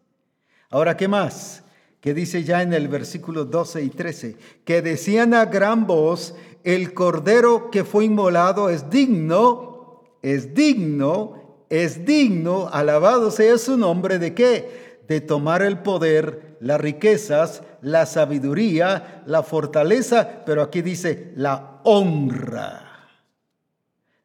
Ahora, 0.69 0.95
¿qué 0.95 1.09
más? 1.09 1.63
Que 1.99 2.13
dice 2.13 2.45
ya 2.45 2.61
en 2.61 2.73
el 2.73 2.87
versículo 2.87 3.43
12 3.43 3.83
y 3.83 3.89
13, 3.89 4.37
que 4.63 4.81
decían 4.81 5.33
a 5.33 5.45
gran 5.45 5.87
voz, 5.87 6.35
el 6.63 6.93
cordero 6.93 7.69
que 7.69 7.83
fue 7.83 8.05
inmolado 8.05 8.69
es 8.69 8.89
digno, 8.89 10.03
es 10.21 10.53
digno, 10.53 11.65
es 11.69 12.05
digno, 12.05 12.69
alabado 12.71 13.29
sea 13.29 13.57
su 13.57 13.75
nombre, 13.75 14.19
¿de 14.19 14.33
qué? 14.33 15.01
De 15.09 15.19
tomar 15.19 15.63
el 15.63 15.79
poder, 15.79 16.55
las 16.61 16.79
riquezas, 16.79 17.61
la 17.81 18.05
sabiduría, 18.05 19.21
la 19.25 19.43
fortaleza, 19.43 20.43
pero 20.45 20.61
aquí 20.61 20.81
dice 20.81 21.33
la 21.35 21.81
honra 21.83 22.90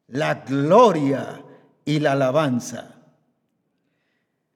la 0.07 0.35
gloria 0.35 1.43
y 1.83 1.99
la 1.99 2.13
alabanza. 2.13 2.95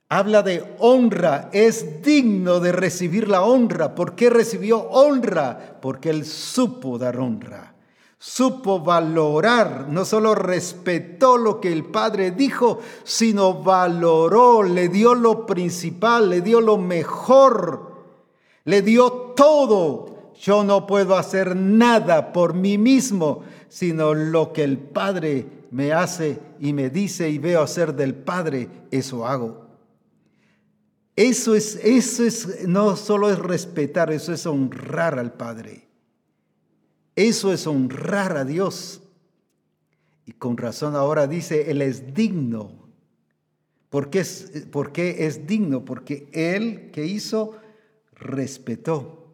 Habla 0.10 0.44
de 0.44 0.76
honra, 0.80 1.50
es 1.54 2.02
digno 2.02 2.60
de 2.60 2.74
recibir 2.74 3.30
la 3.30 3.44
honra. 3.44 3.96
¿Por 3.96 4.16
qué 4.16 4.30
recibió 4.30 4.82
honra? 4.82 5.78
Porque 5.82 6.10
él 6.10 6.26
supo 6.26 6.98
dar 6.98 7.18
honra, 7.18 7.76
supo 8.18 8.82
valorar, 8.82 9.88
no 9.90 10.04
solo 10.04 10.36
respetó 10.36 11.38
lo 11.38 11.62
que 11.62 11.72
el 11.72 11.86
Padre 11.86 12.32
dijo, 12.32 12.80
sino 13.06 13.64
valoró, 13.64 14.64
le 14.64 14.90
dio 14.90 15.16
lo 15.16 15.46
principal, 15.46 16.30
le 16.30 16.42
dio 16.42 16.60
lo 16.60 16.78
mejor, 16.78 17.92
le 18.66 18.82
dio 18.82 19.12
todo. 19.12 20.34
Yo 20.42 20.64
no 20.66 20.88
puedo 20.88 21.16
hacer 21.16 21.56
nada 21.56 22.34
por 22.34 22.54
mí 22.54 22.78
mismo, 22.78 23.44
sino 23.72 24.14
lo 24.14 24.52
que 24.52 24.66
el 24.66 24.78
Padre 24.78 25.48
me 25.72 25.94
hace 25.94 26.38
y 26.60 26.74
me 26.74 26.90
dice 26.90 27.30
y 27.30 27.38
veo 27.38 27.62
hacer 27.62 27.96
del 27.96 28.14
Padre, 28.14 28.68
eso 28.92 29.26
hago. 29.26 29.66
Eso 31.16 31.56
es, 31.56 31.80
eso 31.82 32.26
es, 32.26 32.68
no 32.68 32.98
solo 32.98 33.30
es 33.30 33.40
respetar, 33.40 34.12
eso 34.12 34.34
es 34.34 34.46
honrar 34.46 35.18
al 35.18 35.32
Padre. 35.32 35.88
Eso 37.16 37.54
es 37.54 37.66
honrar 37.66 38.36
a 38.36 38.44
Dios. 38.44 39.04
Y 40.26 40.34
con 40.34 40.58
razón 40.58 40.98
ahora 40.98 41.26
dice, 41.26 41.72
Él 41.72 41.82
es 41.82 42.14
digno. 42.14 42.74
¿Por 43.90 44.10
qué 44.10 44.20
es, 44.20 44.68
por 44.70 44.92
qué 44.92 45.28
es 45.28 45.48
digno? 45.48 45.86
Porque 45.86 46.30
Él 46.34 46.92
que 46.92 47.06
hizo, 47.06 47.56
respetó, 48.12 49.34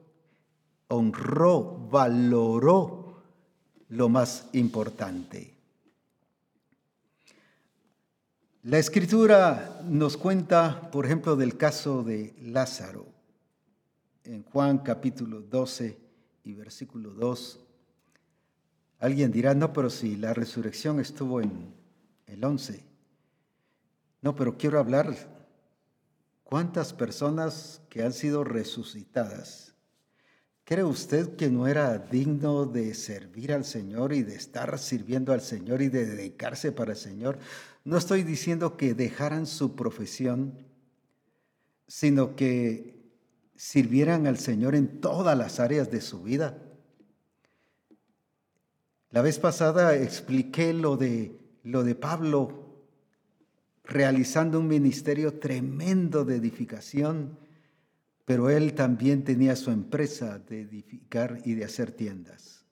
honró, 0.89 1.87
valoró 1.89 2.96
lo 3.89 4.09
más 4.09 4.47
importante. 4.53 5.55
La 8.63 8.79
escritura 8.79 9.81
nos 9.85 10.17
cuenta, 10.17 10.91
por 10.91 11.05
ejemplo, 11.05 11.37
del 11.37 11.55
caso 11.55 12.03
de 12.03 12.35
Lázaro. 12.41 13.05
En 14.25 14.43
Juan 14.43 14.79
capítulo 14.79 15.41
12 15.41 15.97
y 16.43 16.53
versículo 16.53 17.11
2, 17.11 17.59
alguien 18.99 19.31
dirá, 19.31 19.53
no, 19.53 19.71
pero 19.71 19.89
si 19.89 20.17
la 20.17 20.33
resurrección 20.33 20.99
estuvo 20.99 21.39
en 21.39 21.73
el 22.25 22.43
11. 22.43 22.83
No, 24.21 24.35
pero 24.35 24.57
quiero 24.57 24.79
hablar 24.79 25.15
cuántas 26.43 26.91
personas 26.91 27.81
que 27.89 28.03
han 28.03 28.11
sido 28.11 28.43
resucitadas 28.43 29.76
¿Cree 30.67 30.83
usted 30.83 31.37
que 31.37 31.49
no 31.49 31.65
era 31.65 31.97
digno 31.97 32.65
de 32.65 32.93
servir 32.93 33.53
al 33.53 33.63
Señor 33.63 34.11
y 34.11 34.23
de 34.23 34.35
estar 34.35 34.77
sirviendo 34.77 35.31
al 35.31 35.39
Señor 35.39 35.81
y 35.81 35.87
de 35.87 36.05
dedicarse 36.05 36.73
para 36.73 36.91
el 36.91 36.97
Señor? 36.97 37.39
No 37.85 37.95
estoy 37.95 38.23
diciendo 38.23 38.75
que 38.75 38.93
dejaran 38.93 39.47
su 39.47 39.77
profesión, 39.77 40.67
sino 41.87 42.35
que 42.35 42.99
sirvieran 43.55 44.27
al 44.27 44.39
Señor 44.39 44.75
en 44.75 44.99
todas 44.99 45.37
las 45.37 45.61
áreas 45.61 45.89
de 45.89 46.01
su 46.01 46.21
vida. 46.21 46.57
La 49.11 49.21
vez 49.21 49.39
pasada 49.39 49.95
expliqué 49.95 50.73
lo 50.73 50.97
de, 50.97 51.39
lo 51.63 51.85
de 51.85 51.95
Pablo 51.95 52.83
realizando 53.85 54.59
un 54.59 54.67
ministerio 54.67 55.39
tremendo 55.39 56.25
de 56.25 56.35
edificación 56.35 57.46
pero 58.27 58.49
él 58.49 58.73
también 58.73 59.23
tenía 59.23 59.55
su 59.55 59.71
empresa 59.71 60.37
de 60.37 60.59
edificar 60.59 61.39
y 61.45 61.53
de 61.53 61.63
hacer 61.63 61.93
tiendas. 61.93 62.65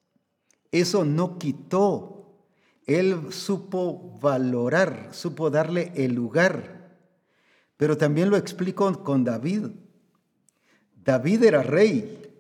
Eso 0.70 1.06
no 1.06 1.40
quitó. 1.40 2.44
Él 2.86 3.32
supo 3.32 4.20
valorar, 4.20 5.12
supo 5.14 5.50
darle 5.50 5.94
el 5.96 6.14
lugar. 6.14 7.00
Pero 7.78 7.96
también 7.96 8.30
lo 8.30 8.36
explico 8.36 9.02
con 9.02 9.24
David. 9.24 9.68
David 10.94 11.44
era 11.46 11.64
rey, 11.64 12.36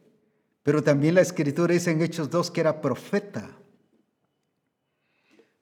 pero 0.61 0.83
también 0.83 1.15
la 1.15 1.21
escritura 1.21 1.73
dice 1.73 1.91
en 1.91 2.01
Hechos 2.01 2.29
2 2.29 2.51
que 2.51 2.59
era 2.59 2.81
profeta. 2.81 3.49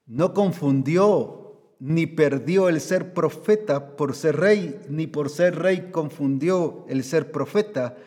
No 0.07 0.33
confundió 0.33 1.42
ni 1.86 2.07
perdió 2.07 2.69
el 2.69 2.79
ser 2.79 3.13
profeta 3.13 3.97
por 3.97 4.15
ser 4.15 4.38
rey, 4.38 4.79
ni 4.88 5.05
por 5.05 5.29
ser 5.29 5.59
rey 5.59 5.89
confundió 5.91 6.86
el 6.88 7.03
ser 7.03 7.29
profeta, 7.29 7.97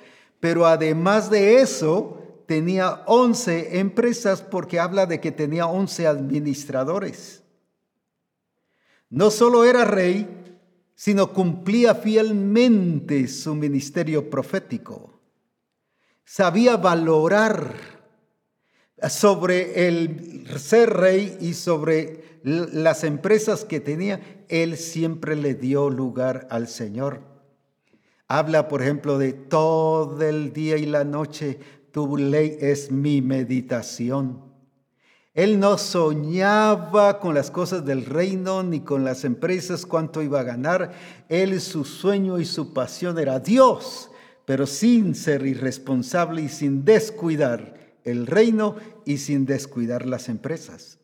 pero 0.40 0.64
además 0.64 1.28
de 1.28 1.56
eso 1.60 2.42
tenía 2.46 3.02
11 3.04 3.78
empresas 3.78 4.40
porque 4.40 4.80
habla 4.80 5.04
de 5.04 5.20
que 5.20 5.30
tenía 5.30 5.66
11 5.66 6.06
administradores. 6.06 7.42
No 9.10 9.30
solo 9.30 9.62
era 9.66 9.84
rey, 9.84 10.26
sino 10.94 11.34
cumplía 11.34 11.94
fielmente 11.94 13.28
su 13.28 13.54
ministerio 13.54 14.30
profético. 14.30 15.20
Sabía 16.24 16.78
valorar 16.78 17.74
sobre 19.10 19.86
el 19.86 20.46
ser 20.58 20.94
rey 20.94 21.36
y 21.42 21.52
sobre 21.52 22.25
las 22.46 23.02
empresas 23.02 23.64
que 23.64 23.80
tenía, 23.80 24.20
él 24.48 24.76
siempre 24.76 25.34
le 25.34 25.54
dio 25.54 25.90
lugar 25.90 26.46
al 26.48 26.68
Señor. 26.68 27.22
Habla, 28.28 28.68
por 28.68 28.82
ejemplo, 28.82 29.18
de 29.18 29.32
todo 29.32 30.22
el 30.22 30.52
día 30.52 30.76
y 30.76 30.86
la 30.86 31.02
noche, 31.02 31.58
tu 31.90 32.16
ley 32.16 32.56
es 32.60 32.92
mi 32.92 33.20
meditación. 33.20 34.44
Él 35.34 35.58
no 35.58 35.76
soñaba 35.76 37.18
con 37.18 37.34
las 37.34 37.50
cosas 37.50 37.84
del 37.84 38.04
reino 38.04 38.62
ni 38.62 38.78
con 38.78 39.04
las 39.04 39.24
empresas, 39.24 39.84
cuánto 39.84 40.22
iba 40.22 40.38
a 40.38 40.44
ganar. 40.44 40.92
Él, 41.28 41.60
su 41.60 41.84
sueño 41.84 42.38
y 42.38 42.44
su 42.44 42.72
pasión 42.72 43.18
era 43.18 43.40
Dios, 43.40 44.08
pero 44.44 44.68
sin 44.68 45.16
ser 45.16 45.44
irresponsable 45.44 46.42
y 46.42 46.48
sin 46.48 46.84
descuidar 46.84 47.74
el 48.04 48.28
reino 48.28 48.76
y 49.04 49.18
sin 49.18 49.46
descuidar 49.46 50.06
las 50.06 50.28
empresas. 50.28 50.95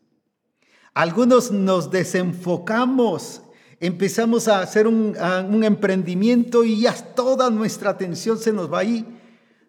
Algunos 0.95 1.51
nos 1.51 1.91
desenfocamos, 1.91 3.43
empezamos 3.81 4.47
a 4.47 4.61
hacer 4.61 4.87
un, 4.87 5.17
emprendimiento 5.65 6.65
y 6.65 6.83
ya 6.83 6.93
toda 6.93 7.49
nuestra 7.51 7.91
atención 7.91 8.39
se 8.39 8.53
nos 8.53 8.71
va 8.71 8.81
ahí. 8.81 9.07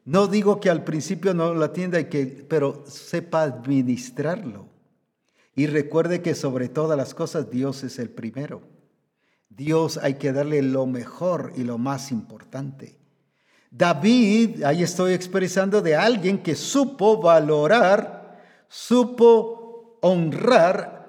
No 0.03 0.28
digo 0.28 0.59
que 0.59 0.69
al 0.69 0.84
principio 0.84 1.34
no 1.34 1.53
la 1.53 1.67
atienda, 1.67 2.09
que, 2.09 2.26
pero 2.26 2.84
sepa 2.88 3.43
administrarlo. 3.43 4.67
Y 5.55 5.67
recuerde 5.67 6.21
que 6.21 6.36
sobre 6.36 6.67
todas 6.67 6.97
las 6.97 7.13
cosas 7.13 7.49
Dios 7.49 7.84
es 7.84 7.99
el 7.99 8.09
primero. 8.09 8.61
Dios 9.49 9.97
hay 9.97 10.15
que 10.15 10.34
darle 10.34 10.61
lo 10.61 10.86
mejor 10.88 11.53
y 11.55 11.63
lo 11.63 11.78
más 11.78 12.11
importante. 12.11 12.99
David, 13.71 14.63
ahí 14.63 14.84
estoy 14.84 15.13
expresando 15.13 15.82
de 15.82 15.95
alguien 15.95 16.43
que 16.43 16.55
supo 16.55 17.21
valorar, 17.21 18.67
supo 18.67 19.97
honrar 20.01 21.03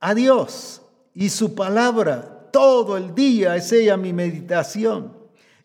a 0.00 0.14
Dios 0.14 0.82
y 1.14 1.30
su 1.30 1.54
palabra. 1.54 2.50
Todo 2.52 2.96
el 2.96 3.14
día 3.14 3.56
es 3.56 3.72
ella 3.72 3.96
mi 3.96 4.12
meditación. 4.12 5.16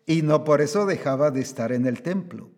Y 0.06 0.22
no 0.22 0.44
por 0.44 0.60
eso 0.60 0.84
dejaba 0.86 1.30
de 1.30 1.40
estar 1.40 1.72
en 1.72 1.86
el 1.86 2.02
templo. 2.02 2.50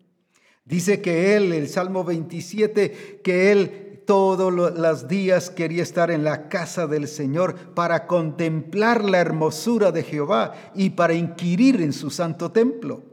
Dice 0.65 1.01
que 1.01 1.35
él, 1.37 1.53
el 1.53 1.69
Salmo 1.69 2.03
27, 2.03 3.21
que 3.23 3.51
él 3.51 4.03
todos 4.05 4.53
los 4.53 5.07
días 5.07 5.49
quería 5.49 5.83
estar 5.83 6.11
en 6.11 6.23
la 6.23 6.49
casa 6.49 6.87
del 6.87 7.07
Señor 7.07 7.55
para 7.73 8.07
contemplar 8.07 9.03
la 9.03 9.19
hermosura 9.19 9.91
de 9.91 10.03
Jehová 10.03 10.53
y 10.73 10.91
para 10.91 11.13
inquirir 11.13 11.81
en 11.81 11.93
su 11.93 12.09
santo 12.09 12.51
templo. 12.51 13.03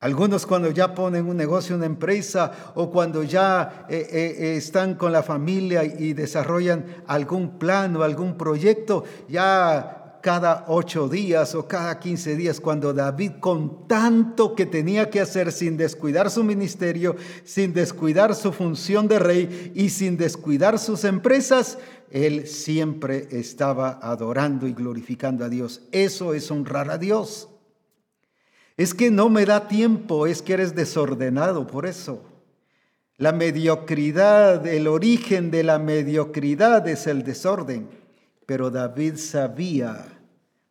Algunos 0.00 0.46
cuando 0.46 0.70
ya 0.70 0.94
ponen 0.94 1.28
un 1.28 1.36
negocio, 1.36 1.76
una 1.76 1.84
empresa 1.84 2.72
o 2.74 2.90
cuando 2.90 3.22
ya 3.22 3.84
eh, 3.90 4.08
eh, 4.10 4.56
están 4.56 4.94
con 4.94 5.12
la 5.12 5.22
familia 5.22 5.84
y 5.84 6.14
desarrollan 6.14 6.86
algún 7.06 7.58
plan 7.58 7.94
o 7.96 8.02
algún 8.02 8.38
proyecto, 8.38 9.04
ya 9.28 10.18
cada 10.22 10.64
ocho 10.68 11.06
días 11.06 11.54
o 11.54 11.68
cada 11.68 11.98
quince 11.98 12.34
días, 12.34 12.60
cuando 12.60 12.94
David 12.94 13.32
con 13.40 13.86
tanto 13.86 14.54
que 14.54 14.64
tenía 14.64 15.10
que 15.10 15.20
hacer 15.20 15.52
sin 15.52 15.76
descuidar 15.76 16.30
su 16.30 16.44
ministerio, 16.44 17.16
sin 17.44 17.74
descuidar 17.74 18.34
su 18.34 18.52
función 18.52 19.06
de 19.06 19.18
rey 19.18 19.72
y 19.74 19.90
sin 19.90 20.16
descuidar 20.16 20.78
sus 20.78 21.04
empresas, 21.04 21.76
él 22.10 22.46
siempre 22.46 23.28
estaba 23.32 23.98
adorando 24.02 24.66
y 24.66 24.72
glorificando 24.72 25.44
a 25.44 25.50
Dios. 25.50 25.82
Eso 25.92 26.32
es 26.32 26.50
honrar 26.50 26.90
a 26.90 26.96
Dios. 26.96 27.50
Es 28.80 28.94
que 28.94 29.10
no 29.10 29.28
me 29.28 29.44
da 29.44 29.68
tiempo, 29.68 30.26
es 30.26 30.40
que 30.40 30.54
eres 30.54 30.74
desordenado, 30.74 31.66
por 31.66 31.84
eso. 31.84 32.22
La 33.18 33.30
mediocridad, 33.30 34.66
el 34.66 34.88
origen 34.88 35.50
de 35.50 35.64
la 35.64 35.78
mediocridad 35.78 36.88
es 36.88 37.06
el 37.06 37.22
desorden. 37.22 37.90
Pero 38.46 38.70
David 38.70 39.16
sabía 39.16 40.18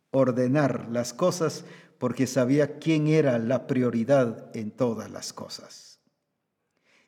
ordenar 0.10 0.88
las 0.90 1.14
cosas 1.14 1.66
porque 2.00 2.26
sabía 2.26 2.80
quién 2.80 3.06
era 3.06 3.38
la 3.38 3.68
prioridad 3.68 4.50
en 4.56 4.72
todas 4.72 5.12
las 5.12 5.32
cosas. 5.32 6.00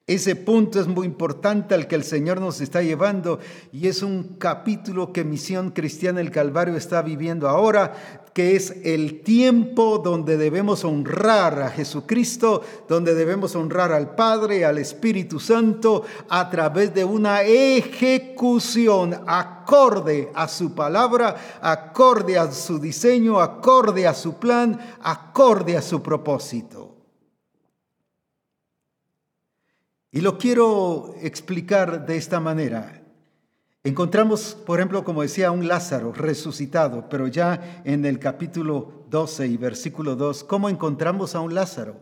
Ese 0.05 0.35
punto 0.35 0.79
es 0.79 0.87
muy 0.87 1.07
importante 1.07 1.73
al 1.73 1.87
que 1.87 1.95
el 1.95 2.03
Señor 2.03 2.41
nos 2.41 2.59
está 2.59 2.83
llevando 2.83 3.39
y 3.71 3.87
es 3.87 4.03
un 4.03 4.35
capítulo 4.37 5.13
que 5.13 5.23
Misión 5.23 5.71
Cristiana 5.71 6.21
el 6.21 6.31
Calvario 6.31 6.75
está 6.75 7.01
viviendo 7.01 7.47
ahora, 7.47 8.20
que 8.33 8.55
es 8.55 8.75
el 8.83 9.21
tiempo 9.21 9.97
donde 9.97 10.37
debemos 10.37 10.85
honrar 10.85 11.61
a 11.61 11.69
Jesucristo, 11.69 12.61
donde 12.87 13.13
debemos 13.13 13.55
honrar 13.55 13.91
al 13.91 14.15
Padre, 14.15 14.63
al 14.63 14.77
Espíritu 14.77 15.39
Santo, 15.39 16.03
a 16.29 16.49
través 16.49 16.93
de 16.93 17.03
una 17.03 17.41
ejecución 17.41 19.21
acorde 19.27 20.31
a 20.33 20.47
su 20.47 20.73
palabra, 20.73 21.59
acorde 21.61 22.37
a 22.37 22.51
su 22.51 22.79
diseño, 22.79 23.39
acorde 23.39 24.07
a 24.07 24.13
su 24.13 24.35
plan, 24.35 24.79
acorde 25.01 25.75
a 25.75 25.81
su 25.81 26.01
propósito. 26.01 26.95
Y 30.11 30.21
lo 30.21 30.37
quiero 30.37 31.15
explicar 31.21 32.05
de 32.05 32.17
esta 32.17 32.39
manera. 32.39 33.00
Encontramos, 33.83 34.55
por 34.65 34.79
ejemplo, 34.79 35.03
como 35.03 35.23
decía, 35.23 35.49
un 35.49 35.67
Lázaro 35.67 36.13
resucitado, 36.13 37.09
pero 37.09 37.27
ya 37.27 37.81
en 37.83 38.05
el 38.05 38.19
capítulo 38.19 39.05
12 39.09 39.47
y 39.47 39.57
versículo 39.57 40.15
2, 40.15 40.43
¿cómo 40.43 40.69
encontramos 40.69 41.33
a 41.33 41.39
un 41.39 41.55
Lázaro? 41.55 41.95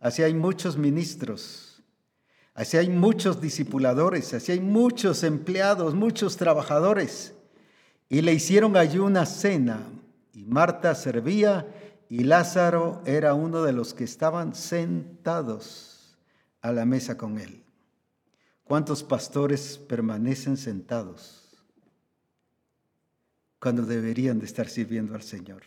Así 0.00 0.24
hay 0.24 0.34
muchos 0.34 0.76
ministros, 0.76 1.84
así 2.52 2.78
hay 2.78 2.88
muchos 2.88 3.40
discipuladores, 3.40 4.34
así 4.34 4.50
hay 4.50 4.60
muchos 4.60 5.22
empleados, 5.22 5.94
muchos 5.94 6.36
trabajadores. 6.36 7.32
Y 8.08 8.22
le 8.22 8.32
hicieron 8.32 8.76
allí 8.76 8.98
una 8.98 9.24
cena, 9.24 9.84
y 10.32 10.44
Marta 10.46 10.96
servía, 10.96 11.68
y 12.08 12.24
Lázaro 12.24 13.02
era 13.06 13.34
uno 13.34 13.62
de 13.62 13.72
los 13.72 13.94
que 13.94 14.02
estaban 14.02 14.56
sentados 14.56 16.18
a 16.60 16.72
la 16.72 16.84
mesa 16.84 17.16
con 17.16 17.38
Él. 17.38 17.59
¿Cuántos 18.70 19.02
pastores 19.02 19.78
permanecen 19.78 20.56
sentados 20.56 21.42
cuando 23.58 23.82
deberían 23.82 24.38
de 24.38 24.46
estar 24.46 24.68
sirviendo 24.68 25.16
al 25.16 25.22
Señor? 25.24 25.62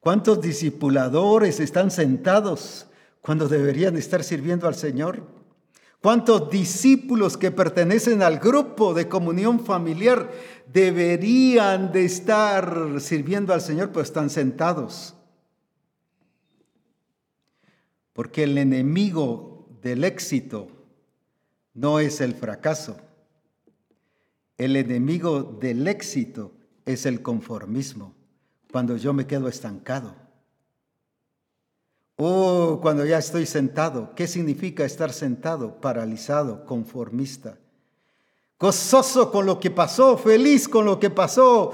¿Cuántos 0.00 0.40
discipuladores 0.40 1.60
están 1.60 1.92
sentados 1.92 2.88
cuando 3.20 3.46
deberían 3.46 3.96
estar 3.96 4.24
sirviendo 4.24 4.66
al 4.66 4.74
Señor? 4.74 5.22
¿Cuántos 6.02 6.50
discípulos 6.50 7.36
que 7.36 7.52
pertenecen 7.52 8.22
al 8.22 8.40
grupo 8.40 8.92
de 8.92 9.08
comunión 9.08 9.64
familiar 9.64 10.32
deberían 10.72 11.92
de 11.92 12.04
estar 12.04 12.96
sirviendo 12.98 13.54
al 13.54 13.60
Señor, 13.60 13.92
pues 13.92 14.08
están 14.08 14.28
sentados? 14.28 15.14
Porque 18.12 18.42
el 18.42 18.58
enemigo 18.58 19.68
del 19.82 20.02
éxito 20.02 20.73
no 21.74 21.98
es 21.98 22.20
el 22.20 22.34
fracaso. 22.34 22.96
El 24.56 24.76
enemigo 24.76 25.42
del 25.42 25.86
éxito 25.88 26.52
es 26.86 27.06
el 27.06 27.20
conformismo, 27.22 28.14
cuando 28.70 28.96
yo 28.96 29.12
me 29.12 29.26
quedo 29.26 29.48
estancado. 29.48 30.14
Oh, 32.16 32.78
cuando 32.80 33.04
ya 33.04 33.18
estoy 33.18 33.44
sentado. 33.44 34.14
¿Qué 34.14 34.28
significa 34.28 34.84
estar 34.84 35.12
sentado? 35.12 35.80
Paralizado, 35.80 36.64
conformista. 36.64 37.58
Gozoso 38.60 39.32
con 39.32 39.46
lo 39.46 39.58
que 39.58 39.72
pasó, 39.72 40.16
feliz 40.16 40.68
con 40.68 40.84
lo 40.84 41.00
que 41.00 41.10
pasó. 41.10 41.72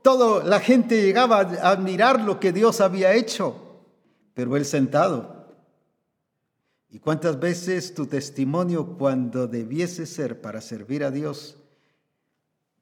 Todo 0.00 0.42
la 0.42 0.60
gente 0.60 1.02
llegaba 1.02 1.40
a 1.40 1.70
admirar 1.70 2.22
lo 2.22 2.40
que 2.40 2.52
Dios 2.52 2.80
había 2.80 3.12
hecho, 3.12 3.54
pero 4.32 4.56
él 4.56 4.64
sentado 4.64 5.41
¿Y 6.92 6.98
cuántas 6.98 7.40
veces 7.40 7.94
tu 7.94 8.06
testimonio 8.06 8.98
cuando 8.98 9.48
debiese 9.48 10.04
ser 10.04 10.42
para 10.42 10.60
servir 10.60 11.04
a 11.04 11.10
Dios 11.10 11.56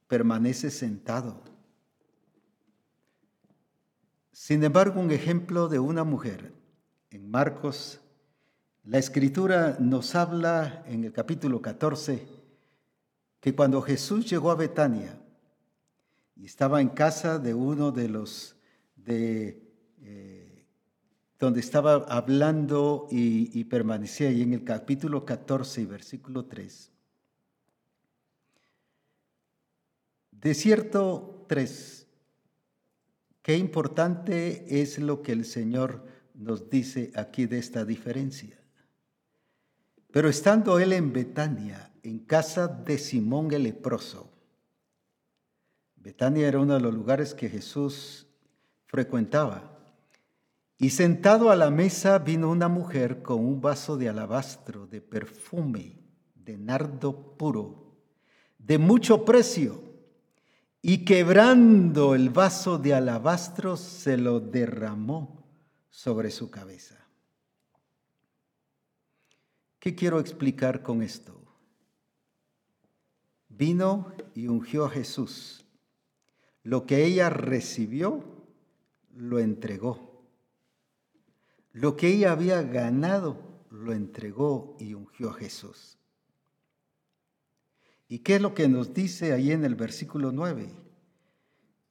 permanece 0.09 0.73
sentado? 0.73 1.41
Sin 4.33 4.65
embargo, 4.65 5.01
un 5.01 5.13
ejemplo 5.13 5.69
de 5.69 5.79
una 5.79 6.03
mujer 6.03 6.53
en 7.11 7.31
Marcos, 7.31 8.01
la 8.83 8.99
escritura 8.99 9.77
nos 9.79 10.17
habla 10.17 10.83
en 10.89 11.05
el 11.05 11.13
capítulo 11.13 11.63
14 11.63 12.27
que 13.39 13.55
cuando 13.55 13.81
Jesús 13.81 14.29
llegó 14.29 14.51
a 14.51 14.57
Betania 14.57 15.21
y 16.35 16.47
estaba 16.47 16.81
en 16.81 16.89
casa 16.89 17.39
de 17.39 17.55
uno 17.55 17.93
de 17.93 18.09
los 18.09 18.57
de 18.97 19.63
eh, 20.03 20.39
donde 21.41 21.61
estaba 21.61 21.95
hablando 21.95 23.09
y, 23.11 23.64
permanecía 23.64 24.28
ahí 24.28 24.43
en 24.43 24.53
el 24.53 24.62
capítulo 24.62 25.24
14 25.24 25.80
y 25.80 25.86
versículo 25.86 26.45
3. 26.45 26.93
De 30.32 30.55
cierto 30.55 31.47
3, 31.49 32.07
qué 33.41 33.57
importante 33.57 34.82
es 34.82 34.99
lo 34.99 35.22
que 35.22 35.32
el 35.32 35.47
Señor 35.47 36.05
nos 36.34 36.68
dice 36.68 37.11
aquí 37.16 37.47
de 37.47 37.59
esta 37.59 37.86
diferencia. 37.86 38.61
Pero 40.12 40.28
estando 40.28 40.78
él 40.78 40.93
en 40.93 41.11
Betania, 41.11 41.91
en 42.03 42.18
casa 42.18 42.68
de 42.68 42.99
Simón 42.99 43.51
el 43.53 43.62
leproso, 43.62 44.30
Betania 45.97 46.49
era 46.49 46.59
uno 46.59 46.74
de 46.74 46.80
los 46.80 46.93
lugares 46.93 47.32
que 47.32 47.49
Jesús 47.49 48.26
frecuentaba. 48.86 49.70
Y 50.83 50.89
sentado 50.89 51.51
a 51.51 51.57
la 51.57 51.70
mesa 51.70 52.18
vino 52.18 52.51
una 52.51 52.66
mujer 52.66 53.20
con 53.20 53.45
un 53.45 53.61
vaso 53.61 53.99
de 53.99 54.09
alabastro, 54.09 54.87
de 54.87 55.03
perfume, 55.03 56.01
de 56.35 56.57
nardo 56.57 57.37
puro, 57.37 57.99
de 58.57 58.78
mucho 58.78 59.26
precio, 59.26 59.85
y 60.81 61.05
quebrando 61.05 62.14
el 62.14 62.31
vaso 62.31 62.78
de 62.78 62.95
alabastro 62.95 63.76
se 63.76 64.16
lo 64.16 64.41
derramó 64.41 65.47
sobre 65.91 66.31
su 66.31 66.51
cabeza. 66.51 67.07
¿Qué 69.78 69.95
quiero 69.95 70.18
explicar 70.18 70.83
con 70.83 71.03
esto? 71.03 71.45
Vino 73.51 74.14
y 74.35 74.49
ungió 74.49 74.87
a 74.87 74.91
Jesús. 74.91 75.66
Lo 76.62 76.87
que 76.87 77.05
ella 77.05 77.28
recibió, 77.28 78.24
lo 79.14 79.39
entregó. 79.41 80.10
Lo 81.73 81.97
que 81.97 82.09
ella 82.09 82.33
había 82.33 82.62
ganado 82.62 83.37
lo 83.71 83.93
entregó 83.93 84.77
y 84.81 84.95
ungió 84.95 85.31
a 85.31 85.35
Jesús. 85.35 85.99
¿Y 88.09 88.18
qué 88.21 88.37
es 88.37 88.43
lo 88.43 88.55
que 88.55 88.68
nos 88.68 88.93
dice 88.93 89.33
ahí 89.33 89.53
en 89.53 89.64
el 89.64 89.77
versículo 89.77 90.33
9? 90.33 90.68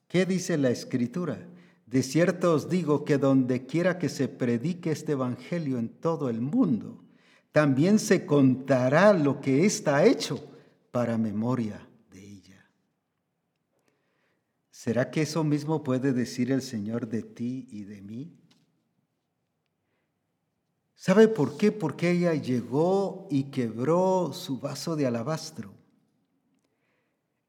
¿Qué 0.09 0.25
dice 0.25 0.57
la 0.57 0.69
escritura? 0.69 1.47
De 1.85 2.03
cierto 2.03 2.53
os 2.53 2.69
digo 2.69 3.05
que 3.05 3.17
donde 3.17 3.65
quiera 3.65 3.97
que 3.97 4.09
se 4.09 4.27
predique 4.27 4.91
este 4.91 5.13
evangelio 5.13 5.79
en 5.79 5.89
todo 5.89 6.29
el 6.29 6.41
mundo, 6.41 7.03
también 7.51 7.99
se 7.99 8.25
contará 8.25 9.13
lo 9.13 9.39
que 9.39 9.65
está 9.65 10.05
hecho 10.05 10.43
para 10.91 11.17
memoria 11.17 11.87
de 12.11 12.23
ella. 12.23 12.69
¿Será 14.69 15.09
que 15.09 15.21
eso 15.21 15.43
mismo 15.43 15.83
puede 15.83 16.11
decir 16.11 16.51
el 16.51 16.61
Señor 16.61 17.07
de 17.07 17.23
ti 17.23 17.67
y 17.71 17.83
de 17.83 18.01
mí? 18.01 18.38
¿Sabe 20.99 21.29
por 21.29 21.55
qué? 21.55 21.71
Porque 21.71 22.11
ella 22.11 22.33
llegó 22.33 23.25
y 23.31 23.43
quebró 23.43 24.31
su 24.33 24.59
vaso 24.59 24.97
de 24.97 25.07
alabastro. 25.07 25.71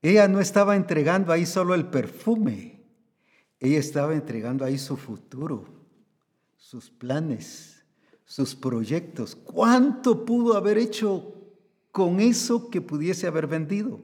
Ella 0.02 0.28
no 0.28 0.38
estaba 0.38 0.76
entregando 0.76 1.32
ahí 1.32 1.44
solo 1.44 1.74
el 1.74 1.86
perfume, 1.86 2.80
ella 3.58 3.80
estaba 3.80 4.14
entregando 4.14 4.64
ahí 4.64 4.78
su 4.78 4.96
futuro, 4.96 5.64
sus 6.56 6.90
planes, 6.90 7.84
sus 8.24 8.54
proyectos. 8.54 9.34
¿Cuánto 9.34 10.24
pudo 10.24 10.56
haber 10.56 10.78
hecho 10.78 11.34
con 11.90 12.20
eso 12.20 12.70
que 12.70 12.80
pudiese 12.80 13.26
haber 13.26 13.48
vendido? 13.48 14.00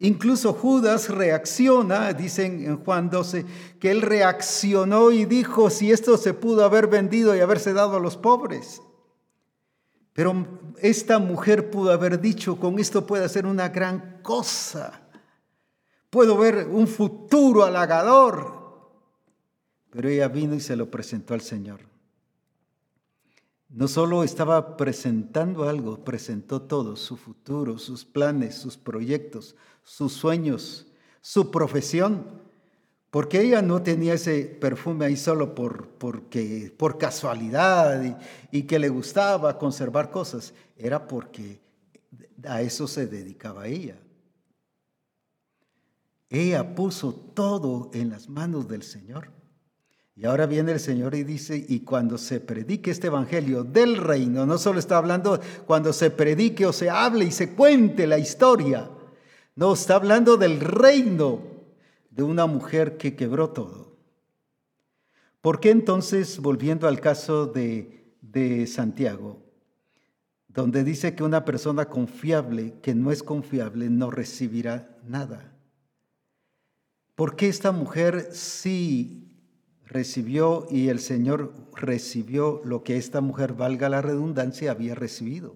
Incluso 0.00 0.52
Judas 0.52 1.08
reacciona, 1.08 2.12
dicen 2.12 2.64
en 2.64 2.76
Juan 2.78 3.10
12, 3.10 3.46
que 3.78 3.90
él 3.90 4.02
reaccionó 4.02 5.12
y 5.12 5.24
dijo, 5.24 5.70
si 5.70 5.92
esto 5.92 6.16
se 6.16 6.34
pudo 6.34 6.64
haber 6.64 6.88
vendido 6.88 7.34
y 7.34 7.40
haberse 7.40 7.72
dado 7.72 7.96
a 7.96 8.00
los 8.00 8.16
pobres. 8.16 8.82
Pero 10.12 10.46
esta 10.80 11.18
mujer 11.18 11.70
pudo 11.70 11.92
haber 11.92 12.20
dicho, 12.20 12.56
con 12.56 12.78
esto 12.78 13.06
puede 13.06 13.24
hacer 13.24 13.46
una 13.46 13.68
gran 13.68 14.20
cosa. 14.22 15.02
Puedo 16.10 16.36
ver 16.38 16.68
un 16.70 16.86
futuro 16.86 17.64
halagador. 17.64 18.62
Pero 19.90 20.08
ella 20.08 20.28
vino 20.28 20.54
y 20.54 20.60
se 20.60 20.76
lo 20.76 20.90
presentó 20.90 21.34
al 21.34 21.40
Señor. 21.40 21.80
No 23.68 23.88
solo 23.88 24.22
estaba 24.22 24.76
presentando 24.76 25.68
algo, 25.68 26.04
presentó 26.04 26.62
todo, 26.62 26.94
su 26.94 27.16
futuro, 27.16 27.78
sus 27.78 28.04
planes, 28.04 28.54
sus 28.54 28.76
proyectos, 28.76 29.56
sus 29.84 30.12
sueños, 30.12 30.86
su 31.20 31.50
profesión, 31.50 32.42
porque 33.10 33.42
ella 33.42 33.62
no 33.62 33.80
tenía 33.80 34.14
ese 34.14 34.44
perfume 34.44 35.06
ahí 35.06 35.16
solo 35.16 35.54
por, 35.54 35.88
porque, 35.90 36.74
por 36.76 36.98
casualidad 36.98 38.02
y, 38.02 38.16
y 38.58 38.62
que 38.64 38.80
le 38.80 38.88
gustaba 38.88 39.56
conservar 39.56 40.10
cosas, 40.10 40.52
era 40.76 41.06
porque 41.06 41.60
a 42.44 42.60
eso 42.60 42.88
se 42.88 43.06
dedicaba 43.06 43.68
ella. 43.68 43.96
Ella 46.28 46.74
puso 46.74 47.12
todo 47.12 47.90
en 47.94 48.10
las 48.10 48.28
manos 48.28 48.66
del 48.66 48.82
Señor. 48.82 49.28
Y 50.16 50.26
ahora 50.26 50.46
viene 50.46 50.72
el 50.72 50.80
Señor 50.80 51.14
y 51.14 51.24
dice, 51.24 51.64
y 51.68 51.80
cuando 51.80 52.18
se 52.18 52.40
predique 52.40 52.90
este 52.90 53.08
Evangelio 53.08 53.64
del 53.64 53.96
reino, 53.96 54.46
no 54.46 54.58
solo 54.58 54.78
está 54.78 54.96
hablando 54.96 55.40
cuando 55.66 55.92
se 55.92 56.10
predique 56.10 56.66
o 56.66 56.72
se 56.72 56.88
hable 56.88 57.24
y 57.24 57.30
se 57.32 57.54
cuente 57.54 58.06
la 58.06 58.18
historia, 58.18 58.88
no, 59.56 59.72
está 59.72 59.96
hablando 59.96 60.36
del 60.36 60.60
reino 60.60 61.42
de 62.10 62.22
una 62.22 62.46
mujer 62.46 62.96
que 62.96 63.16
quebró 63.16 63.50
todo. 63.50 63.96
¿Por 65.40 65.60
qué 65.60 65.70
entonces, 65.70 66.38
volviendo 66.40 66.88
al 66.88 67.00
caso 67.00 67.46
de, 67.46 68.14
de 68.20 68.66
Santiago, 68.66 69.42
donde 70.48 70.84
dice 70.84 71.14
que 71.14 71.24
una 71.24 71.44
persona 71.44 71.86
confiable, 71.86 72.74
que 72.80 72.94
no 72.94 73.10
es 73.10 73.22
confiable, 73.22 73.90
no 73.90 74.10
recibirá 74.10 74.96
nada? 75.06 75.52
¿Por 77.14 77.36
qué 77.36 77.48
esta 77.48 77.72
mujer 77.72 78.30
sí 78.32 79.24
recibió 79.86 80.66
y 80.70 80.88
el 80.88 80.98
Señor 80.98 81.52
recibió 81.74 82.60
lo 82.64 82.82
que 82.82 82.96
esta 82.96 83.20
mujer, 83.20 83.54
valga 83.54 83.88
la 83.88 84.02
redundancia, 84.02 84.70
había 84.70 84.94
recibido. 84.94 85.54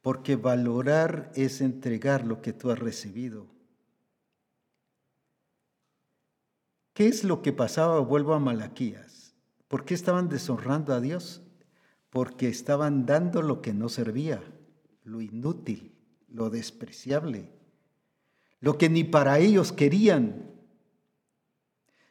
Porque 0.00 0.36
valorar 0.36 1.32
es 1.34 1.60
entregar 1.60 2.24
lo 2.26 2.40
que 2.40 2.52
tú 2.52 2.70
has 2.70 2.78
recibido. 2.78 3.46
¿Qué 6.94 7.06
es 7.06 7.24
lo 7.24 7.42
que 7.42 7.52
pasaba? 7.52 8.00
Vuelvo 8.00 8.34
a 8.34 8.38
Malaquías. 8.38 9.34
¿Por 9.68 9.84
qué 9.84 9.94
estaban 9.94 10.28
deshonrando 10.28 10.94
a 10.94 11.00
Dios? 11.00 11.42
Porque 12.10 12.48
estaban 12.48 13.06
dando 13.06 13.42
lo 13.42 13.60
que 13.60 13.74
no 13.74 13.88
servía, 13.88 14.42
lo 15.04 15.20
inútil, 15.20 15.94
lo 16.28 16.50
despreciable, 16.50 17.52
lo 18.60 18.78
que 18.78 18.88
ni 18.88 19.04
para 19.04 19.38
ellos 19.38 19.72
querían, 19.72 20.48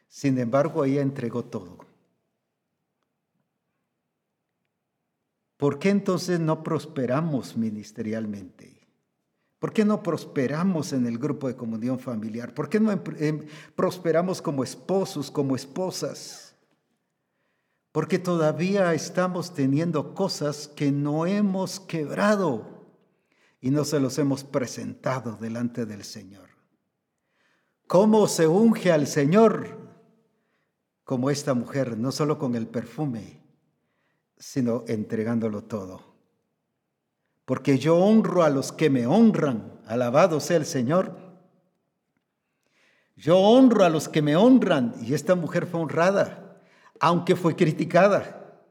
sin 0.08 0.38
embargo, 0.38 0.84
ella 0.84 1.02
entregó 1.02 1.44
todo. 1.44 1.77
¿Por 5.58 5.78
qué 5.78 5.90
entonces 5.90 6.40
no 6.40 6.62
prosperamos 6.62 7.54
ministerialmente? 7.54 8.88
¿Por 9.58 9.74
qué 9.74 9.84
no 9.84 10.02
prosperamos 10.02 10.94
en 10.94 11.06
el 11.06 11.18
grupo 11.18 11.48
de 11.48 11.56
comunión 11.56 11.98
familiar? 11.98 12.54
¿Por 12.54 12.70
qué 12.70 12.80
no 12.80 12.90
em, 12.90 13.00
em, 13.18 13.46
prosperamos 13.76 14.40
como 14.40 14.64
esposos, 14.64 15.30
como 15.30 15.54
esposas? 15.54 16.54
Porque 17.92 18.18
todavía 18.18 18.94
estamos 18.94 19.52
teniendo 19.52 20.14
cosas 20.14 20.68
que 20.68 20.90
no 20.90 21.26
hemos 21.26 21.78
quebrado 21.80 22.86
y 23.60 23.70
no 23.70 23.84
se 23.84 24.00
los 24.00 24.18
hemos 24.18 24.44
presentado 24.44 25.36
delante 25.36 25.84
del 25.84 26.04
Señor. 26.04 26.48
¿Cómo 27.86 28.26
se 28.28 28.46
unge 28.46 28.90
al 28.90 29.06
Señor? 29.06 29.88
como 31.08 31.30
esta 31.30 31.54
mujer, 31.54 31.96
no 31.96 32.12
solo 32.12 32.38
con 32.38 32.54
el 32.54 32.66
perfume, 32.66 33.40
sino 34.38 34.84
entregándolo 34.86 35.64
todo. 35.64 36.02
Porque 37.44 37.78
yo 37.78 37.96
honro 37.96 38.42
a 38.42 38.50
los 38.50 38.72
que 38.72 38.90
me 38.90 39.06
honran, 39.06 39.80
alabado 39.86 40.40
sea 40.40 40.58
el 40.58 40.66
Señor. 40.66 41.16
Yo 43.16 43.38
honro 43.38 43.84
a 43.84 43.88
los 43.88 44.08
que 44.08 44.22
me 44.22 44.36
honran 44.36 44.94
y 45.02 45.14
esta 45.14 45.34
mujer 45.34 45.66
fue 45.66 45.80
honrada, 45.80 46.60
aunque 47.00 47.36
fue 47.36 47.56
criticada. 47.56 48.62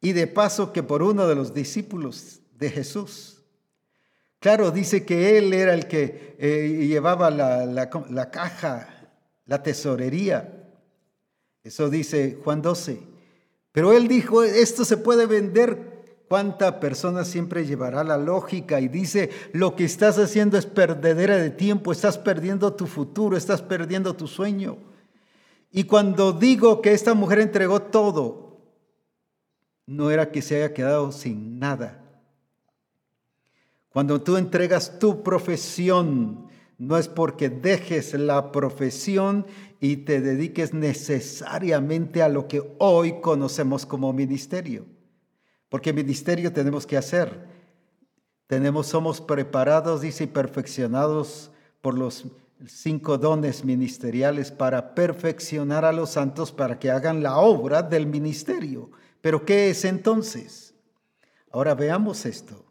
Y 0.00 0.12
de 0.12 0.26
paso 0.26 0.72
que 0.72 0.82
por 0.82 1.02
uno 1.02 1.26
de 1.26 1.34
los 1.34 1.54
discípulos 1.54 2.40
de 2.52 2.70
Jesús. 2.70 3.42
Claro, 4.38 4.70
dice 4.70 5.04
que 5.04 5.38
él 5.38 5.52
era 5.54 5.72
el 5.72 5.88
que 5.88 6.36
eh, 6.38 6.86
llevaba 6.86 7.30
la, 7.30 7.64
la 7.66 8.30
caja, 8.30 9.10
la 9.46 9.62
tesorería 9.62 10.56
eso 11.66 11.90
dice 11.90 12.38
Juan 12.44 12.62
12. 12.62 13.00
Pero 13.76 13.92
él 13.92 14.08
dijo, 14.08 14.42
esto 14.42 14.86
se 14.86 14.96
puede 14.96 15.26
vender. 15.26 16.24
¿Cuánta 16.28 16.80
persona 16.80 17.26
siempre 17.26 17.66
llevará 17.66 18.04
la 18.04 18.16
lógica 18.16 18.80
y 18.80 18.88
dice, 18.88 19.28
lo 19.52 19.76
que 19.76 19.84
estás 19.84 20.18
haciendo 20.18 20.56
es 20.56 20.64
perdedera 20.64 21.36
de 21.36 21.50
tiempo, 21.50 21.92
estás 21.92 22.16
perdiendo 22.16 22.72
tu 22.72 22.86
futuro, 22.86 23.36
estás 23.36 23.60
perdiendo 23.60 24.16
tu 24.16 24.28
sueño? 24.28 24.78
Y 25.70 25.84
cuando 25.84 26.32
digo 26.32 26.80
que 26.80 26.94
esta 26.94 27.12
mujer 27.12 27.38
entregó 27.38 27.82
todo, 27.82 28.62
no 29.84 30.10
era 30.10 30.32
que 30.32 30.40
se 30.40 30.56
haya 30.56 30.72
quedado 30.72 31.12
sin 31.12 31.58
nada. 31.58 32.02
Cuando 33.90 34.22
tú 34.22 34.38
entregas 34.38 34.98
tu 34.98 35.22
profesión, 35.22 36.48
no 36.78 36.98
es 36.98 37.08
porque 37.08 37.48
dejes 37.48 38.12
la 38.14 38.52
profesión 38.52 39.46
y 39.80 39.98
te 39.98 40.20
dediques 40.20 40.74
necesariamente 40.74 42.22
a 42.22 42.28
lo 42.28 42.48
que 42.48 42.62
hoy 42.78 43.20
conocemos 43.20 43.86
como 43.86 44.12
ministerio. 44.12 44.84
Porque 45.68 45.92
ministerio 45.92 46.52
tenemos 46.52 46.86
que 46.86 46.96
hacer. 46.96 47.46
Tenemos, 48.46 48.86
somos 48.86 49.20
preparados, 49.20 50.02
dice, 50.02 50.24
y 50.24 50.28
perfeccionados 50.28 51.50
por 51.80 51.98
los 51.98 52.26
cinco 52.66 53.18
dones 53.18 53.64
ministeriales 53.64 54.50
para 54.50 54.94
perfeccionar 54.94 55.84
a 55.84 55.92
los 55.92 56.10
santos 56.10 56.52
para 56.52 56.78
que 56.78 56.90
hagan 56.90 57.22
la 57.22 57.38
obra 57.38 57.82
del 57.82 58.06
ministerio. 58.06 58.90
Pero 59.20 59.44
¿qué 59.44 59.70
es 59.70 59.84
entonces? 59.84 60.74
Ahora 61.50 61.74
veamos 61.74 62.26
esto. 62.26 62.65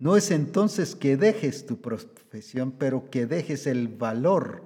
No 0.00 0.16
es 0.16 0.30
entonces 0.30 0.96
que 0.96 1.18
dejes 1.18 1.66
tu 1.66 1.82
profesión, 1.82 2.72
pero 2.72 3.10
que 3.10 3.26
dejes 3.26 3.66
el 3.66 3.86
valor 3.86 4.64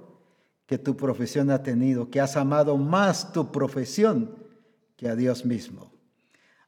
que 0.65 0.77
tu 0.77 0.95
profesión 0.95 1.51
ha 1.51 1.61
tenido, 1.61 2.09
que 2.09 2.21
has 2.21 2.37
amado 2.37 2.77
más 2.77 3.33
tu 3.33 3.51
profesión 3.51 4.33
que 4.95 5.09
a 5.09 5.15
Dios 5.15 5.45
mismo. 5.45 5.91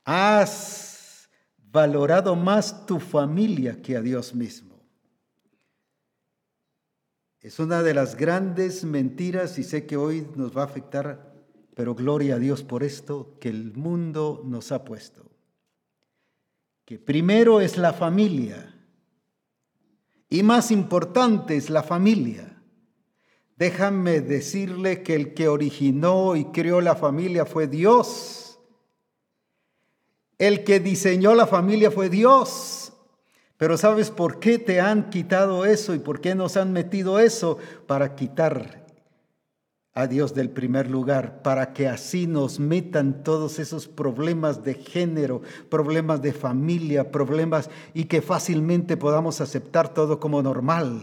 Has 0.04 1.30
valorado 1.72 2.36
más 2.36 2.86
tu 2.86 3.00
familia 3.00 3.82
que 3.82 3.96
a 3.96 4.02
Dios 4.02 4.36
mismo. 4.36 4.86
Es 7.40 7.60
una 7.60 7.82
de 7.84 7.94
las 7.94 8.18
grandes 8.18 8.84
mentiras 8.84 9.58
y 9.60 9.64
sé 9.64 9.86
que 9.86 9.96
hoy 9.96 10.28
nos 10.36 10.56
va 10.56 10.64
a 10.64 10.66
afectar, 10.66 11.34
pero 11.74 11.96
gloria 11.96 12.36
a 12.36 12.40
Dios 12.40 12.64
por 12.64 12.84
esto 12.84 13.38
que 13.40 13.48
el 13.48 13.74
mundo 13.74 14.42
nos 14.44 14.74
ha 14.74 14.84
puesto. 14.84 15.27
Que 16.88 16.98
primero 16.98 17.62
es 17.62 17.78
la 17.78 17.94
familia 17.94 18.74
y 20.28 20.42
más 20.42 20.72
importante 20.72 21.56
es 21.56 21.70
la 21.70 21.84
familia 21.84 22.58
Déjame 23.58 24.22
decirle 24.22 25.02
que 25.02 25.16
el 25.16 25.34
que 25.34 25.48
originó 25.48 26.36
y 26.36 26.46
creó 26.46 26.80
la 26.80 26.96
familia 26.96 27.44
fue 27.46 27.68
Dios. 27.68 28.60
El 30.38 30.64
que 30.64 30.80
diseñó 30.80 31.34
la 31.34 31.48
familia 31.48 31.90
fue 31.90 32.10
Dios. 32.10 32.94
Pero 33.58 33.76
¿sabes 33.76 34.12
por 34.12 34.40
qué 34.40 34.60
te 34.60 34.80
han 34.80 35.10
quitado 35.10 35.66
eso 35.66 35.96
y 35.96 36.00
por 36.00 36.22
qué 36.22 36.36
nos 36.36 36.56
han 36.56 36.72
metido 36.72 37.18
eso? 37.18 37.58
Para 37.88 38.16
quitar 38.16 38.86
a 39.98 40.06
Dios 40.06 40.36
del 40.36 40.52
primer 40.52 40.92
lugar, 40.92 41.42
para 41.42 41.74
que 41.74 41.88
así 41.88 42.28
nos 42.28 42.60
metan 42.60 43.24
todos 43.24 43.58
esos 43.58 43.88
problemas 43.88 44.64
de 44.64 44.76
género, 44.76 45.42
problemas 45.72 46.22
de 46.22 46.34
familia, 46.34 47.10
problemas 47.10 47.72
y 47.96 48.04
que 48.04 48.22
fácilmente 48.22 48.96
podamos 48.96 49.42
aceptar 49.42 49.96
todo 49.96 50.20
como 50.20 50.44
normal. 50.44 51.02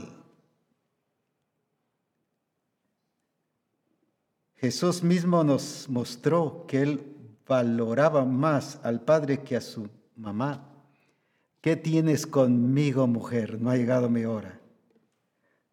Jesús 4.55 5.03
mismo 5.03 5.43
nos 5.43 5.89
mostró 5.89 6.65
que 6.69 6.83
Él 6.83 7.17
valoraba 7.49 8.25
más 8.25 8.79
al 8.85 9.01
Padre 9.01 9.41
que 9.41 9.57
a 9.57 9.61
su 9.61 9.89
mamá. 10.15 10.71
¿Qué 11.61 11.75
tienes 11.75 12.29
conmigo, 12.29 13.09
mujer? 13.09 13.61
No 13.61 13.71
ha 13.71 13.77
llegado 13.77 14.09
mi 14.09 14.25
hora. 14.25 14.61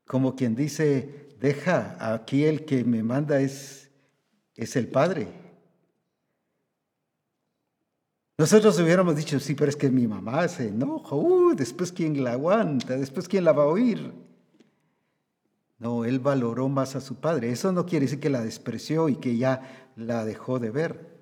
Como 0.08 0.36
quien 0.36 0.56
dice, 0.56 1.30
deja, 1.42 1.98
aquí 2.14 2.46
el 2.46 2.66
que 2.66 2.84
me 2.84 3.02
manda 3.04 3.42
es, 3.42 3.90
es 4.56 4.76
el 4.76 4.88
Padre. 4.88 5.28
Nosotros 8.38 8.80
hubiéramos 8.80 9.16
dicho, 9.16 9.40
sí, 9.40 9.56
pero 9.56 9.70
es 9.70 9.76
que 9.76 9.90
mi 9.90 10.08
mamá 10.08 10.48
se 10.48 10.70
enoja, 10.70 11.16
uh, 11.16 11.54
después 11.56 11.92
quién 11.92 12.24
la 12.24 12.34
aguanta, 12.34 12.96
después 12.96 13.28
quién 13.28 13.44
la 13.44 13.52
va 13.54 13.64
a 13.64 13.68
oír. 13.68 14.14
No, 15.80 16.06
él 16.06 16.20
valoró 16.20 16.70
más 16.70 16.96
a 16.96 17.02
su 17.02 17.16
padre. 17.16 17.52
Eso 17.52 17.72
no 17.72 17.88
quiere 17.88 18.06
decir 18.06 18.20
que 18.20 18.30
la 18.30 18.44
despreció 18.44 19.10
y 19.10 19.16
que 19.16 19.36
ya 19.38 19.90
la 19.96 20.26
dejó 20.26 20.60
de 20.60 20.70
ver. 20.70 21.20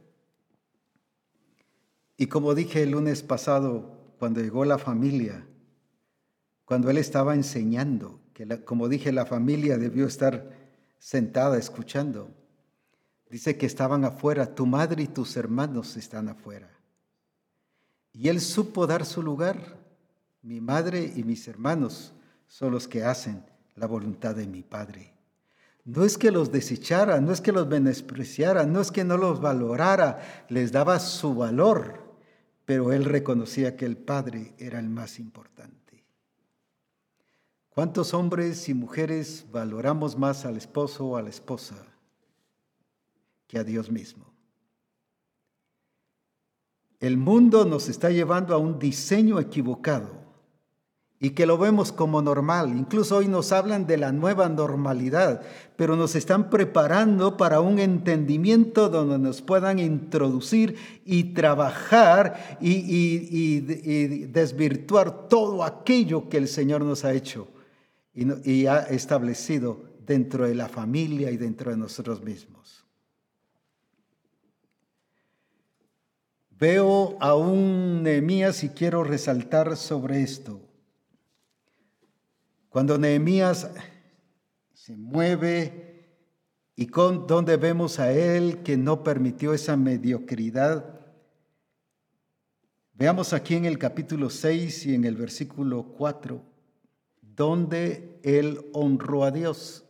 Y 2.17 2.27
como 2.27 2.55
dije 2.55 2.83
el 2.83 2.91
lunes 2.91 3.23
pasado, 3.23 4.13
cuando 4.19 4.41
llegó 4.41 4.65
la 4.65 4.77
familia, 4.77 5.45
cuando 6.65 6.89
él 6.89 6.97
estaba 6.97 7.35
enseñando, 7.35 8.19
como 8.65 8.87
dije, 8.87 9.11
la 9.11 9.25
familia 9.25 9.77
debió 9.77 10.07
estar 10.07 10.49
sentada 10.97 11.57
escuchando. 11.57 12.29
Dice 13.29 13.57
que 13.57 13.65
estaban 13.65 14.05
afuera, 14.05 14.55
tu 14.55 14.65
madre 14.65 15.03
y 15.03 15.07
tus 15.07 15.37
hermanos 15.37 15.97
están 15.97 16.29
afuera. 16.29 16.69
Y 18.11 18.27
él 18.27 18.41
supo 18.41 18.87
dar 18.87 19.05
su 19.05 19.21
lugar. 19.21 19.77
Mi 20.41 20.61
madre 20.61 21.11
y 21.15 21.23
mis 21.23 21.47
hermanos 21.47 22.13
son 22.47 22.71
los 22.71 22.87
que 22.87 23.03
hacen 23.03 23.43
la 23.75 23.87
voluntad 23.87 24.35
de 24.35 24.47
mi 24.47 24.63
Padre. 24.63 25.13
No 25.85 26.03
es 26.03 26.17
que 26.17 26.31
los 26.31 26.51
desechara, 26.51 27.19
no 27.21 27.31
es 27.31 27.41
que 27.41 27.51
los 27.51 27.67
menospreciara, 27.67 28.65
no 28.65 28.81
es 28.81 28.91
que 28.91 29.03
no 29.03 29.17
los 29.17 29.41
valorara, 29.41 30.45
les 30.49 30.71
daba 30.71 30.99
su 30.99 31.33
valor, 31.33 32.15
pero 32.65 32.91
él 32.91 33.05
reconocía 33.05 33.75
que 33.75 33.85
el 33.85 33.97
Padre 33.97 34.53
era 34.57 34.79
el 34.79 34.89
más 34.89 35.19
importante. 35.19 35.78
¿Cuántos 37.79 38.13
hombres 38.13 38.67
y 38.67 38.73
mujeres 38.73 39.45
valoramos 39.53 40.17
más 40.17 40.43
al 40.43 40.57
esposo 40.57 41.05
o 41.05 41.15
a 41.15 41.21
la 41.21 41.29
esposa 41.29 41.75
que 43.47 43.57
a 43.57 43.63
Dios 43.63 43.89
mismo? 43.89 44.25
El 46.99 47.15
mundo 47.15 47.63
nos 47.63 47.87
está 47.87 48.09
llevando 48.09 48.53
a 48.53 48.57
un 48.57 48.79
diseño 48.79 49.39
equivocado 49.39 50.09
y 51.21 51.29
que 51.29 51.45
lo 51.45 51.57
vemos 51.57 51.93
como 51.93 52.21
normal. 52.21 52.77
Incluso 52.77 53.15
hoy 53.15 53.29
nos 53.29 53.53
hablan 53.53 53.87
de 53.87 53.95
la 53.95 54.11
nueva 54.11 54.49
normalidad, 54.49 55.41
pero 55.77 55.95
nos 55.95 56.17
están 56.17 56.49
preparando 56.49 57.37
para 57.37 57.61
un 57.61 57.79
entendimiento 57.79 58.89
donde 58.89 59.19
nos 59.19 59.41
puedan 59.41 59.79
introducir 59.79 60.75
y 61.05 61.33
trabajar 61.33 62.57
y, 62.59 63.61
desvirtuar 64.27 65.29
todo 65.29 65.63
aquello 65.63 66.27
que 66.27 66.35
el 66.35 66.49
Señor 66.49 66.83
nos 66.83 67.05
ha 67.05 67.13
hecho 67.13 67.47
y, 68.43 68.65
ha 68.65 68.79
establecido 68.79 69.83
dentro 70.05 70.45
de 70.45 70.55
la 70.55 70.67
familia 70.67 71.31
y 71.31 71.37
dentro 71.37 71.71
de 71.71 71.77
nosotros 71.77 72.21
mismos. 72.21 72.85
Veo 76.51 77.17
a 77.21 77.35
un 77.35 78.03
Nehemías 78.03 78.63
y 78.65 78.69
quiero 78.69 79.05
resaltar 79.05 79.77
sobre 79.77 80.21
esto. 80.21 80.59
Cuando 82.67 82.97
Nehemías 82.97 83.69
se 84.73 84.97
mueve 84.97 86.09
y 86.75 86.87
con 86.87 87.25
donde 87.25 87.55
vemos 87.55 87.99
a 87.99 88.11
él 88.11 88.61
que 88.63 88.75
no 88.75 89.03
permitió 89.03 89.53
esa 89.53 89.77
mediocridad. 89.77 90.99
Veamos 92.93 93.31
aquí 93.31 93.55
en 93.55 93.65
el 93.65 93.77
capítulo 93.77 94.29
6 94.29 94.87
y 94.87 94.95
en 94.95 95.05
el 95.05 95.15
versículo 95.15 95.93
4 95.97 96.48
donde 97.39 98.19
él 98.21 98.69
honró 98.73 99.23
a 99.23 99.31
Dios. 99.31 99.85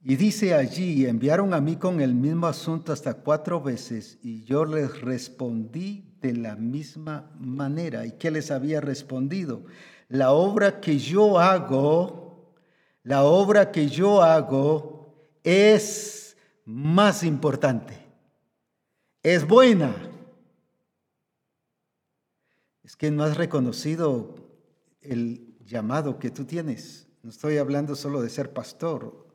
Y 0.00 0.16
dice 0.16 0.54
allí, 0.54 1.04
enviaron 1.04 1.52
a 1.52 1.60
mí 1.60 1.76
con 1.76 2.00
el 2.00 2.14
mismo 2.14 2.46
asunto 2.46 2.90
hasta 2.94 3.12
cuatro 3.12 3.60
veces 3.60 4.18
y 4.22 4.44
yo 4.44 4.64
les 4.64 5.02
respondí 5.02 6.16
de 6.22 6.32
la 6.32 6.56
misma 6.56 7.30
manera. 7.38 8.06
¿Y 8.06 8.12
qué 8.12 8.30
les 8.30 8.50
había 8.50 8.80
respondido? 8.80 9.66
La 10.08 10.32
obra 10.32 10.80
que 10.80 10.98
yo 10.98 11.38
hago, 11.38 12.54
la 13.02 13.24
obra 13.24 13.70
que 13.70 13.88
yo 13.88 14.22
hago 14.22 15.14
es 15.44 16.38
más 16.64 17.22
importante, 17.22 17.98
es 19.22 19.46
buena 19.46 20.11
que 23.02 23.10
no 23.10 23.24
has 23.24 23.36
reconocido 23.36 24.36
el 25.00 25.56
llamado 25.66 26.20
que 26.20 26.30
tú 26.30 26.44
tienes. 26.44 27.08
No 27.24 27.30
estoy 27.30 27.58
hablando 27.58 27.96
solo 27.96 28.22
de 28.22 28.30
ser 28.30 28.52
pastor 28.52 29.26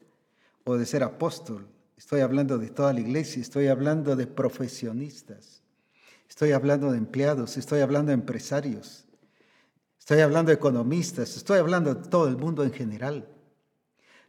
o 0.64 0.78
de 0.78 0.86
ser 0.86 1.04
apóstol. 1.04 1.68
Estoy 1.98 2.22
hablando 2.22 2.58
de 2.58 2.70
toda 2.70 2.94
la 2.94 3.02
iglesia. 3.02 3.42
Estoy 3.42 3.68
hablando 3.68 4.16
de 4.16 4.26
profesionistas. 4.26 5.64
Estoy 6.30 6.54
hablando 6.54 6.94
de 6.94 6.98
empleados. 6.98 7.58
Estoy 7.58 7.82
hablando 7.82 8.12
de 8.12 8.14
empresarios. 8.14 9.04
Estoy 10.00 10.22
hablando 10.22 10.52
de 10.52 10.56
economistas. 10.56 11.36
Estoy 11.36 11.60
hablando 11.60 11.94
de 11.94 12.08
todo 12.08 12.30
el 12.30 12.38
mundo 12.38 12.64
en 12.64 12.72
general. 12.72 13.28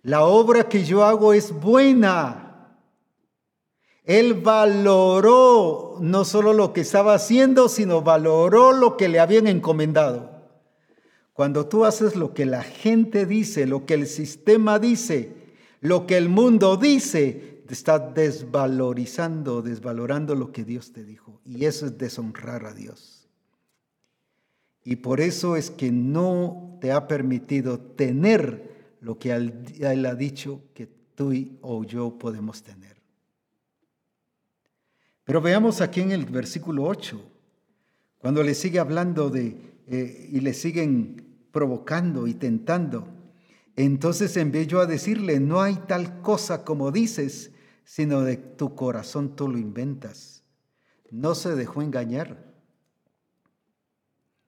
La 0.03 0.25
obra 0.25 0.69
que 0.69 0.85
yo 0.85 1.05
hago 1.05 1.33
es 1.33 1.53
buena. 1.53 2.48
Él 4.09 4.33
valoró 4.33 5.99
no 6.01 6.25
solo 6.25 6.55
lo 6.55 6.73
que 6.73 6.81
estaba 6.81 7.13
haciendo, 7.13 7.69
sino 7.69 8.01
valoró 8.01 8.73
lo 8.73 8.97
que 8.97 9.07
le 9.07 9.21
habían 9.21 9.47
encomendado. 9.47 10.31
Cuando 11.35 11.67
tú 11.67 11.85
haces 11.85 12.17
lo 12.17 12.33
que 12.33 12.47
la 12.47 12.63
gente 12.63 13.27
dice, 13.27 13.67
lo 13.67 13.85
que 13.85 13.93
el 13.93 14.07
sistema 14.07 14.79
dice, 14.79 15.37
lo 15.83 16.07
que 16.07 16.17
el 16.17 16.31
mundo 16.31 16.79
dice, 16.79 17.63
te 17.67 17.75
está 17.75 17.99
desvalorizando, 17.99 19.61
desvalorando 19.61 20.35
lo 20.35 20.53
que 20.53 20.65
Dios 20.65 20.91
te 20.93 21.05
dijo. 21.05 21.43
Y 21.45 21.67
eso 21.67 21.85
es 21.85 21.99
deshonrar 21.99 22.65
a 22.65 22.73
Dios. 22.73 23.29
Y 24.85 24.97
por 24.97 25.21
eso 25.21 25.55
es 25.55 25.71
que 25.71 25.93
no 25.93 26.79
te 26.81 26.93
ha 26.93 27.07
permitido 27.09 27.79
tener 27.79 28.97
lo 29.03 29.19
que 29.19 29.33
Él 29.33 30.07
ha 30.07 30.15
dicho 30.15 30.63
que 30.73 30.89
tú 31.15 31.35
o 31.61 31.85
yo 31.85 32.17
podemos 32.19 32.63
tener. 32.63 32.78
Pero 35.29 35.43
veamos 35.43 35.83
aquí 35.83 36.01
en 36.01 36.11
el 36.11 36.25
versículo 36.25 36.85
8, 36.85 37.21
cuando 38.17 38.43
le 38.43 38.55
sigue 38.55 38.79
hablando 38.79 39.29
de, 39.29 39.59
eh, 39.87 40.31
y 40.33 40.41
le 40.41 40.55
siguen 40.55 41.45
provocando 41.53 42.27
y 42.27 42.33
tentando. 42.33 43.07
Entonces 43.77 44.35
envié 44.39 44.67
yo 44.67 44.81
a 44.81 44.87
decirle, 44.87 45.39
no 45.39 45.61
hay 45.61 45.75
tal 45.87 46.23
cosa 46.23 46.65
como 46.65 46.93
dices, 46.93 47.51
sino 47.85 48.23
de 48.23 48.39
tu 48.39 48.75
corazón 48.75 49.37
tú 49.37 49.49
lo 49.49 49.59
inventas. 49.59 50.45
No 51.11 51.35
se 51.35 51.55
dejó 51.55 51.83
engañar. 51.83 52.51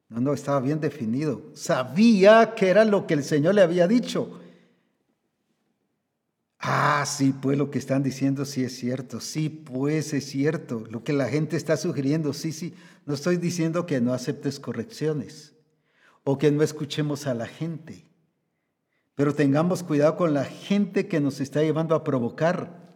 No, 0.09 0.23
no, 0.23 0.33
estaba 0.33 0.61
bien 0.61 0.81
definido. 0.81 1.43
Sabía 1.53 2.55
que 2.55 2.69
era 2.69 2.87
lo 2.87 3.07
que 3.07 3.13
el 3.13 3.23
Señor 3.25 3.55
le 3.55 3.61
había 3.61 3.87
dicho. 3.87 4.41
Ah, 6.63 7.05
sí, 7.07 7.33
pues 7.33 7.57
lo 7.57 7.71
que 7.71 7.79
están 7.79 8.03
diciendo 8.03 8.45
sí 8.45 8.63
es 8.63 8.77
cierto, 8.77 9.21
sí, 9.21 9.49
pues 9.49 10.13
es 10.13 10.27
cierto, 10.27 10.85
lo 10.91 11.03
que 11.03 11.15
la 11.15 11.27
gente 11.29 11.57
está 11.57 11.79
sugiriendo, 11.79 12.35
sí, 12.35 12.53
sí, 12.53 12.75
no 13.07 13.15
estoy 13.15 13.39
diciendo 13.39 13.87
que 13.87 14.03
no 14.03 14.13
aceptes 14.13 14.61
correcciones 14.61 15.55
o 16.23 16.37
que 16.37 16.51
no 16.51 16.63
escuchemos 16.63 17.27
a 17.27 17.33
la 17.33 17.47
gente, 17.47 18.07
pero 19.15 19.35
tengamos 19.35 19.83
cuidado 19.83 20.19
con 20.19 20.35
la 20.35 20.45
gente 20.45 21.09
que 21.09 21.19
nos 21.19 21.41
está 21.41 21.63
llevando 21.63 21.95
a 21.95 22.05
provocar. 22.05 22.91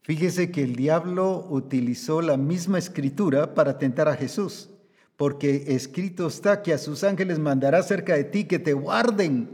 Fíjese 0.00 0.50
que 0.50 0.62
el 0.62 0.74
diablo 0.74 1.46
utilizó 1.50 2.22
la 2.22 2.38
misma 2.38 2.78
escritura 2.78 3.54
para 3.54 3.76
tentar 3.76 4.08
a 4.08 4.16
Jesús, 4.16 4.70
porque 5.16 5.64
escrito 5.68 6.26
está 6.26 6.62
que 6.62 6.72
a 6.72 6.78
sus 6.78 7.04
ángeles 7.04 7.38
mandará 7.38 7.82
cerca 7.82 8.16
de 8.16 8.24
ti 8.24 8.44
que 8.44 8.58
te 8.58 8.72
guarden. 8.72 9.50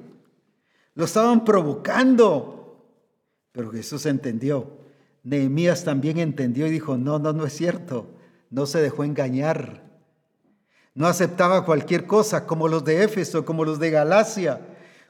Lo 0.94 1.04
estaban 1.04 1.44
provocando, 1.44 2.57
pero 3.58 3.72
Jesús 3.72 4.06
entendió. 4.06 4.70
Nehemías 5.24 5.82
también 5.82 6.18
entendió 6.18 6.68
y 6.68 6.70
dijo, 6.70 6.96
no, 6.96 7.18
no, 7.18 7.32
no 7.32 7.44
es 7.44 7.52
cierto. 7.52 8.06
No 8.50 8.66
se 8.66 8.80
dejó 8.80 9.02
engañar. 9.02 9.82
No 10.94 11.08
aceptaba 11.08 11.64
cualquier 11.64 12.06
cosa, 12.06 12.46
como 12.46 12.68
los 12.68 12.84
de 12.84 13.02
Éfeso, 13.02 13.44
como 13.44 13.64
los 13.64 13.80
de 13.80 13.90
Galacia, 13.90 14.60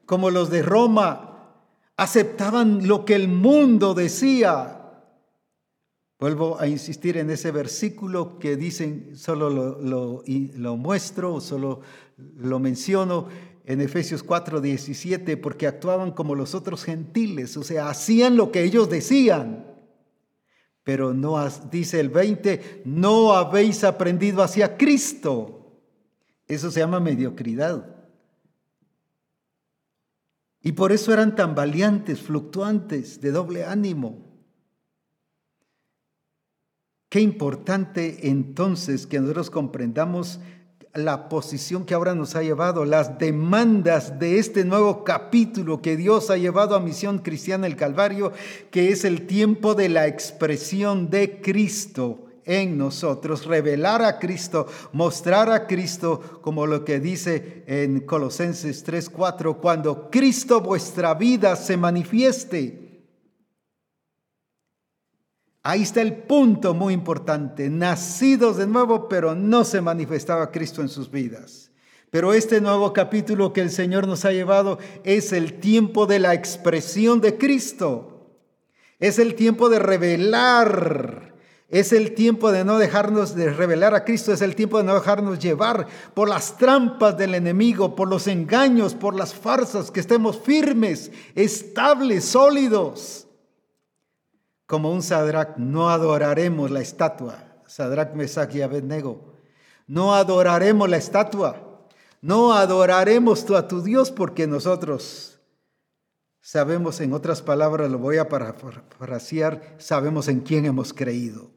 como 0.06 0.30
los 0.30 0.48
de 0.48 0.62
Roma. 0.62 1.58
Aceptaban 1.98 2.88
lo 2.88 3.04
que 3.04 3.16
el 3.16 3.28
mundo 3.28 3.92
decía. 3.92 4.80
Vuelvo 6.18 6.58
a 6.58 6.66
insistir 6.68 7.18
en 7.18 7.28
ese 7.28 7.50
versículo 7.50 8.38
que 8.38 8.56
dicen, 8.56 9.14
solo 9.14 9.50
lo, 9.50 10.22
lo, 10.22 10.76
muestro, 10.78 11.42
solo 11.42 11.82
lo 12.16 12.58
menciono 12.60 13.28
en 13.68 13.82
Efesios 13.82 14.22
4, 14.22 14.62
17, 14.62 15.36
porque 15.36 15.66
actuaban 15.66 16.12
como 16.12 16.34
los 16.34 16.54
otros 16.54 16.84
gentiles, 16.84 17.54
o 17.58 17.62
sea, 17.62 17.90
hacían 17.90 18.34
lo 18.34 18.50
que 18.50 18.62
ellos 18.64 18.88
decían. 18.88 19.66
Pero 20.84 21.12
no, 21.12 21.36
dice 21.70 22.00
el 22.00 22.08
20, 22.08 22.80
no 22.86 23.34
habéis 23.34 23.84
aprendido 23.84 24.42
hacia 24.42 24.78
Cristo. 24.78 25.82
Eso 26.46 26.70
se 26.70 26.80
llama 26.80 26.98
mediocridad. 26.98 27.94
Y 30.62 30.72
por 30.72 30.90
eso 30.90 31.12
eran 31.12 31.36
tan 31.36 31.54
valientes, 31.54 32.22
fluctuantes, 32.22 33.20
de 33.20 33.32
doble 33.32 33.66
ánimo. 33.66 34.32
Qué 37.10 37.20
importante 37.20 38.30
entonces 38.30 39.06
que 39.06 39.20
nosotros 39.20 39.50
comprendamos 39.50 40.40
la 41.04 41.28
posición 41.28 41.84
que 41.84 41.94
ahora 41.94 42.14
nos 42.14 42.34
ha 42.34 42.42
llevado, 42.42 42.84
las 42.84 43.18
demandas 43.18 44.18
de 44.18 44.38
este 44.38 44.64
nuevo 44.64 45.04
capítulo 45.04 45.80
que 45.80 45.96
Dios 45.96 46.30
ha 46.30 46.36
llevado 46.36 46.74
a 46.74 46.80
Misión 46.80 47.18
Cristiana 47.18 47.66
el 47.66 47.76
Calvario, 47.76 48.32
que 48.70 48.90
es 48.90 49.04
el 49.04 49.26
tiempo 49.26 49.74
de 49.74 49.88
la 49.88 50.06
expresión 50.06 51.10
de 51.10 51.40
Cristo 51.40 52.26
en 52.44 52.78
nosotros, 52.78 53.44
revelar 53.44 54.02
a 54.02 54.18
Cristo, 54.18 54.66
mostrar 54.92 55.50
a 55.52 55.66
Cristo, 55.66 56.40
como 56.40 56.66
lo 56.66 56.84
que 56.84 56.98
dice 56.98 57.62
en 57.66 58.00
Colosenses 58.00 58.84
3:4, 58.84 59.58
cuando 59.58 60.10
Cristo 60.10 60.60
vuestra 60.60 61.14
vida 61.14 61.56
se 61.56 61.76
manifieste. 61.76 62.87
Ahí 65.68 65.82
está 65.82 66.00
el 66.00 66.14
punto 66.14 66.72
muy 66.72 66.94
importante. 66.94 67.68
Nacidos 67.68 68.56
de 68.56 68.66
nuevo, 68.66 69.06
pero 69.06 69.34
no 69.34 69.64
se 69.64 69.82
manifestaba 69.82 70.50
Cristo 70.50 70.80
en 70.80 70.88
sus 70.88 71.10
vidas. 71.10 71.70
Pero 72.10 72.32
este 72.32 72.62
nuevo 72.62 72.94
capítulo 72.94 73.52
que 73.52 73.60
el 73.60 73.68
Señor 73.68 74.08
nos 74.08 74.24
ha 74.24 74.32
llevado 74.32 74.78
es 75.04 75.30
el 75.34 75.60
tiempo 75.60 76.06
de 76.06 76.20
la 76.20 76.32
expresión 76.32 77.20
de 77.20 77.36
Cristo. 77.36 78.30
Es 78.98 79.18
el 79.18 79.34
tiempo 79.34 79.68
de 79.68 79.78
revelar. 79.78 81.34
Es 81.68 81.92
el 81.92 82.14
tiempo 82.14 82.50
de 82.50 82.64
no 82.64 82.78
dejarnos 82.78 83.34
de 83.34 83.52
revelar 83.52 83.94
a 83.94 84.06
Cristo. 84.06 84.32
Es 84.32 84.40
el 84.40 84.54
tiempo 84.54 84.78
de 84.78 84.84
no 84.84 84.94
dejarnos 84.94 85.38
llevar 85.38 85.86
por 86.14 86.30
las 86.30 86.56
trampas 86.56 87.18
del 87.18 87.34
enemigo, 87.34 87.94
por 87.94 88.08
los 88.08 88.26
engaños, 88.26 88.94
por 88.94 89.14
las 89.14 89.34
farsas, 89.34 89.90
que 89.90 90.00
estemos 90.00 90.40
firmes, 90.40 91.12
estables, 91.34 92.24
sólidos 92.24 93.27
como 94.68 94.92
un 94.92 95.02
Sadrach, 95.02 95.56
no 95.56 95.88
adoraremos 95.88 96.70
la 96.70 96.80
estatua. 96.80 97.42
Sadrach, 97.66 98.12
Mesach 98.12 98.54
y 98.54 98.60
Abednego. 98.60 99.32
No 99.86 100.14
adoraremos 100.14 100.90
la 100.90 100.98
estatua. 100.98 101.88
No 102.20 102.52
adoraremos 102.52 103.46
tú 103.46 103.56
a 103.56 103.66
tu 103.66 103.82
Dios 103.82 104.10
porque 104.10 104.46
nosotros 104.46 105.40
sabemos, 106.42 107.00
en 107.00 107.14
otras 107.14 107.40
palabras, 107.40 107.90
lo 107.90 107.98
voy 107.98 108.18
a 108.18 108.28
parafrasear, 108.28 109.76
sabemos 109.78 110.28
en 110.28 110.40
quién 110.40 110.66
hemos 110.66 110.92
creído. 110.92 111.50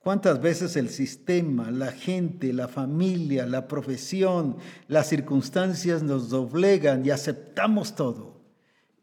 ¿Cuántas 0.00 0.42
veces 0.42 0.76
el 0.76 0.90
sistema, 0.90 1.70
la 1.70 1.92
gente, 1.92 2.52
la 2.52 2.68
familia, 2.68 3.46
la 3.46 3.68
profesión, 3.68 4.58
las 4.86 5.08
circunstancias 5.08 6.02
nos 6.02 6.28
doblegan 6.28 7.06
y 7.06 7.10
aceptamos 7.10 7.94
todo? 7.94 8.43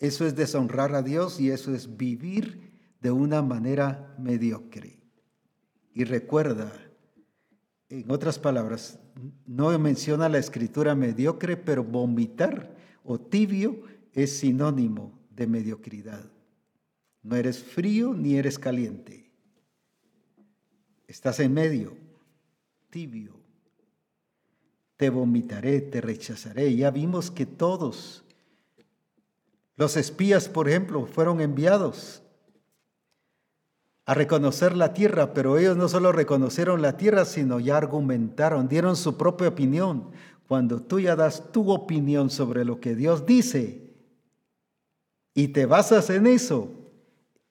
Eso 0.01 0.25
es 0.25 0.35
deshonrar 0.35 0.95
a 0.95 1.03
Dios 1.03 1.39
y 1.39 1.51
eso 1.51 1.75
es 1.75 1.95
vivir 1.95 2.71
de 3.01 3.11
una 3.11 3.43
manera 3.43 4.15
mediocre. 4.17 4.99
Y 5.93 6.05
recuerda, 6.05 6.73
en 7.87 8.09
otras 8.09 8.39
palabras, 8.39 8.99
no 9.45 9.77
menciona 9.77 10.27
la 10.27 10.39
escritura 10.39 10.95
mediocre, 10.95 11.55
pero 11.55 11.83
vomitar 11.83 12.75
o 13.03 13.19
tibio 13.19 13.83
es 14.13 14.39
sinónimo 14.39 15.19
de 15.29 15.45
mediocridad. 15.45 16.31
No 17.21 17.35
eres 17.35 17.63
frío 17.63 18.15
ni 18.15 18.37
eres 18.37 18.57
caliente. 18.57 19.31
Estás 21.05 21.39
en 21.41 21.53
medio, 21.53 21.95
tibio. 22.89 23.39
Te 24.97 25.11
vomitaré, 25.11 25.79
te 25.81 26.01
rechazaré. 26.01 26.75
Ya 26.75 26.89
vimos 26.89 27.29
que 27.29 27.45
todos 27.45 28.23
los 29.81 29.97
espías, 29.97 30.47
por 30.47 30.69
ejemplo, 30.69 31.07
fueron 31.07 31.41
enviados 31.41 32.21
a 34.05 34.13
reconocer 34.13 34.77
la 34.77 34.93
tierra, 34.93 35.33
pero 35.33 35.57
ellos 35.57 35.75
no 35.75 35.89
solo 35.89 36.11
reconocieron 36.11 36.83
la 36.83 36.97
tierra, 36.97 37.25
sino 37.25 37.59
ya 37.59 37.77
argumentaron, 37.77 38.67
dieron 38.67 38.95
su 38.95 39.17
propia 39.17 39.47
opinión. 39.47 40.11
Cuando 40.47 40.83
tú 40.83 40.99
ya 40.99 41.15
das 41.15 41.51
tu 41.51 41.71
opinión 41.71 42.29
sobre 42.29 42.63
lo 42.63 42.79
que 42.79 42.93
Dios 42.93 43.25
dice 43.25 43.95
y 45.33 45.47
te 45.47 45.65
basas 45.65 46.11
en 46.11 46.27
eso, 46.27 46.69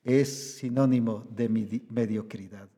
es 0.04 0.58
sinónimo 0.58 1.26
de 1.30 1.48
mediocridad. 1.90 2.68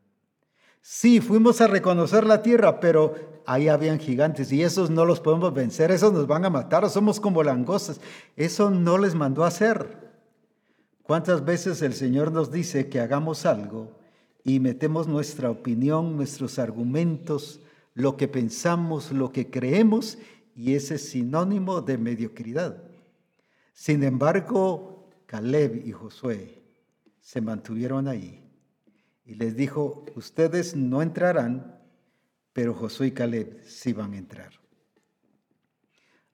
Sí, 0.80 1.20
fuimos 1.20 1.60
a 1.60 1.66
reconocer 1.66 2.24
la 2.24 2.40
tierra, 2.40 2.80
pero 2.80 3.31
ahí 3.46 3.68
habían 3.68 3.98
gigantes 3.98 4.52
y 4.52 4.62
esos 4.62 4.90
no 4.90 5.04
los 5.04 5.20
podemos 5.20 5.52
vencer, 5.54 5.90
esos 5.90 6.12
nos 6.12 6.26
van 6.26 6.44
a 6.44 6.50
matar, 6.50 6.88
somos 6.90 7.20
como 7.20 7.42
langostas. 7.42 8.00
Eso 8.36 8.70
no 8.70 8.98
les 8.98 9.14
mandó 9.14 9.44
hacer. 9.44 10.12
¿Cuántas 11.02 11.44
veces 11.44 11.82
el 11.82 11.94
Señor 11.94 12.32
nos 12.32 12.50
dice 12.50 12.88
que 12.88 13.00
hagamos 13.00 13.44
algo 13.44 13.98
y 14.44 14.60
metemos 14.60 15.08
nuestra 15.08 15.50
opinión, 15.50 16.16
nuestros 16.16 16.58
argumentos, 16.58 17.60
lo 17.94 18.16
que 18.16 18.28
pensamos, 18.28 19.12
lo 19.12 19.32
que 19.32 19.50
creemos, 19.50 20.18
y 20.54 20.74
ese 20.74 20.94
es 20.94 21.08
sinónimo 21.10 21.80
de 21.80 21.98
mediocridad? 21.98 22.82
Sin 23.72 24.02
embargo, 24.02 25.08
Caleb 25.26 25.86
y 25.86 25.92
Josué 25.92 26.62
se 27.20 27.40
mantuvieron 27.40 28.06
ahí 28.06 28.42
y 29.24 29.34
les 29.34 29.56
dijo, 29.56 30.04
ustedes 30.16 30.76
no 30.76 31.02
entrarán, 31.02 31.81
pero 32.52 32.74
Josué 32.74 33.08
y 33.08 33.12
Caleb 33.12 33.62
sí 33.64 33.92
van 33.92 34.14
a 34.14 34.18
entrar. 34.18 34.52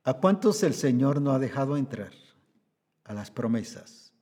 ¿A 0.04 0.14
cuántos 0.14 0.62
el 0.62 0.74
Señor 0.74 1.20
no 1.20 1.32
ha 1.32 1.38
dejado 1.38 1.76
entrar? 1.76 2.12
A 3.04 3.14
las 3.14 3.30
promesas. 3.30 4.12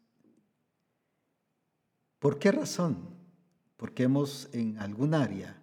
¿Por 2.19 2.39
qué 2.39 2.53
razón? 2.53 3.17
Porque 3.77 4.05
hemos 4.05 4.49
en 4.53 4.79
algún 4.79 5.15
área 5.15 5.63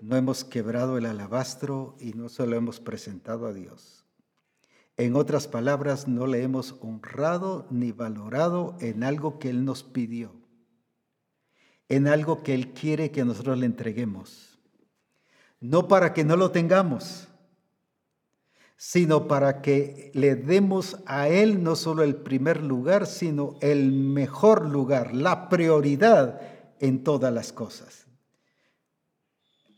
no 0.00 0.16
hemos 0.16 0.44
quebrado 0.44 0.98
el 0.98 1.06
alabastro 1.06 1.96
y 1.98 2.12
no 2.12 2.28
se 2.28 2.46
lo 2.46 2.56
hemos 2.56 2.78
presentado 2.78 3.46
a 3.46 3.54
Dios. 3.54 4.04
En 4.98 5.16
otras 5.16 5.48
palabras, 5.48 6.08
no 6.08 6.26
le 6.26 6.42
hemos 6.42 6.76
honrado 6.80 7.66
ni 7.70 7.92
valorado 7.92 8.76
en 8.80 9.02
algo 9.02 9.38
que 9.38 9.48
Él 9.48 9.64
nos 9.64 9.82
pidió 9.82 10.44
en 11.88 12.08
algo 12.08 12.42
que 12.42 12.54
Él 12.54 12.72
quiere 12.72 13.10
que 13.10 13.24
nosotros 13.24 13.58
le 13.58 13.66
entreguemos. 13.66 14.53
No 15.60 15.88
para 15.88 16.12
que 16.12 16.24
no 16.24 16.36
lo 16.36 16.50
tengamos, 16.50 17.28
sino 18.76 19.28
para 19.28 19.62
que 19.62 20.10
le 20.14 20.34
demos 20.34 20.98
a 21.06 21.28
Él 21.28 21.62
no 21.62 21.76
solo 21.76 22.02
el 22.02 22.16
primer 22.16 22.62
lugar, 22.62 23.06
sino 23.06 23.56
el 23.60 23.92
mejor 23.92 24.68
lugar, 24.68 25.14
la 25.14 25.48
prioridad 25.48 26.40
en 26.80 27.02
todas 27.02 27.32
las 27.32 27.52
cosas. 27.52 28.06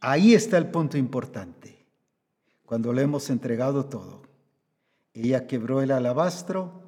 Ahí 0.01 0.35
está 0.35 0.59
el 0.59 0.70
punto 0.70 0.98
importante. 0.98 1.86
Cuando 2.65 2.93
le 2.93 3.03
hemos 3.03 3.31
entregado 3.31 3.86
todo, 3.86 4.23
ella 5.15 5.47
quebró 5.47 5.82
el 5.82 5.93
alabastro, 5.93 6.82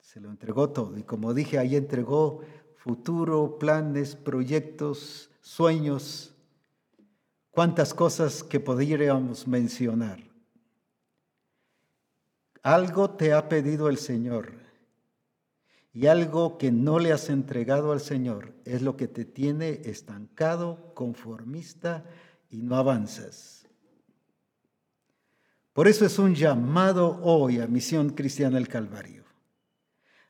se 0.00 0.20
lo 0.20 0.30
entregó 0.30 0.70
todo. 0.70 0.98
Y 0.98 1.02
como 1.02 1.34
dije, 1.34 1.58
ahí 1.58 1.76
entregó 1.76 2.40
futuro, 2.76 3.58
planes, 3.58 4.16
proyectos, 4.16 5.30
sueños, 5.40 6.29
cuántas 7.50 7.94
cosas 7.94 8.42
que 8.42 8.60
podríamos 8.60 9.46
mencionar. 9.46 10.20
Algo 12.62 13.10
te 13.10 13.32
ha 13.32 13.48
pedido 13.48 13.88
el 13.88 13.98
Señor 13.98 14.52
y 15.92 16.06
algo 16.06 16.58
que 16.58 16.70
no 16.70 16.98
le 16.98 17.12
has 17.12 17.30
entregado 17.30 17.92
al 17.92 18.00
Señor 18.00 18.54
es 18.64 18.82
lo 18.82 18.96
que 18.96 19.08
te 19.08 19.24
tiene 19.24 19.80
estancado, 19.84 20.92
conformista 20.94 22.04
y 22.48 22.58
no 22.62 22.76
avanzas. 22.76 23.66
Por 25.72 25.88
eso 25.88 26.04
es 26.04 26.18
un 26.18 26.34
llamado 26.34 27.20
hoy 27.22 27.60
a 27.60 27.66
Misión 27.66 28.10
Cristiana 28.10 28.56
del 28.56 28.68
Calvario, 28.68 29.24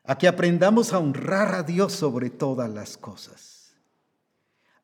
a 0.03 0.17
que 0.17 0.27
aprendamos 0.27 0.93
a 0.93 0.99
honrar 0.99 1.53
a 1.53 1.63
Dios 1.63 1.93
sobre 1.93 2.29
todas 2.29 2.69
las 2.69 2.97
cosas 2.97 3.60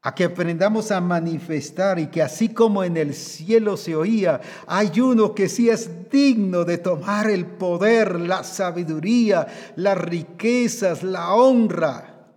a 0.07 0.15
que 0.15 0.23
aprendamos 0.23 0.89
a 0.91 1.01
manifestar 1.01 1.99
y 1.99 2.07
que 2.07 2.21
así 2.21 2.47
como 2.47 2.81
en 2.81 2.95
el 2.95 3.13
cielo 3.13 3.75
se 3.75 3.93
oía, 3.93 4.39
hay 4.65 5.01
uno 5.01 5.35
que 5.35 5.49
sí 5.49 5.69
es 5.69 6.09
digno 6.09 6.63
de 6.63 6.77
tomar 6.77 7.29
el 7.29 7.45
poder, 7.45 8.17
la 8.21 8.45
sabiduría, 8.45 9.47
las 9.75 9.97
riquezas, 9.97 11.03
la 11.03 11.33
honra. 11.33 12.29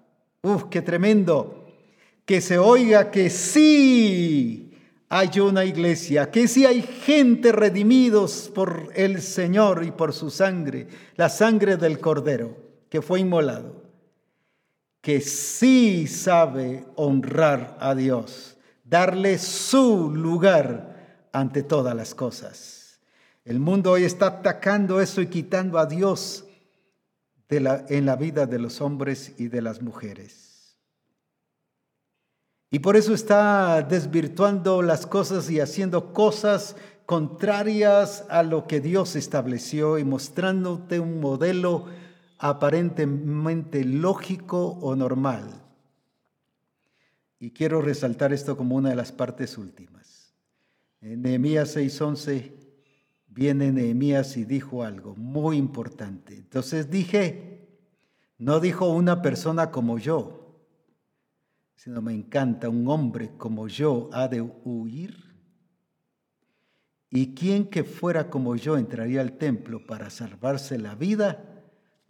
Uf, 0.42 0.64
qué 0.68 0.82
tremendo. 0.82 1.68
Que 2.24 2.40
se 2.40 2.58
oiga 2.58 3.12
que 3.12 3.30
sí 3.30 4.72
hay 5.08 5.38
una 5.38 5.64
iglesia, 5.64 6.28
que 6.28 6.48
sí 6.48 6.66
hay 6.66 6.82
gente 6.82 7.52
redimidos 7.52 8.50
por 8.52 8.90
el 8.96 9.22
Señor 9.22 9.84
y 9.84 9.92
por 9.92 10.12
su 10.12 10.30
sangre, 10.30 10.88
la 11.14 11.28
sangre 11.28 11.76
del 11.76 12.00
Cordero 12.00 12.56
que 12.88 13.00
fue 13.00 13.20
inmolado 13.20 13.89
que 15.00 15.20
sí 15.20 16.06
sabe 16.06 16.84
honrar 16.96 17.76
a 17.80 17.94
Dios, 17.94 18.56
darle 18.84 19.38
su 19.38 20.10
lugar 20.14 21.28
ante 21.32 21.62
todas 21.62 21.94
las 21.94 22.14
cosas. 22.14 23.00
El 23.44 23.60
mundo 23.60 23.92
hoy 23.92 24.04
está 24.04 24.26
atacando 24.26 25.00
eso 25.00 25.22
y 25.22 25.28
quitando 25.28 25.78
a 25.78 25.86
Dios 25.86 26.44
en 27.48 28.06
la 28.06 28.16
vida 28.16 28.46
de 28.46 28.58
los 28.58 28.80
hombres 28.80 29.34
y 29.38 29.48
de 29.48 29.62
las 29.62 29.82
mujeres. 29.82 30.76
Y 32.70 32.78
por 32.78 32.96
eso 32.96 33.14
está 33.14 33.82
desvirtuando 33.82 34.82
las 34.82 35.06
cosas 35.06 35.50
y 35.50 35.58
haciendo 35.58 36.12
cosas 36.12 36.76
contrarias 37.06 38.24
a 38.28 38.44
lo 38.44 38.68
que 38.68 38.80
Dios 38.80 39.16
estableció 39.16 39.98
y 39.98 40.04
mostrándote 40.04 41.00
un 41.00 41.20
modelo 41.20 41.86
aparentemente 42.40 43.84
lógico 43.84 44.78
o 44.80 44.96
normal. 44.96 45.62
Y 47.38 47.50
quiero 47.50 47.82
resaltar 47.82 48.32
esto 48.32 48.56
como 48.56 48.76
una 48.76 48.88
de 48.88 48.96
las 48.96 49.12
partes 49.12 49.58
últimas. 49.58 50.34
En 51.02 51.22
Nehemías 51.22 51.76
6:11 51.76 52.52
viene 53.26 53.70
Nehemías 53.72 54.38
y 54.38 54.44
dijo 54.44 54.82
algo 54.82 55.14
muy 55.16 55.58
importante. 55.58 56.34
Entonces 56.34 56.90
dije, 56.90 57.68
no 58.38 58.58
dijo 58.58 58.88
una 58.88 59.20
persona 59.20 59.70
como 59.70 59.98
yo, 59.98 60.64
sino 61.76 62.00
me 62.00 62.14
encanta, 62.14 62.70
un 62.70 62.88
hombre 62.88 63.32
como 63.36 63.68
yo 63.68 64.08
ha 64.12 64.28
de 64.28 64.40
huir. 64.40 65.14
¿Y 67.10 67.34
quién 67.34 67.68
que 67.68 67.84
fuera 67.84 68.30
como 68.30 68.56
yo 68.56 68.78
entraría 68.78 69.20
al 69.20 69.36
templo 69.36 69.84
para 69.84 70.08
salvarse 70.08 70.78
la 70.78 70.94
vida? 70.94 71.49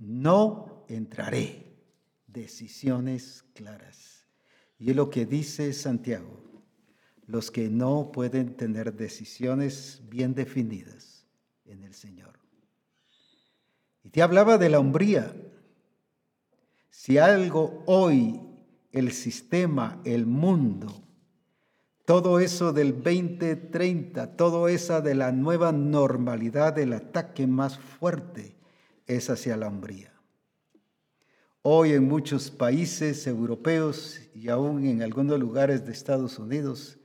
No 0.00 0.84
entraré. 0.88 1.66
Decisiones 2.26 3.44
claras. 3.54 4.26
Y 4.78 4.90
es 4.90 4.96
lo 4.96 5.10
que 5.10 5.26
dice 5.26 5.72
Santiago, 5.72 6.40
los 7.26 7.50
que 7.50 7.68
no 7.68 8.10
pueden 8.12 8.56
tener 8.56 8.94
decisiones 8.94 10.02
bien 10.08 10.34
definidas 10.34 11.26
en 11.64 11.84
el 11.84 11.92
Señor. 11.92 12.38
Y 14.02 14.10
te 14.10 14.22
hablaba 14.22 14.58
de 14.58 14.70
la 14.70 14.78
hombría. 14.78 15.34
Si 16.88 17.18
algo 17.18 17.82
hoy 17.86 18.40
el 18.92 19.12
sistema, 19.12 20.00
el 20.04 20.24
mundo, 20.24 21.02
todo 22.04 22.40
eso 22.40 22.72
del 22.72 23.02
2030, 23.02 24.36
todo 24.36 24.68
eso 24.68 25.02
de 25.02 25.14
la 25.14 25.30
nueva 25.32 25.72
normalidad, 25.72 26.78
el 26.78 26.92
ataque 26.92 27.46
más 27.46 27.78
fuerte 27.78 28.59
es 29.16 29.28
hacia 29.28 29.56
la 29.56 29.66
hombría. 29.66 30.12
Hoy 31.62 31.92
en 31.92 32.04
muchos 32.04 32.50
países 32.50 33.26
europeos 33.26 34.20
y 34.34 34.48
aún 34.48 34.86
en 34.86 35.02
algunos 35.02 35.38
lugares 35.38 35.84
de 35.84 35.92
Estados 35.92 36.38
Unidos, 36.38 36.98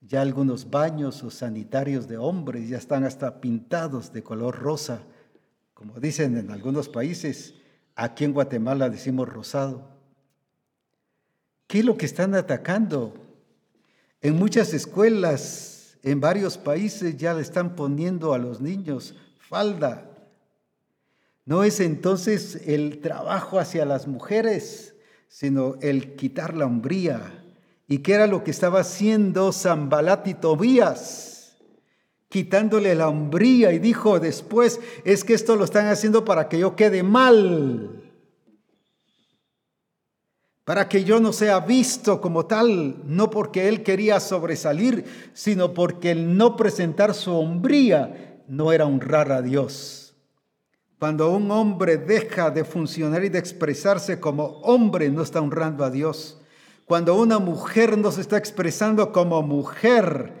ya 0.00 0.22
algunos 0.22 0.70
baños 0.70 1.22
o 1.22 1.30
sanitarios 1.30 2.08
de 2.08 2.16
hombres 2.16 2.68
ya 2.68 2.78
están 2.78 3.04
hasta 3.04 3.40
pintados 3.40 4.12
de 4.12 4.22
color 4.22 4.58
rosa, 4.58 5.02
como 5.74 6.00
dicen 6.00 6.38
en 6.38 6.50
algunos 6.50 6.88
países, 6.88 7.54
aquí 7.94 8.24
en 8.24 8.32
Guatemala 8.32 8.88
decimos 8.88 9.28
rosado. 9.28 9.90
¿Qué 11.66 11.80
es 11.80 11.84
lo 11.84 11.96
que 11.96 12.06
están 12.06 12.34
atacando? 12.34 13.14
En 14.20 14.36
muchas 14.36 14.72
escuelas, 14.74 15.98
en 16.02 16.20
varios 16.20 16.56
países 16.56 17.16
ya 17.16 17.34
le 17.34 17.42
están 17.42 17.74
poniendo 17.74 18.32
a 18.32 18.38
los 18.38 18.60
niños 18.60 19.16
falda, 19.38 20.11
no 21.44 21.64
es 21.64 21.80
entonces 21.80 22.60
el 22.66 23.00
trabajo 23.00 23.58
hacia 23.58 23.84
las 23.84 24.06
mujeres, 24.06 24.94
sino 25.28 25.74
el 25.80 26.14
quitar 26.14 26.56
la 26.56 26.66
hombría. 26.66 27.44
¿Y 27.88 27.98
qué 27.98 28.14
era 28.14 28.26
lo 28.26 28.44
que 28.44 28.52
estaba 28.52 28.80
haciendo 28.80 29.52
Zambalat 29.52 30.26
y 30.28 30.34
Tobías? 30.34 31.56
Quitándole 32.28 32.94
la 32.94 33.08
hombría 33.08 33.72
y 33.72 33.78
dijo 33.78 34.20
después, 34.20 34.80
es 35.04 35.24
que 35.24 35.34
esto 35.34 35.56
lo 35.56 35.64
están 35.64 35.88
haciendo 35.88 36.24
para 36.24 36.48
que 36.48 36.58
yo 36.58 36.76
quede 36.76 37.02
mal, 37.02 38.02
para 40.64 40.88
que 40.88 41.04
yo 41.04 41.20
no 41.20 41.32
sea 41.32 41.60
visto 41.60 42.20
como 42.20 42.46
tal, 42.46 43.02
no 43.04 43.28
porque 43.30 43.68
él 43.68 43.82
quería 43.82 44.20
sobresalir, 44.20 45.04
sino 45.34 45.74
porque 45.74 46.12
el 46.12 46.36
no 46.36 46.56
presentar 46.56 47.14
su 47.14 47.32
hombría 47.32 48.40
no 48.48 48.72
era 48.72 48.86
honrar 48.86 49.32
a 49.32 49.42
Dios. 49.42 50.01
Cuando 51.02 51.32
un 51.32 51.50
hombre 51.50 51.96
deja 51.96 52.52
de 52.52 52.62
funcionar 52.62 53.24
y 53.24 53.28
de 53.28 53.40
expresarse 53.40 54.20
como 54.20 54.60
hombre, 54.60 55.10
no 55.10 55.22
está 55.22 55.40
honrando 55.40 55.84
a 55.84 55.90
Dios. 55.90 56.40
Cuando 56.86 57.16
una 57.16 57.40
mujer 57.40 57.98
no 57.98 58.12
se 58.12 58.20
está 58.20 58.36
expresando 58.36 59.10
como 59.10 59.42
mujer, 59.42 60.32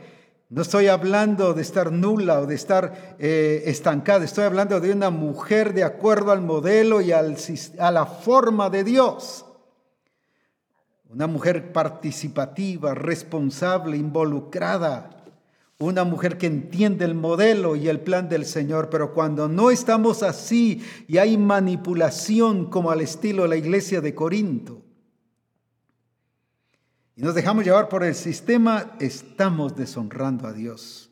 no 0.50 0.62
estoy 0.62 0.86
hablando 0.86 1.52
de 1.52 1.62
estar 1.62 1.90
nula 1.90 2.38
o 2.38 2.46
de 2.46 2.54
estar 2.54 3.16
eh, 3.18 3.64
estancada, 3.66 4.24
estoy 4.24 4.44
hablando 4.44 4.78
de 4.78 4.92
una 4.92 5.10
mujer 5.10 5.74
de 5.74 5.82
acuerdo 5.82 6.30
al 6.30 6.42
modelo 6.42 7.00
y 7.00 7.10
a 7.10 7.90
la 7.90 8.06
forma 8.06 8.70
de 8.70 8.84
Dios. 8.84 9.44
Una 11.08 11.26
mujer 11.26 11.72
participativa, 11.72 12.94
responsable, 12.94 13.96
involucrada, 13.96 15.21
una 15.84 16.04
mujer 16.04 16.38
que 16.38 16.46
entiende 16.46 17.04
el 17.04 17.14
modelo 17.14 17.76
y 17.76 17.88
el 17.88 18.00
plan 18.00 18.28
del 18.28 18.44
Señor, 18.46 18.90
pero 18.90 19.12
cuando 19.12 19.48
no 19.48 19.70
estamos 19.70 20.22
así 20.22 20.82
y 21.08 21.18
hay 21.18 21.36
manipulación 21.36 22.70
como 22.70 22.90
al 22.90 23.00
estilo 23.00 23.42
de 23.42 23.48
la 23.48 23.56
iglesia 23.56 24.00
de 24.00 24.14
Corinto, 24.14 24.82
y 27.14 27.22
nos 27.22 27.34
dejamos 27.34 27.64
llevar 27.64 27.88
por 27.88 28.04
el 28.04 28.14
sistema, 28.14 28.96
estamos 28.98 29.76
deshonrando 29.76 30.46
a 30.46 30.52
Dios. 30.52 31.10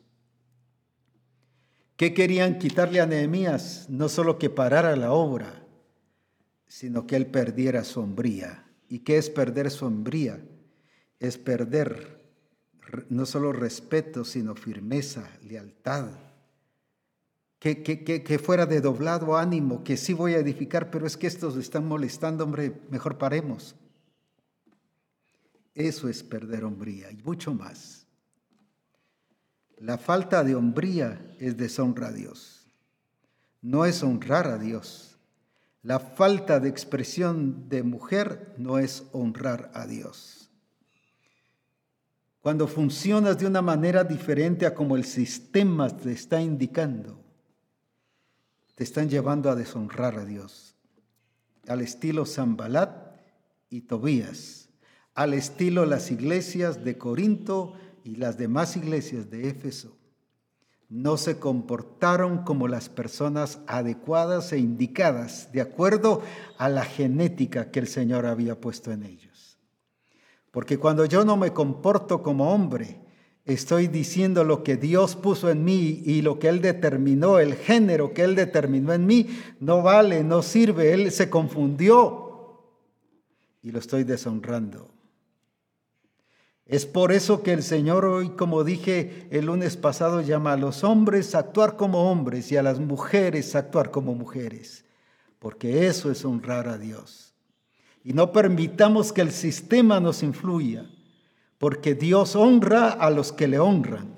¿Qué 1.97 2.15
querían 2.15 2.59
quitarle 2.59 3.01
a 3.01 3.07
Nehemías? 3.07 3.87
No 3.91 4.09
solo 4.09 4.39
que 4.39 4.49
parara 4.49 4.97
la 4.97 5.13
obra, 5.13 5.67
sino 6.67 7.07
que 7.07 7.17
él 7.17 7.27
perdiera 7.27 7.85
su 7.85 8.01
hombría. 8.01 8.65
¿Y 8.89 9.01
qué 9.01 9.19
es 9.19 9.29
perder 9.29 9.71
su 9.71 9.85
hombría? 9.85 10.43
Es 11.19 11.37
perder 11.37 12.20
no 13.09 13.27
solo 13.27 13.53
respeto, 13.53 14.25
sino 14.25 14.55
firmeza, 14.55 15.29
lealtad. 15.43 16.09
Que, 17.59 17.83
que, 17.83 18.39
fuera 18.39 18.65
de 18.65 18.81
doblado 18.81 19.37
ánimo, 19.37 19.85
que 19.85 19.99
sí 19.99 20.15
voy 20.15 20.33
a 20.33 20.39
edificar, 20.39 20.91
pero 20.91 21.07
es 21.07 21.19
que 21.19 21.27
estos 21.27 21.57
están 21.57 21.87
molestando, 21.87 22.45
hombre, 22.45 22.81
mejor 22.89 23.19
paremos. 23.19 23.75
Eso 25.75 26.09
es 26.09 26.23
perder 26.23 26.65
hombría 26.65 27.11
y 27.13 27.17
mucho 27.23 27.53
más. 27.53 28.07
La 29.77 29.99
falta 29.99 30.43
de 30.43 30.55
hombría 30.55 31.35
es 31.39 31.59
deshonra 31.59 32.09
a 32.09 32.13
Dios. 32.13 32.67
No 33.61 33.85
es 33.85 34.03
honrar 34.03 34.47
a 34.47 34.59
Dios. 34.59 35.19
La 35.83 35.99
falta 35.99 36.61
de 36.61 36.69
expresión 36.69 37.69
de 37.69 37.83
mujer 37.83 38.55
no 38.57 38.79
es 38.79 39.05
honrar 39.13 39.71
a 39.75 39.87
Dios. 39.87 40.40
Cuando 42.41 42.67
funcionas 42.67 43.39
de 43.39 43.47
una 43.47 43.61
manera 43.61 44.03
diferente 44.03 44.65
a 44.65 44.75
como 44.75 44.97
el 44.97 45.05
sistema 45.05 45.95
te 45.95 46.13
está 46.13 46.41
indicando, 46.41 47.23
te 48.75 48.85
están 48.85 49.11
llevando 49.11 49.51
a 49.51 49.55
deshonrar 49.55 50.17
a 50.19 50.25
Dios. 50.25 50.75
Al 51.69 51.83
estilo 51.83 52.25
Zambalat 52.25 53.15
y 53.69 53.83
Tobías, 53.83 54.71
al 55.15 55.35
estilo 55.35 55.85
las 55.85 56.11
iglesias 56.11 56.83
de 56.83 56.97
Corinto 56.97 57.75
y 58.05 58.17
las 58.17 58.39
demás 58.39 58.75
iglesias 58.75 59.31
de 59.31 59.51
Éfeso. 59.51 59.99
No 60.89 61.19
se 61.19 61.39
comportaron 61.39 62.39
como 62.39 62.69
las 62.69 62.89
personas 62.89 63.59
adecuadas 63.67 64.53
e 64.53 64.59
indicadas, 64.59 65.53
de 65.53 65.61
acuerdo 65.61 66.23
a 66.57 66.71
la 66.71 66.85
genética 66.85 67.71
que 67.71 67.81
el 67.81 67.87
Señor 67.87 68.25
había 68.25 68.61
puesto 68.61 68.91
en 68.91 69.05
ellos. 69.05 69.30
Porque 70.51 70.79
cuando 70.79 71.05
yo 71.05 71.25
no 71.25 71.37
me 71.37 71.53
comporto 71.53 72.23
como 72.23 72.53
hombre, 72.53 73.01
estoy 73.45 73.87
diciendo 73.87 74.45
lo 74.45 74.63
que 74.63 74.77
Dios 74.77 75.17
puso 75.17 75.51
en 75.51 75.65
mí 75.65 76.03
y 76.05 76.23
lo 76.23 76.39
que 76.39 76.49
Él 76.49 76.61
determinó, 76.61 77.39
el 77.39 77.55
género 77.55 78.13
que 78.13 78.23
Él 78.23 78.35
determinó 78.35 78.93
en 78.93 79.07
mí, 79.07 79.29
no 79.61 79.83
vale, 79.83 80.25
no 80.25 80.43
sirve, 80.43 80.93
Él 80.93 81.11
se 81.13 81.31
confundió 81.31 82.31
y 83.63 83.71
lo 83.71 83.79
estoy 83.79 84.05
deshonrando. 84.05 84.89
Es 86.67 86.87
por 86.87 87.11
eso 87.11 87.43
que 87.43 87.53
el 87.53 87.65
Señor 87.65 88.05
hoy, 88.05 88.31
como 88.31 88.63
dije 88.63 89.27
el 89.31 89.47
lunes 89.47 89.77
pasado, 89.77 90.21
llama 90.21 90.53
a 90.53 90.57
los 90.57 90.85
hombres 90.85 91.35
a 91.35 91.41
actuar 91.41 91.77
como 91.77 92.11
hombres 92.11 92.53
y 92.53 92.57
a 92.57 92.63
las 92.63 92.79
mujeres 92.79 93.57
a 93.57 93.61
actuar 93.61 93.91
como 93.91 94.15
mujeres, 94.15 94.85
porque 95.41 95.89
eso 95.89 96.13
es 96.13 96.25
honrar 96.25 96.69
a 96.69 96.79
Dios. 96.79 97.30
Y 98.05 98.13
no 98.13 98.33
permitamos 98.33 99.13
que 99.13 99.21
el 99.21 99.33
sistema 99.33 100.01
nos 100.01 100.23
influya 100.23 100.87
porque 101.61 101.95
Dios 101.95 102.37
honra 102.37 102.89
a 102.89 103.11
los 103.11 103.33
que 103.33 103.47
le 103.47 103.59
honran. 103.59 104.15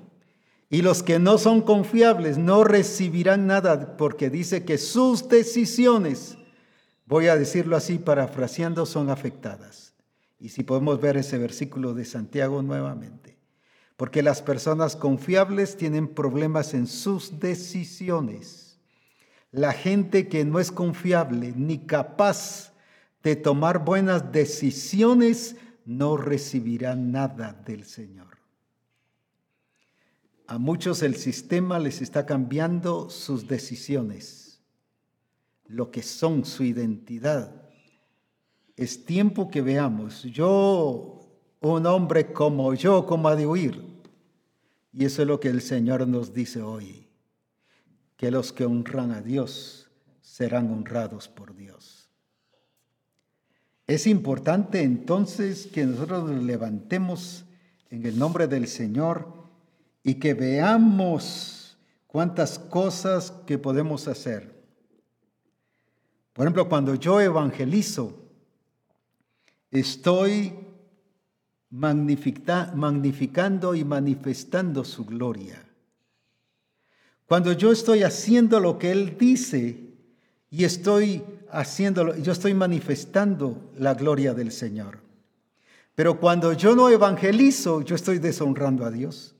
Y 0.69 0.81
los 0.81 1.03
que 1.03 1.19
no 1.19 1.37
son 1.37 1.61
confiables 1.61 2.37
no 2.37 2.63
recibirán 2.63 3.47
nada 3.47 3.97
porque 3.97 4.29
dice 4.29 4.63
que 4.63 4.77
sus 4.77 5.27
decisiones, 5.27 6.37
voy 7.05 7.27
a 7.27 7.35
decirlo 7.35 7.75
así 7.75 7.99
parafraseando, 7.99 8.85
son 8.85 9.09
afectadas. 9.09 9.93
Y 10.39 10.49
si 10.49 10.63
podemos 10.63 11.01
ver 11.01 11.17
ese 11.17 11.37
versículo 11.37 11.93
de 11.93 12.05
Santiago 12.05 12.61
nuevamente. 12.61 13.37
Porque 13.97 14.23
las 14.23 14.41
personas 14.41 14.95
confiables 14.95 15.75
tienen 15.75 16.07
problemas 16.07 16.73
en 16.73 16.87
sus 16.87 17.41
decisiones. 17.41 18.79
La 19.51 19.73
gente 19.73 20.29
que 20.29 20.45
no 20.45 20.61
es 20.61 20.71
confiable 20.71 21.53
ni 21.57 21.79
capaz 21.79 22.72
de 23.23 23.37
tomar 23.37 23.85
buenas 23.85 24.31
decisiones 24.31 25.55
no 25.85 26.17
recibirá 26.17 26.95
nada 26.95 27.53
del 27.65 27.85
Señor. 27.85 28.37
A 30.45 30.57
muchos 30.57 31.01
el 31.01 31.15
sistema 31.15 31.79
les 31.79 32.01
está 32.01 32.25
cambiando 32.25 33.09
sus 33.09 33.47
decisiones, 33.47 34.61
lo 35.65 35.89
que 35.89 36.03
son 36.03 36.43
su 36.43 36.63
identidad. 36.63 37.69
Es 38.75 39.05
tiempo 39.05 39.49
que 39.49 39.61
veamos, 39.61 40.23
yo, 40.23 41.21
un 41.61 41.85
hombre 41.85 42.33
como 42.33 42.73
yo, 42.73 43.05
como 43.05 43.29
ha 43.29 43.37
de 43.37 43.47
huir. 43.47 44.03
Y 44.91 45.05
eso 45.05 45.21
es 45.21 45.27
lo 45.27 45.39
que 45.39 45.47
el 45.47 45.61
Señor 45.61 46.05
nos 46.07 46.33
dice 46.33 46.61
hoy, 46.61 47.07
que 48.17 48.29
los 48.29 48.51
que 48.51 48.65
honran 48.65 49.11
a 49.11 49.21
Dios 49.21 49.89
serán 50.21 50.71
honrados 50.71 51.29
por 51.29 51.55
Dios. 51.55 52.02
Es 53.85 54.07
importante 54.07 54.81
entonces 54.81 55.67
que 55.67 55.85
nosotros 55.85 56.29
nos 56.29 56.41
levantemos 56.43 57.43
en 57.89 58.05
el 58.05 58.17
nombre 58.17 58.47
del 58.47 58.67
Señor 58.67 59.27
y 60.03 60.15
que 60.15 60.33
veamos 60.33 61.77
cuántas 62.07 62.59
cosas 62.59 63.33
que 63.45 63.57
podemos 63.57 64.07
hacer. 64.07 64.53
Por 66.31 66.45
ejemplo, 66.45 66.69
cuando 66.69 66.95
yo 66.95 67.19
evangelizo, 67.19 68.17
estoy 69.69 70.53
magnificando 71.69 73.75
y 73.75 73.83
manifestando 73.83 74.85
su 74.85 75.05
gloria. 75.05 75.61
Cuando 77.25 77.51
yo 77.53 77.71
estoy 77.71 78.03
haciendo 78.03 78.59
lo 78.59 78.77
que 78.77 78.91
Él 78.91 79.17
dice 79.17 79.82
y 80.53 80.65
estoy 80.65 81.23
haciéndolo, 81.49 82.15
yo 82.17 82.31
estoy 82.31 82.53
manifestando 82.53 83.71
la 83.79 83.95
gloria 83.95 84.35
del 84.35 84.51
Señor. 84.51 84.99
Pero 85.95 86.19
cuando 86.19 86.53
yo 86.53 86.75
no 86.75 86.89
evangelizo, 86.89 87.81
yo 87.81 87.95
estoy 87.95 88.19
deshonrando 88.19 88.85
a 88.85 88.91
Dios, 88.91 89.33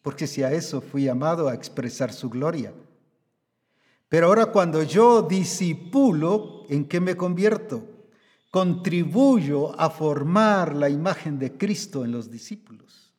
porque 0.00 0.28
si 0.28 0.44
a 0.44 0.52
eso 0.52 0.80
fui 0.80 1.02
llamado 1.02 1.48
a 1.48 1.54
expresar 1.54 2.12
su 2.12 2.30
gloria. 2.30 2.72
Pero 4.08 4.28
ahora 4.28 4.46
cuando 4.46 4.84
yo 4.84 5.22
disipulo, 5.22 6.62
¿en 6.68 6.84
qué 6.84 7.00
me 7.00 7.16
convierto? 7.16 7.82
Contribuyo 8.52 9.78
a 9.80 9.90
formar 9.90 10.76
la 10.76 10.88
imagen 10.88 11.40
de 11.40 11.52
Cristo 11.52 12.04
en 12.04 12.12
los 12.12 12.30
discípulos. 12.30 13.12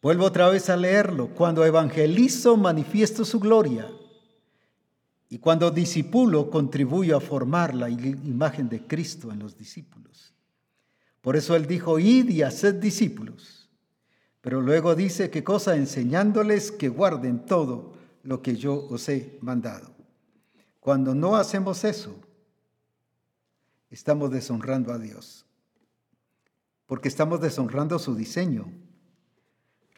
Vuelvo 0.00 0.24
otra 0.24 0.48
vez 0.48 0.70
a 0.70 0.78
leerlo. 0.78 1.28
Cuando 1.28 1.62
evangelizo, 1.62 2.56
manifiesto 2.56 3.26
su 3.26 3.38
gloria. 3.38 3.86
Y 5.28 5.38
cuando 5.38 5.70
disipulo, 5.70 6.50
contribuyo 6.50 7.16
a 7.16 7.20
formar 7.20 7.74
la 7.74 7.90
imagen 7.90 8.68
de 8.68 8.86
Cristo 8.86 9.30
en 9.30 9.38
los 9.38 9.56
discípulos. 9.56 10.34
Por 11.20 11.36
eso 11.36 11.54
él 11.54 11.66
dijo, 11.66 11.98
id 11.98 12.30
y 12.30 12.42
haced 12.42 12.76
discípulos. 12.76 13.68
Pero 14.40 14.62
luego 14.62 14.94
dice, 14.94 15.30
¿qué 15.30 15.44
cosa? 15.44 15.76
Enseñándoles 15.76 16.72
que 16.72 16.88
guarden 16.88 17.44
todo 17.44 17.92
lo 18.22 18.40
que 18.40 18.56
yo 18.56 18.86
os 18.88 19.08
he 19.08 19.38
mandado. 19.42 19.90
Cuando 20.80 21.14
no 21.14 21.36
hacemos 21.36 21.84
eso, 21.84 22.18
estamos 23.90 24.30
deshonrando 24.30 24.92
a 24.92 24.98
Dios. 24.98 25.44
Porque 26.86 27.08
estamos 27.08 27.42
deshonrando 27.42 27.98
su 27.98 28.14
diseño. 28.14 28.72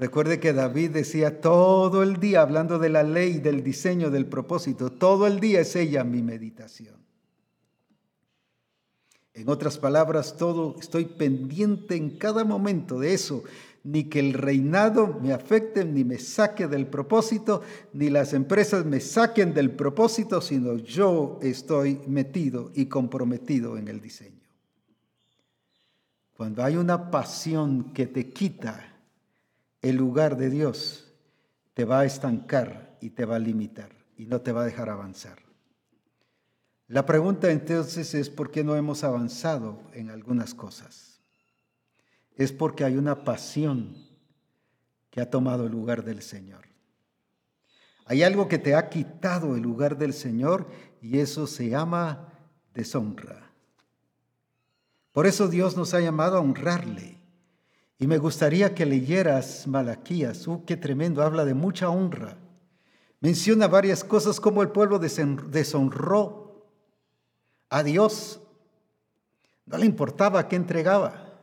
Recuerde 0.00 0.40
que 0.40 0.54
David 0.54 0.92
decía 0.92 1.42
todo 1.42 2.02
el 2.02 2.18
día, 2.18 2.40
hablando 2.40 2.78
de 2.78 2.88
la 2.88 3.02
ley, 3.02 3.38
del 3.38 3.62
diseño, 3.62 4.10
del 4.10 4.24
propósito, 4.24 4.90
todo 4.90 5.26
el 5.26 5.40
día 5.40 5.60
es 5.60 5.76
ella 5.76 6.04
mi 6.04 6.22
meditación. 6.22 6.94
En 9.34 9.50
otras 9.50 9.76
palabras, 9.76 10.38
todo 10.38 10.76
estoy 10.80 11.04
pendiente 11.04 11.96
en 11.96 12.16
cada 12.16 12.44
momento 12.44 12.98
de 12.98 13.12
eso, 13.12 13.44
ni 13.84 14.04
que 14.04 14.20
el 14.20 14.32
reinado 14.32 15.18
me 15.20 15.34
afecte, 15.34 15.84
ni 15.84 16.02
me 16.02 16.18
saque 16.18 16.66
del 16.66 16.86
propósito, 16.86 17.60
ni 17.92 18.08
las 18.08 18.32
empresas 18.32 18.86
me 18.86 19.00
saquen 19.00 19.52
del 19.52 19.70
propósito, 19.72 20.40
sino 20.40 20.78
yo 20.78 21.38
estoy 21.42 22.00
metido 22.06 22.70
y 22.74 22.86
comprometido 22.86 23.76
en 23.76 23.88
el 23.88 24.00
diseño. 24.00 24.48
Cuando 26.32 26.64
hay 26.64 26.76
una 26.78 27.10
pasión 27.10 27.92
que 27.92 28.06
te 28.06 28.30
quita 28.30 28.89
el 29.82 29.96
lugar 29.96 30.36
de 30.36 30.50
Dios 30.50 31.12
te 31.74 31.84
va 31.84 32.00
a 32.00 32.04
estancar 32.04 32.98
y 33.00 33.10
te 33.10 33.24
va 33.24 33.36
a 33.36 33.38
limitar 33.40 33.90
y 34.16 34.26
no 34.26 34.40
te 34.40 34.52
va 34.52 34.62
a 34.62 34.66
dejar 34.66 34.90
avanzar. 34.90 35.38
La 36.86 37.06
pregunta 37.06 37.50
entonces 37.50 38.14
es 38.14 38.28
por 38.28 38.50
qué 38.50 38.64
no 38.64 38.74
hemos 38.74 39.04
avanzado 39.04 39.80
en 39.92 40.10
algunas 40.10 40.54
cosas. 40.54 41.20
Es 42.34 42.52
porque 42.52 42.84
hay 42.84 42.96
una 42.96 43.24
pasión 43.24 43.96
que 45.08 45.20
ha 45.20 45.30
tomado 45.30 45.66
el 45.66 45.72
lugar 45.72 46.04
del 46.04 46.20
Señor. 46.20 46.66
Hay 48.06 48.24
algo 48.24 48.48
que 48.48 48.58
te 48.58 48.74
ha 48.74 48.88
quitado 48.88 49.54
el 49.54 49.62
lugar 49.62 49.98
del 49.98 50.12
Señor 50.12 50.68
y 51.00 51.20
eso 51.20 51.46
se 51.46 51.68
llama 51.68 52.28
deshonra. 52.74 53.52
Por 55.12 55.28
eso 55.28 55.46
Dios 55.46 55.76
nos 55.76 55.94
ha 55.94 56.00
llamado 56.00 56.36
a 56.36 56.40
honrarle. 56.40 57.19
Y 58.00 58.06
me 58.06 58.16
gustaría 58.16 58.74
que 58.74 58.86
leyeras 58.86 59.66
Malaquías. 59.66 60.48
¡Uh, 60.48 60.64
qué 60.64 60.78
tremendo! 60.78 61.22
Habla 61.22 61.44
de 61.44 61.52
mucha 61.52 61.90
honra. 61.90 62.38
Menciona 63.20 63.68
varias 63.68 64.02
cosas 64.02 64.40
como 64.40 64.62
el 64.62 64.70
pueblo 64.70 64.98
deshonró 64.98 66.66
a 67.68 67.82
Dios. 67.82 68.40
No 69.66 69.76
le 69.76 69.84
importaba 69.84 70.48
qué 70.48 70.56
entregaba. 70.56 71.42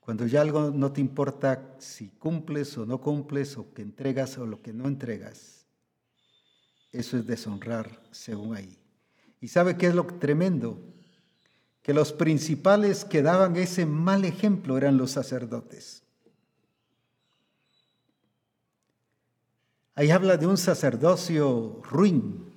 Cuando 0.00 0.26
ya 0.26 0.40
algo 0.40 0.70
no 0.70 0.90
te 0.90 1.02
importa 1.02 1.76
si 1.78 2.08
cumples 2.08 2.78
o 2.78 2.86
no 2.86 3.02
cumples, 3.02 3.58
o 3.58 3.74
que 3.74 3.82
entregas 3.82 4.38
o 4.38 4.46
lo 4.46 4.62
que 4.62 4.72
no 4.72 4.88
entregas, 4.88 5.66
eso 6.90 7.18
es 7.18 7.26
deshonrar 7.26 8.02
según 8.12 8.56
ahí. 8.56 8.78
¿Y 9.42 9.48
sabe 9.48 9.76
qué 9.76 9.88
es 9.88 9.94
lo 9.94 10.06
tremendo? 10.06 10.80
Que 11.82 11.92
los 11.92 12.12
principales 12.12 13.04
que 13.04 13.22
daban 13.22 13.56
ese 13.56 13.86
mal 13.86 14.24
ejemplo 14.24 14.76
eran 14.76 14.96
los 14.96 15.10
sacerdotes. 15.10 16.02
Ahí 19.94 20.10
habla 20.10 20.36
de 20.36 20.46
un 20.46 20.56
sacerdocio 20.56 21.82
ruin. 21.82 22.50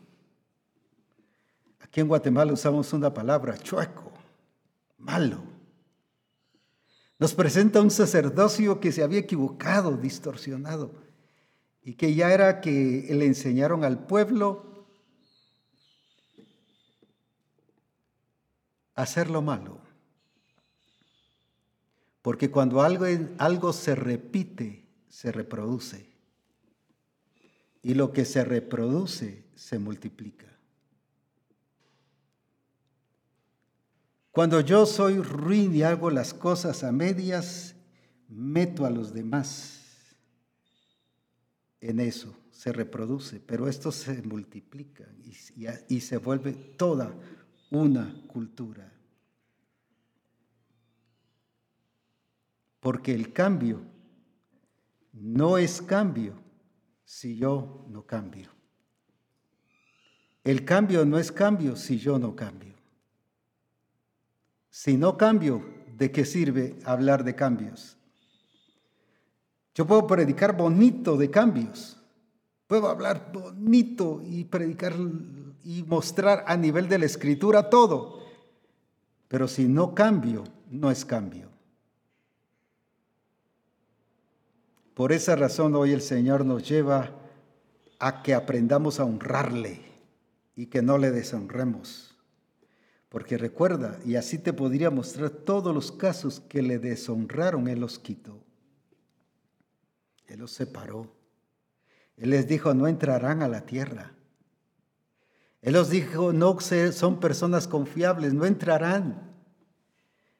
Aquí 1.79 2.01
en 2.01 2.07
Guatemala 2.07 2.53
usamos 2.53 2.93
una 2.93 3.13
palabra, 3.13 3.57
chueco, 3.57 4.11
malo. 4.99 5.39
Nos 7.17 7.33
presenta 7.33 7.81
un 7.81 7.91
sacerdocio 7.91 8.79
que 8.79 8.91
se 8.91 9.03
había 9.03 9.19
equivocado, 9.19 9.97
distorsionado, 9.97 10.91
y 11.81 11.93
que 11.95 12.13
ya 12.13 12.33
era 12.33 12.61
que 12.61 13.07
le 13.09 13.25
enseñaron 13.25 13.83
al 13.83 14.05
pueblo 14.05 14.74
hacer 18.95 19.29
lo 19.29 19.41
malo. 19.41 19.79
Porque 22.21 22.49
cuando 22.49 22.81
algo, 22.81 23.05
algo 23.37 23.71
se 23.71 23.93
repite, 23.93 24.87
se 25.09 25.31
reproduce. 25.31 26.09
Y 27.83 27.93
lo 27.93 28.11
que 28.11 28.25
se 28.25 28.43
reproduce 28.43 29.45
se 29.55 29.77
multiplica. 29.77 30.47
Cuando 34.31 34.59
yo 34.59 34.85
soy 34.85 35.21
ruin 35.21 35.73
y 35.75 35.83
hago 35.83 36.09
las 36.09 36.33
cosas 36.33 36.83
a 36.83 36.91
medias, 36.91 37.75
meto 38.27 38.85
a 38.85 38.89
los 38.89 39.13
demás 39.13 40.15
en 41.79 41.99
eso, 41.99 42.35
se 42.51 42.73
reproduce, 42.73 43.39
pero 43.39 43.67
esto 43.67 43.91
se 43.91 44.23
multiplica 44.23 45.05
y, 45.23 45.67
y 45.87 46.01
se 46.01 46.17
vuelve 46.17 46.53
toda 46.53 47.13
una 47.75 48.23
cultura. 48.27 48.91
Porque 52.79 53.13
el 53.13 53.33
cambio 53.33 53.81
no 55.13 55.57
es 55.57 55.81
cambio 55.81 56.33
si 57.03 57.35
yo 57.37 57.85
no 57.89 58.05
cambio. 58.05 58.49
El 60.43 60.63
cambio 60.63 61.05
no 61.05 61.17
es 61.17 61.31
cambio 61.31 61.75
si 61.75 61.97
yo 61.97 62.19
no 62.19 62.35
cambio. 62.35 62.75
Si 64.69 64.97
no 64.97 65.17
cambio, 65.17 65.65
¿de 65.97 66.11
qué 66.11 66.25
sirve 66.25 66.77
hablar 66.85 67.23
de 67.23 67.35
cambios? 67.35 67.97
Yo 69.73 69.87
puedo 69.87 70.05
predicar 70.05 70.55
bonito 70.55 71.17
de 71.17 71.29
cambios. 71.31 71.97
Puedo 72.67 72.89
hablar 72.89 73.31
bonito 73.33 74.21
y 74.23 74.45
predicar 74.45 74.93
y 75.65 75.81
mostrar 75.81 76.43
a 76.47 76.55
nivel 76.55 76.87
de 76.87 76.99
la 76.99 77.05
escritura 77.05 77.71
todo. 77.71 78.23
Pero 79.27 79.47
si 79.47 79.65
no 79.65 79.95
cambio, 79.95 80.43
no 80.69 80.91
es 80.91 81.03
cambio. 81.03 81.49
Por 84.93 85.11
esa 85.11 85.35
razón 85.35 85.75
hoy 85.75 85.91
el 85.91 86.01
Señor 86.01 86.45
nos 86.45 86.69
lleva 86.69 87.09
a 87.99 88.21
que 88.21 88.35
aprendamos 88.35 88.99
a 88.99 89.05
honrarle 89.05 89.81
y 90.55 90.67
que 90.67 90.83
no 90.83 90.99
le 90.99 91.09
deshonremos. 91.09 92.15
Porque 93.09 93.37
recuerda, 93.37 93.99
y 94.05 94.17
así 94.17 94.37
te 94.37 94.53
podría 94.53 94.91
mostrar 94.91 95.31
todos 95.31 95.73
los 95.73 95.91
casos 95.91 96.41
que 96.41 96.61
le 96.61 96.77
deshonraron, 96.77 97.67
Él 97.67 97.79
los 97.79 97.97
quitó. 97.97 98.39
Él 100.27 100.39
los 100.39 100.51
separó. 100.51 101.11
Él 102.17 102.29
les 102.29 102.47
dijo, 102.47 102.73
no 102.75 102.87
entrarán 102.87 103.41
a 103.41 103.47
la 103.47 103.65
tierra. 103.65 104.14
Él 105.65 105.73
los 105.73 105.89
dijo, 105.89 106.31
no 106.31 106.57
son 106.59 107.19
personas 107.19 107.67
confiables, 107.67 108.33
no 108.33 108.45
entrarán. 108.45 109.33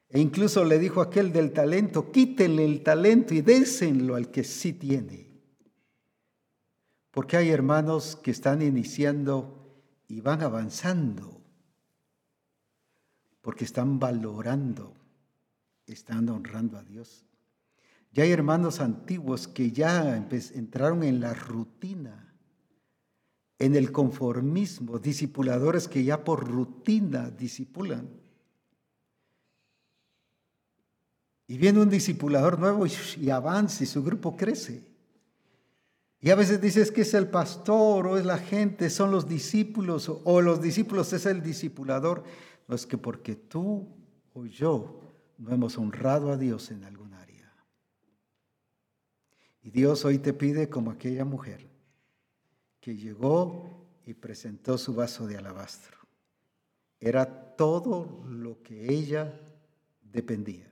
E 0.10 0.20
incluso 0.20 0.64
le 0.64 0.80
dijo 0.80 1.02
aquel 1.02 1.34
del 1.34 1.52
talento, 1.52 2.12
quítenle 2.12 2.64
el 2.64 2.84
talento 2.84 3.34
y 3.34 3.42
désenlo 3.42 4.16
al 4.16 4.30
que 4.30 4.44
sí 4.44 4.72
tiene. 4.72 5.32
Porque 7.10 7.38
hay 7.38 7.50
hermanos 7.50 8.16
que 8.22 8.30
están 8.30 8.62
iniciando 8.62 9.84
y 10.08 10.22
van 10.22 10.44
avanzando 10.44 11.36
porque 13.46 13.64
están 13.64 14.00
valorando, 14.00 14.96
están 15.86 16.30
honrando 16.30 16.80
a 16.80 16.84
Dios. 16.84 17.28
Ya 18.12 18.24
hay 18.24 18.32
hermanos 18.32 18.80
antiguos 18.80 19.48
que 19.48 19.72
ya 19.72 20.18
entraron 20.18 21.04
en 21.04 21.20
la 21.20 21.36
rutina, 21.36 22.35
en 23.58 23.76
el 23.76 23.92
conformismo, 23.92 25.00
discipuladores 25.00 25.88
que 25.88 26.04
ya 26.04 26.24
por 26.24 26.48
rutina 26.48 27.30
discipulan. 27.30 28.10
Y 31.48 31.58
viene 31.58 31.82
un 31.82 31.90
discipulador 31.90 32.60
nuevo 32.60 32.86
y, 32.86 33.30
avanza 33.30 33.84
y 33.84 33.88
su 33.88 34.04
grupo 34.04 34.36
crece. 34.36 34.84
Y 36.20 36.32
a 36.32 36.36
veces 36.36 36.60
dices 36.60 36.92
que 36.92 37.02
es 37.02 37.14
el 37.14 37.28
pastor 37.28 38.08
o 38.08 38.18
es 38.18 38.26
la 38.26 38.40
gente, 38.40 38.90
son 38.90 39.12
los 39.12 39.30
discípulos 39.30 40.12
o 40.24 40.42
los 40.42 40.62
discípulos 40.62 41.14
es 41.14 41.26
el 41.28 41.44
discipulador. 41.44 42.24
No 42.68 42.76
es 42.76 42.88
que 42.88 42.98
porque 42.98 43.36
tú 43.36 43.88
o 44.34 44.46
yo 44.46 45.02
no 45.38 45.54
hemos 45.54 45.78
honrado 45.78 46.32
a 46.32 46.38
Dios 46.38 46.72
en 46.72 46.84
algún 46.84 47.14
área. 47.14 47.54
Y 49.62 49.70
Dios 49.70 50.04
hoy 50.04 50.18
te 50.18 50.34
pide 50.34 50.68
como 50.68 50.90
aquella 50.90 51.26
mujer 51.26 51.75
que 52.86 52.96
llegó 52.96 53.66
y 54.06 54.14
presentó 54.14 54.78
su 54.78 54.94
vaso 54.94 55.26
de 55.26 55.36
alabastro. 55.36 55.98
Era 57.00 57.56
todo 57.56 58.24
lo 58.30 58.62
que 58.62 58.94
ella 58.94 59.42
dependía. 60.04 60.72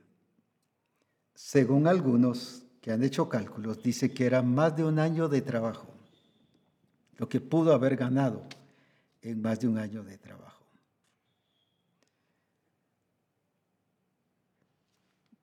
Según 1.34 1.88
algunos 1.88 2.66
que 2.80 2.92
han 2.92 3.02
hecho 3.02 3.28
cálculos, 3.28 3.82
dice 3.82 4.14
que 4.14 4.26
era 4.26 4.42
más 4.42 4.76
de 4.76 4.84
un 4.84 5.00
año 5.00 5.28
de 5.28 5.42
trabajo, 5.42 5.88
lo 7.16 7.28
que 7.28 7.40
pudo 7.40 7.72
haber 7.72 7.96
ganado 7.96 8.44
en 9.20 9.42
más 9.42 9.58
de 9.58 9.66
un 9.66 9.78
año 9.78 10.04
de 10.04 10.16
trabajo. 10.16 10.64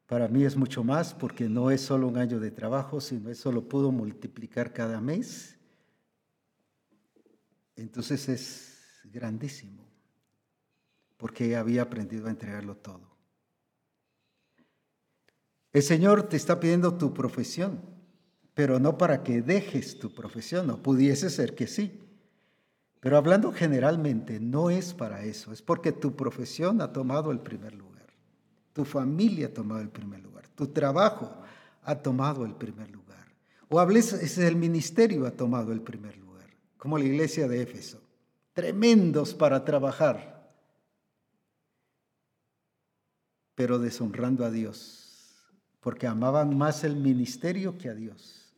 Para 0.06 0.30
mí 0.30 0.46
es 0.46 0.56
mucho 0.56 0.86
más 0.86 1.14
porque 1.14 1.50
no 1.50 1.70
es 1.70 1.82
solo 1.82 2.08
un 2.08 2.18
año 2.18 2.40
de 2.40 2.52
trabajo, 2.52 3.02
sino 3.02 3.30
eso 3.30 3.52
lo 3.52 3.68
puedo 3.68 3.92
multiplicar 3.92 4.72
cada 4.72 5.02
mes. 5.02 5.58
Entonces 7.82 8.30
es 8.30 9.02
grandísimo, 9.06 9.84
porque 11.18 11.56
había 11.56 11.82
aprendido 11.82 12.28
a 12.28 12.30
entregarlo 12.30 12.78
todo. 12.78 13.10
El 15.74 15.82
Señor 15.82 16.30
te 16.30 16.38
está 16.38 16.60
pidiendo 16.60 16.98
tu 16.98 17.14
profesión, 17.14 17.82
pero 18.54 18.80
no 18.80 18.98
para 18.98 19.24
que 19.24 19.42
dejes 19.42 19.98
tu 19.98 20.14
profesión, 20.14 20.68
no 20.68 20.84
pudiese 20.84 21.30
ser 21.30 21.56
que 21.56 21.68
sí. 21.68 22.00
Pero 23.00 23.18
hablando 23.18 23.52
generalmente, 23.52 24.40
no 24.40 24.70
es 24.70 24.94
para 24.94 25.24
eso, 25.24 25.52
es 25.52 25.62
porque 25.62 25.92
tu 25.92 26.16
profesión 26.16 26.82
ha 26.82 26.94
tomado 26.94 27.32
el 27.32 27.40
primer 27.40 27.74
lugar. 27.74 28.08
Tu 28.74 28.86
familia 28.86 29.48
ha 29.48 29.54
tomado 29.54 29.82
el 29.82 29.90
primer 29.90 30.22
lugar. 30.22 30.48
Tu 30.50 30.68
trabajo 30.68 31.36
ha 31.84 31.96
tomado 31.96 32.46
el 32.46 32.54
primer 32.54 32.92
lugar. 32.92 33.26
O 33.70 33.80
hables, 33.80 34.14
es 34.14 34.38
el 34.38 34.56
ministerio 34.56 35.26
ha 35.26 35.32
tomado 35.32 35.72
el 35.72 35.82
primer 35.82 36.16
lugar, 36.18 36.31
como 36.82 36.98
la 36.98 37.06
iglesia 37.06 37.48
de 37.48 37.62
Éfeso. 37.62 38.02
Tremendos 38.54 39.36
para 39.36 39.64
trabajar, 39.64 40.52
pero 43.54 43.78
deshonrando 43.78 44.44
a 44.44 44.50
Dios, 44.50 45.36
porque 45.80 46.08
amaban 46.08 46.58
más 46.58 46.84
el 46.84 46.96
ministerio 46.96 47.78
que 47.78 47.88
a 47.88 47.94
Dios. 47.94 48.56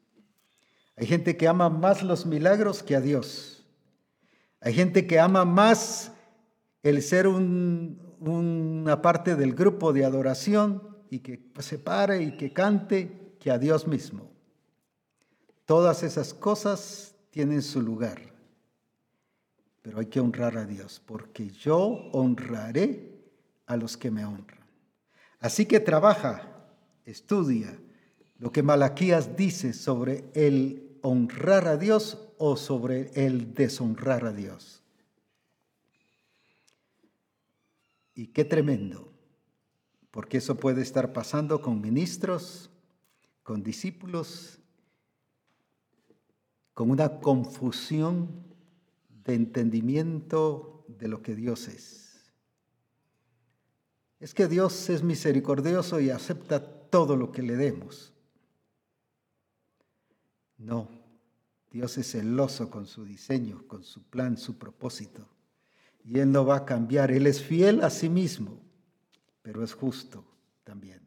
Hay 0.95 1.05
gente 1.05 1.35
que 1.35 1.49
ama 1.49 1.69
más 1.69 2.01
los 2.01 2.25
milagros 2.25 2.81
que 2.81 2.95
a 2.95 3.01
Dios. 3.01 3.65
Hay 4.61 4.73
gente 4.73 5.05
que 5.05 5.19
ama 5.19 5.43
más 5.43 6.13
el 6.81 7.01
ser 7.01 7.27
un, 7.27 8.15
una 8.21 9.01
parte 9.01 9.35
del 9.35 9.53
grupo 9.53 9.91
de 9.91 10.05
adoración 10.05 10.97
y 11.09 11.19
que 11.19 11.51
se 11.59 11.77
pare 11.77 12.23
y 12.23 12.37
que 12.37 12.53
cante 12.53 13.35
que 13.41 13.51
a 13.51 13.57
Dios 13.57 13.85
mismo. 13.85 14.31
Todas 15.65 16.03
esas 16.03 16.33
cosas 16.33 17.12
tienen 17.33 17.63
su 17.63 17.81
lugar, 17.81 18.21
pero 19.81 19.99
hay 19.99 20.05
que 20.05 20.19
honrar 20.19 20.55
a 20.55 20.67
Dios, 20.67 21.01
porque 21.03 21.49
yo 21.49 22.11
honraré 22.11 23.11
a 23.65 23.75
los 23.75 23.97
que 23.97 24.11
me 24.11 24.23
honran. 24.23 24.63
Así 25.39 25.65
que 25.65 25.79
trabaja, 25.79 26.67
estudia 27.05 27.75
lo 28.37 28.51
que 28.51 28.61
Malaquías 28.61 29.35
dice 29.35 29.73
sobre 29.73 30.25
el 30.35 30.99
honrar 31.01 31.67
a 31.67 31.75
Dios 31.75 32.19
o 32.37 32.55
sobre 32.55 33.09
el 33.15 33.55
deshonrar 33.55 34.25
a 34.25 34.31
Dios. 34.31 34.83
Y 38.13 38.27
qué 38.27 38.45
tremendo, 38.45 39.11
porque 40.11 40.37
eso 40.37 40.59
puede 40.59 40.83
estar 40.83 41.13
pasando 41.13 41.63
con 41.63 41.81
ministros, 41.81 42.69
con 43.41 43.63
discípulos, 43.63 44.59
con 46.73 46.89
una 46.91 47.19
confusión 47.19 48.43
de 49.25 49.35
entendimiento 49.35 50.85
de 50.87 51.07
lo 51.07 51.21
que 51.21 51.35
Dios 51.35 51.67
es. 51.67 52.33
Es 54.19 54.33
que 54.33 54.47
Dios 54.47 54.89
es 54.89 55.03
misericordioso 55.03 55.99
y 55.99 56.09
acepta 56.09 56.63
todo 56.89 57.15
lo 57.15 57.31
que 57.31 57.41
le 57.41 57.55
demos. 57.55 58.13
No, 60.57 60.87
Dios 61.71 61.97
es 61.97 62.11
celoso 62.11 62.69
con 62.69 62.87
su 62.87 63.03
diseño, 63.03 63.67
con 63.67 63.83
su 63.83 64.03
plan, 64.03 64.37
su 64.37 64.57
propósito 64.57 65.27
y 66.05 66.19
Él 66.19 66.31
no 66.31 66.45
va 66.45 66.57
a 66.57 66.65
cambiar. 66.65 67.11
Él 67.11 67.27
es 67.27 67.41
fiel 67.41 67.81
a 67.81 67.89
sí 67.89 68.09
mismo, 68.09 68.61
pero 69.41 69.63
es 69.63 69.73
justo 69.73 70.25
también. 70.63 71.02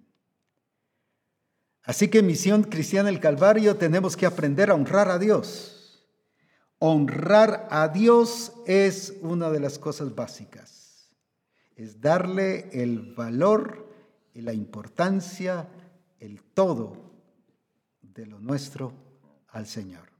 Así 1.86 2.08
que 2.08 2.22
Misión 2.22 2.64
Cristiana 2.64 3.08
el 3.08 3.20
Calvario 3.20 3.76
tenemos 3.76 4.14
que 4.14 4.26
aprender 4.26 4.70
a 4.70 4.74
honrar 4.74 5.08
a 5.08 5.18
Dios. 5.18 6.04
Honrar 6.78 7.66
a 7.70 7.88
Dios 7.88 8.52
es 8.66 9.14
una 9.22 9.48
de 9.48 9.60
las 9.60 9.78
cosas 9.78 10.14
básicas. 10.14 11.10
Es 11.74 12.02
darle 12.02 12.68
el 12.72 13.14
valor 13.14 13.90
y 14.34 14.42
la 14.42 14.52
importancia, 14.52 15.66
el 16.20 16.42
todo 16.42 17.14
de 18.02 18.26
lo 18.26 18.38
nuestro 18.40 18.92
al 19.48 19.66
Señor 19.66 20.16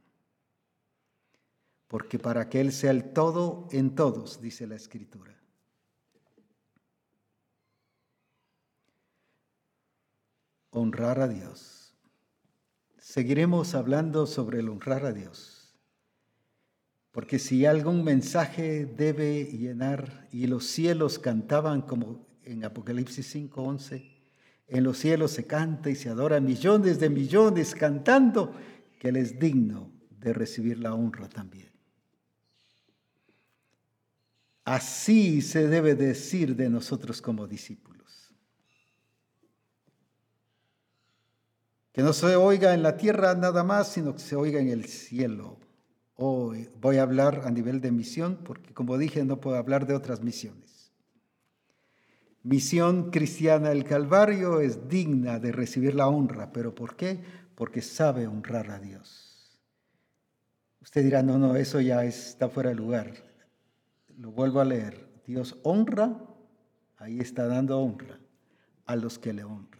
porque 1.89 2.19
para 2.19 2.49
que 2.49 2.61
Él 2.61 2.73
sea 2.73 2.91
el 2.91 3.13
todo 3.13 3.69
en 3.71 3.95
todos, 3.95 4.41
dice 4.41 4.67
la 4.67 4.75
Escritura. 4.75 5.36
Honrar 10.79 11.21
a 11.21 11.29
Dios. 11.29 11.95
Seguiremos 12.99 13.75
hablando 13.75 14.27
sobre 14.27 14.61
el 14.61 14.69
honrar 14.69 15.07
a 15.07 15.13
Dios. 15.13 15.75
Porque 17.13 17.39
si 17.39 17.65
algún 17.65 18.05
mensaje 18.05 18.85
debe 18.85 19.45
llenar 19.45 20.29
y 20.33 20.47
los 20.47 20.67
cielos 20.67 21.19
cantaban 21.19 21.83
como 21.83 22.27
en 22.43 22.65
Apocalipsis 22.65 23.27
5:11, 23.35 24.17
en 24.69 24.85
los 24.85 24.99
cielos 24.99 25.31
se 25.31 25.47
canta 25.47 25.89
y 25.89 25.95
se 25.95 26.11
adora 26.11 26.41
millones 26.41 27.01
de 27.01 27.09
millones 27.09 27.75
cantando, 27.75 28.55
que 28.99 29.09
Él 29.09 29.17
es 29.17 29.39
digno 29.39 29.91
de 30.11 30.33
recibir 30.33 30.79
la 30.79 30.95
honra 30.95 31.29
también. 31.29 31.71
Así 34.65 35.41
se 35.43 35.69
debe 35.69 35.95
decir 35.95 36.57
de 36.57 36.69
nosotros 36.69 37.23
como 37.23 37.47
discípulos. 37.47 37.96
Que 41.97 42.03
no 42.03 42.13
se 42.13 42.37
oiga 42.37 42.75
en 42.75 42.85
la 42.85 42.97
tierra 42.97 43.35
nada 43.35 43.65
más, 43.65 43.89
sino 43.89 44.13
que 44.15 44.21
se 44.21 44.37
oiga 44.37 44.61
en 44.61 44.69
el 44.69 44.85
cielo. 44.85 45.57
Hoy 46.15 46.69
voy 46.81 46.99
a 46.99 47.03
hablar 47.03 47.43
a 47.45 47.51
nivel 47.51 47.81
de 47.81 47.91
misión, 47.91 48.39
porque 48.45 48.73
como 48.73 48.99
dije, 48.99 49.25
no 49.25 49.41
puedo 49.41 49.57
hablar 49.57 49.87
de 49.89 49.95
otras 49.95 50.23
misiones. 50.23 50.93
Misión 52.45 53.11
cristiana 53.11 53.71
del 53.71 53.83
Calvario 53.83 54.61
es 54.61 54.89
digna 54.89 55.41
de 55.41 55.51
recibir 55.51 55.97
la 55.97 56.07
honra, 56.07 56.53
pero 56.53 56.75
¿por 56.75 56.95
qué? 56.95 57.19
Porque 57.57 57.83
sabe 57.83 58.29
honrar 58.29 58.71
a 58.71 58.79
Dios. 58.79 59.59
Usted 60.81 61.03
dirá, 61.03 61.25
no, 61.25 61.39
no, 61.39 61.57
eso 61.57 61.81
ya 61.81 62.05
está 62.05 62.49
fuera 62.49 62.71
de 62.71 62.77
lugar 62.77 63.27
lo 64.19 64.31
vuelvo 64.31 64.61
a 64.61 64.65
leer, 64.65 65.07
Dios 65.27 65.57
honra, 65.63 66.17
ahí 66.97 67.21
está 67.21 67.47
dando 67.47 67.79
honra 67.79 68.19
a 68.87 68.97
los 68.97 69.19
que 69.19 69.33
le 69.33 69.45
honran. 69.45 69.76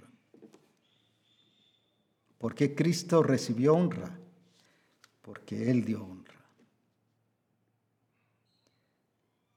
¿Por 2.39 2.55
qué 2.55 2.75
Cristo 2.75 3.23
recibió 3.23 3.75
honra? 3.75 4.19
Porque 5.23 5.71
Él 5.71 5.85
dio 5.85 6.05
honra. 6.05 6.35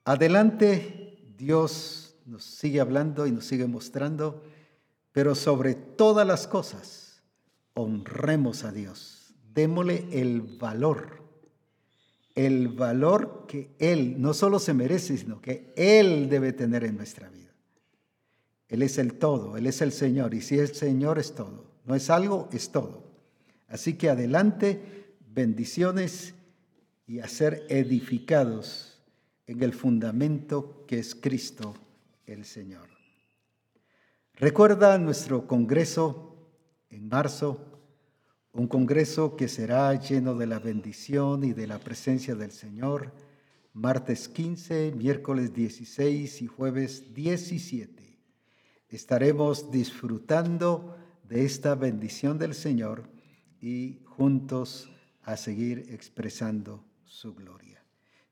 Adelante, 0.05 1.33
Dios 1.37 2.15
nos 2.25 2.43
sigue 2.43 2.79
hablando 2.79 3.27
y 3.27 3.31
nos 3.31 3.45
sigue 3.45 3.67
mostrando, 3.67 4.43
pero 5.11 5.35
sobre 5.35 5.75
todas 5.75 6.25
las 6.25 6.47
cosas, 6.47 7.21
honremos 7.73 8.63
a 8.63 8.71
Dios, 8.71 9.33
démosle 9.53 10.07
el 10.11 10.41
valor 10.41 11.19
el 12.45 12.69
valor 12.69 13.45
que 13.47 13.75
Él 13.79 14.21
no 14.21 14.33
solo 14.33 14.59
se 14.59 14.73
merece, 14.73 15.17
sino 15.17 15.41
que 15.41 15.73
Él 15.75 16.29
debe 16.29 16.53
tener 16.53 16.85
en 16.85 16.95
nuestra 16.95 17.27
vida. 17.29 17.53
Él 18.69 18.81
es 18.81 18.97
el 18.97 19.15
todo, 19.15 19.57
Él 19.57 19.67
es 19.67 19.81
el 19.81 19.91
Señor, 19.91 20.33
y 20.33 20.41
si 20.41 20.57
el 20.57 20.73
Señor 20.73 21.19
es 21.19 21.35
todo, 21.35 21.68
no 21.89 21.95
es 21.95 22.11
algo, 22.11 22.47
es 22.51 22.71
todo. 22.71 23.03
Así 23.67 23.95
que 23.95 24.11
adelante, 24.11 25.15
bendiciones 25.33 26.35
y 27.07 27.17
a 27.17 27.27
ser 27.27 27.65
edificados 27.67 29.01
en 29.47 29.63
el 29.63 29.73
fundamento 29.73 30.85
que 30.85 30.99
es 30.99 31.15
Cristo 31.15 31.73
el 32.27 32.45
Señor. 32.45 32.87
Recuerda 34.35 34.99
nuestro 34.99 35.47
congreso 35.47 36.37
en 36.91 37.09
marzo 37.09 37.65
un 38.53 38.67
congreso 38.67 39.35
que 39.35 39.47
será 39.47 39.91
lleno 39.95 40.35
de 40.35 40.45
la 40.45 40.59
bendición 40.59 41.43
y 41.43 41.53
de 41.53 41.65
la 41.65 41.79
presencia 41.79 42.35
del 42.35 42.51
Señor, 42.51 43.13
martes 43.73 44.29
15, 44.29 44.93
miércoles 44.95 45.55
16 45.55 46.43
y 46.43 46.45
jueves 46.45 47.15
17. 47.15 48.19
Estaremos 48.89 49.71
disfrutando 49.71 50.98
de 51.29 51.45
esta 51.45 51.75
bendición 51.75 52.39
del 52.39 52.55
Señor 52.55 53.03
y 53.61 54.01
juntos 54.05 54.89
a 55.21 55.37
seguir 55.37 55.85
expresando 55.91 56.83
su 57.05 57.35
gloria. 57.35 57.85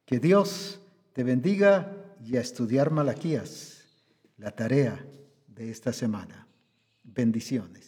Que 0.06 0.20
Dios 0.20 0.82
te 1.14 1.24
bendiga 1.24 1.96
y 2.26 2.38
a 2.38 2.42
estudiar 2.42 2.90
Malaquías, 2.90 3.86
la 4.38 4.52
tarea 4.52 5.06
de 5.48 5.70
esta 5.70 5.94
semana. 5.94 6.48
Bendiciones. 7.04 7.87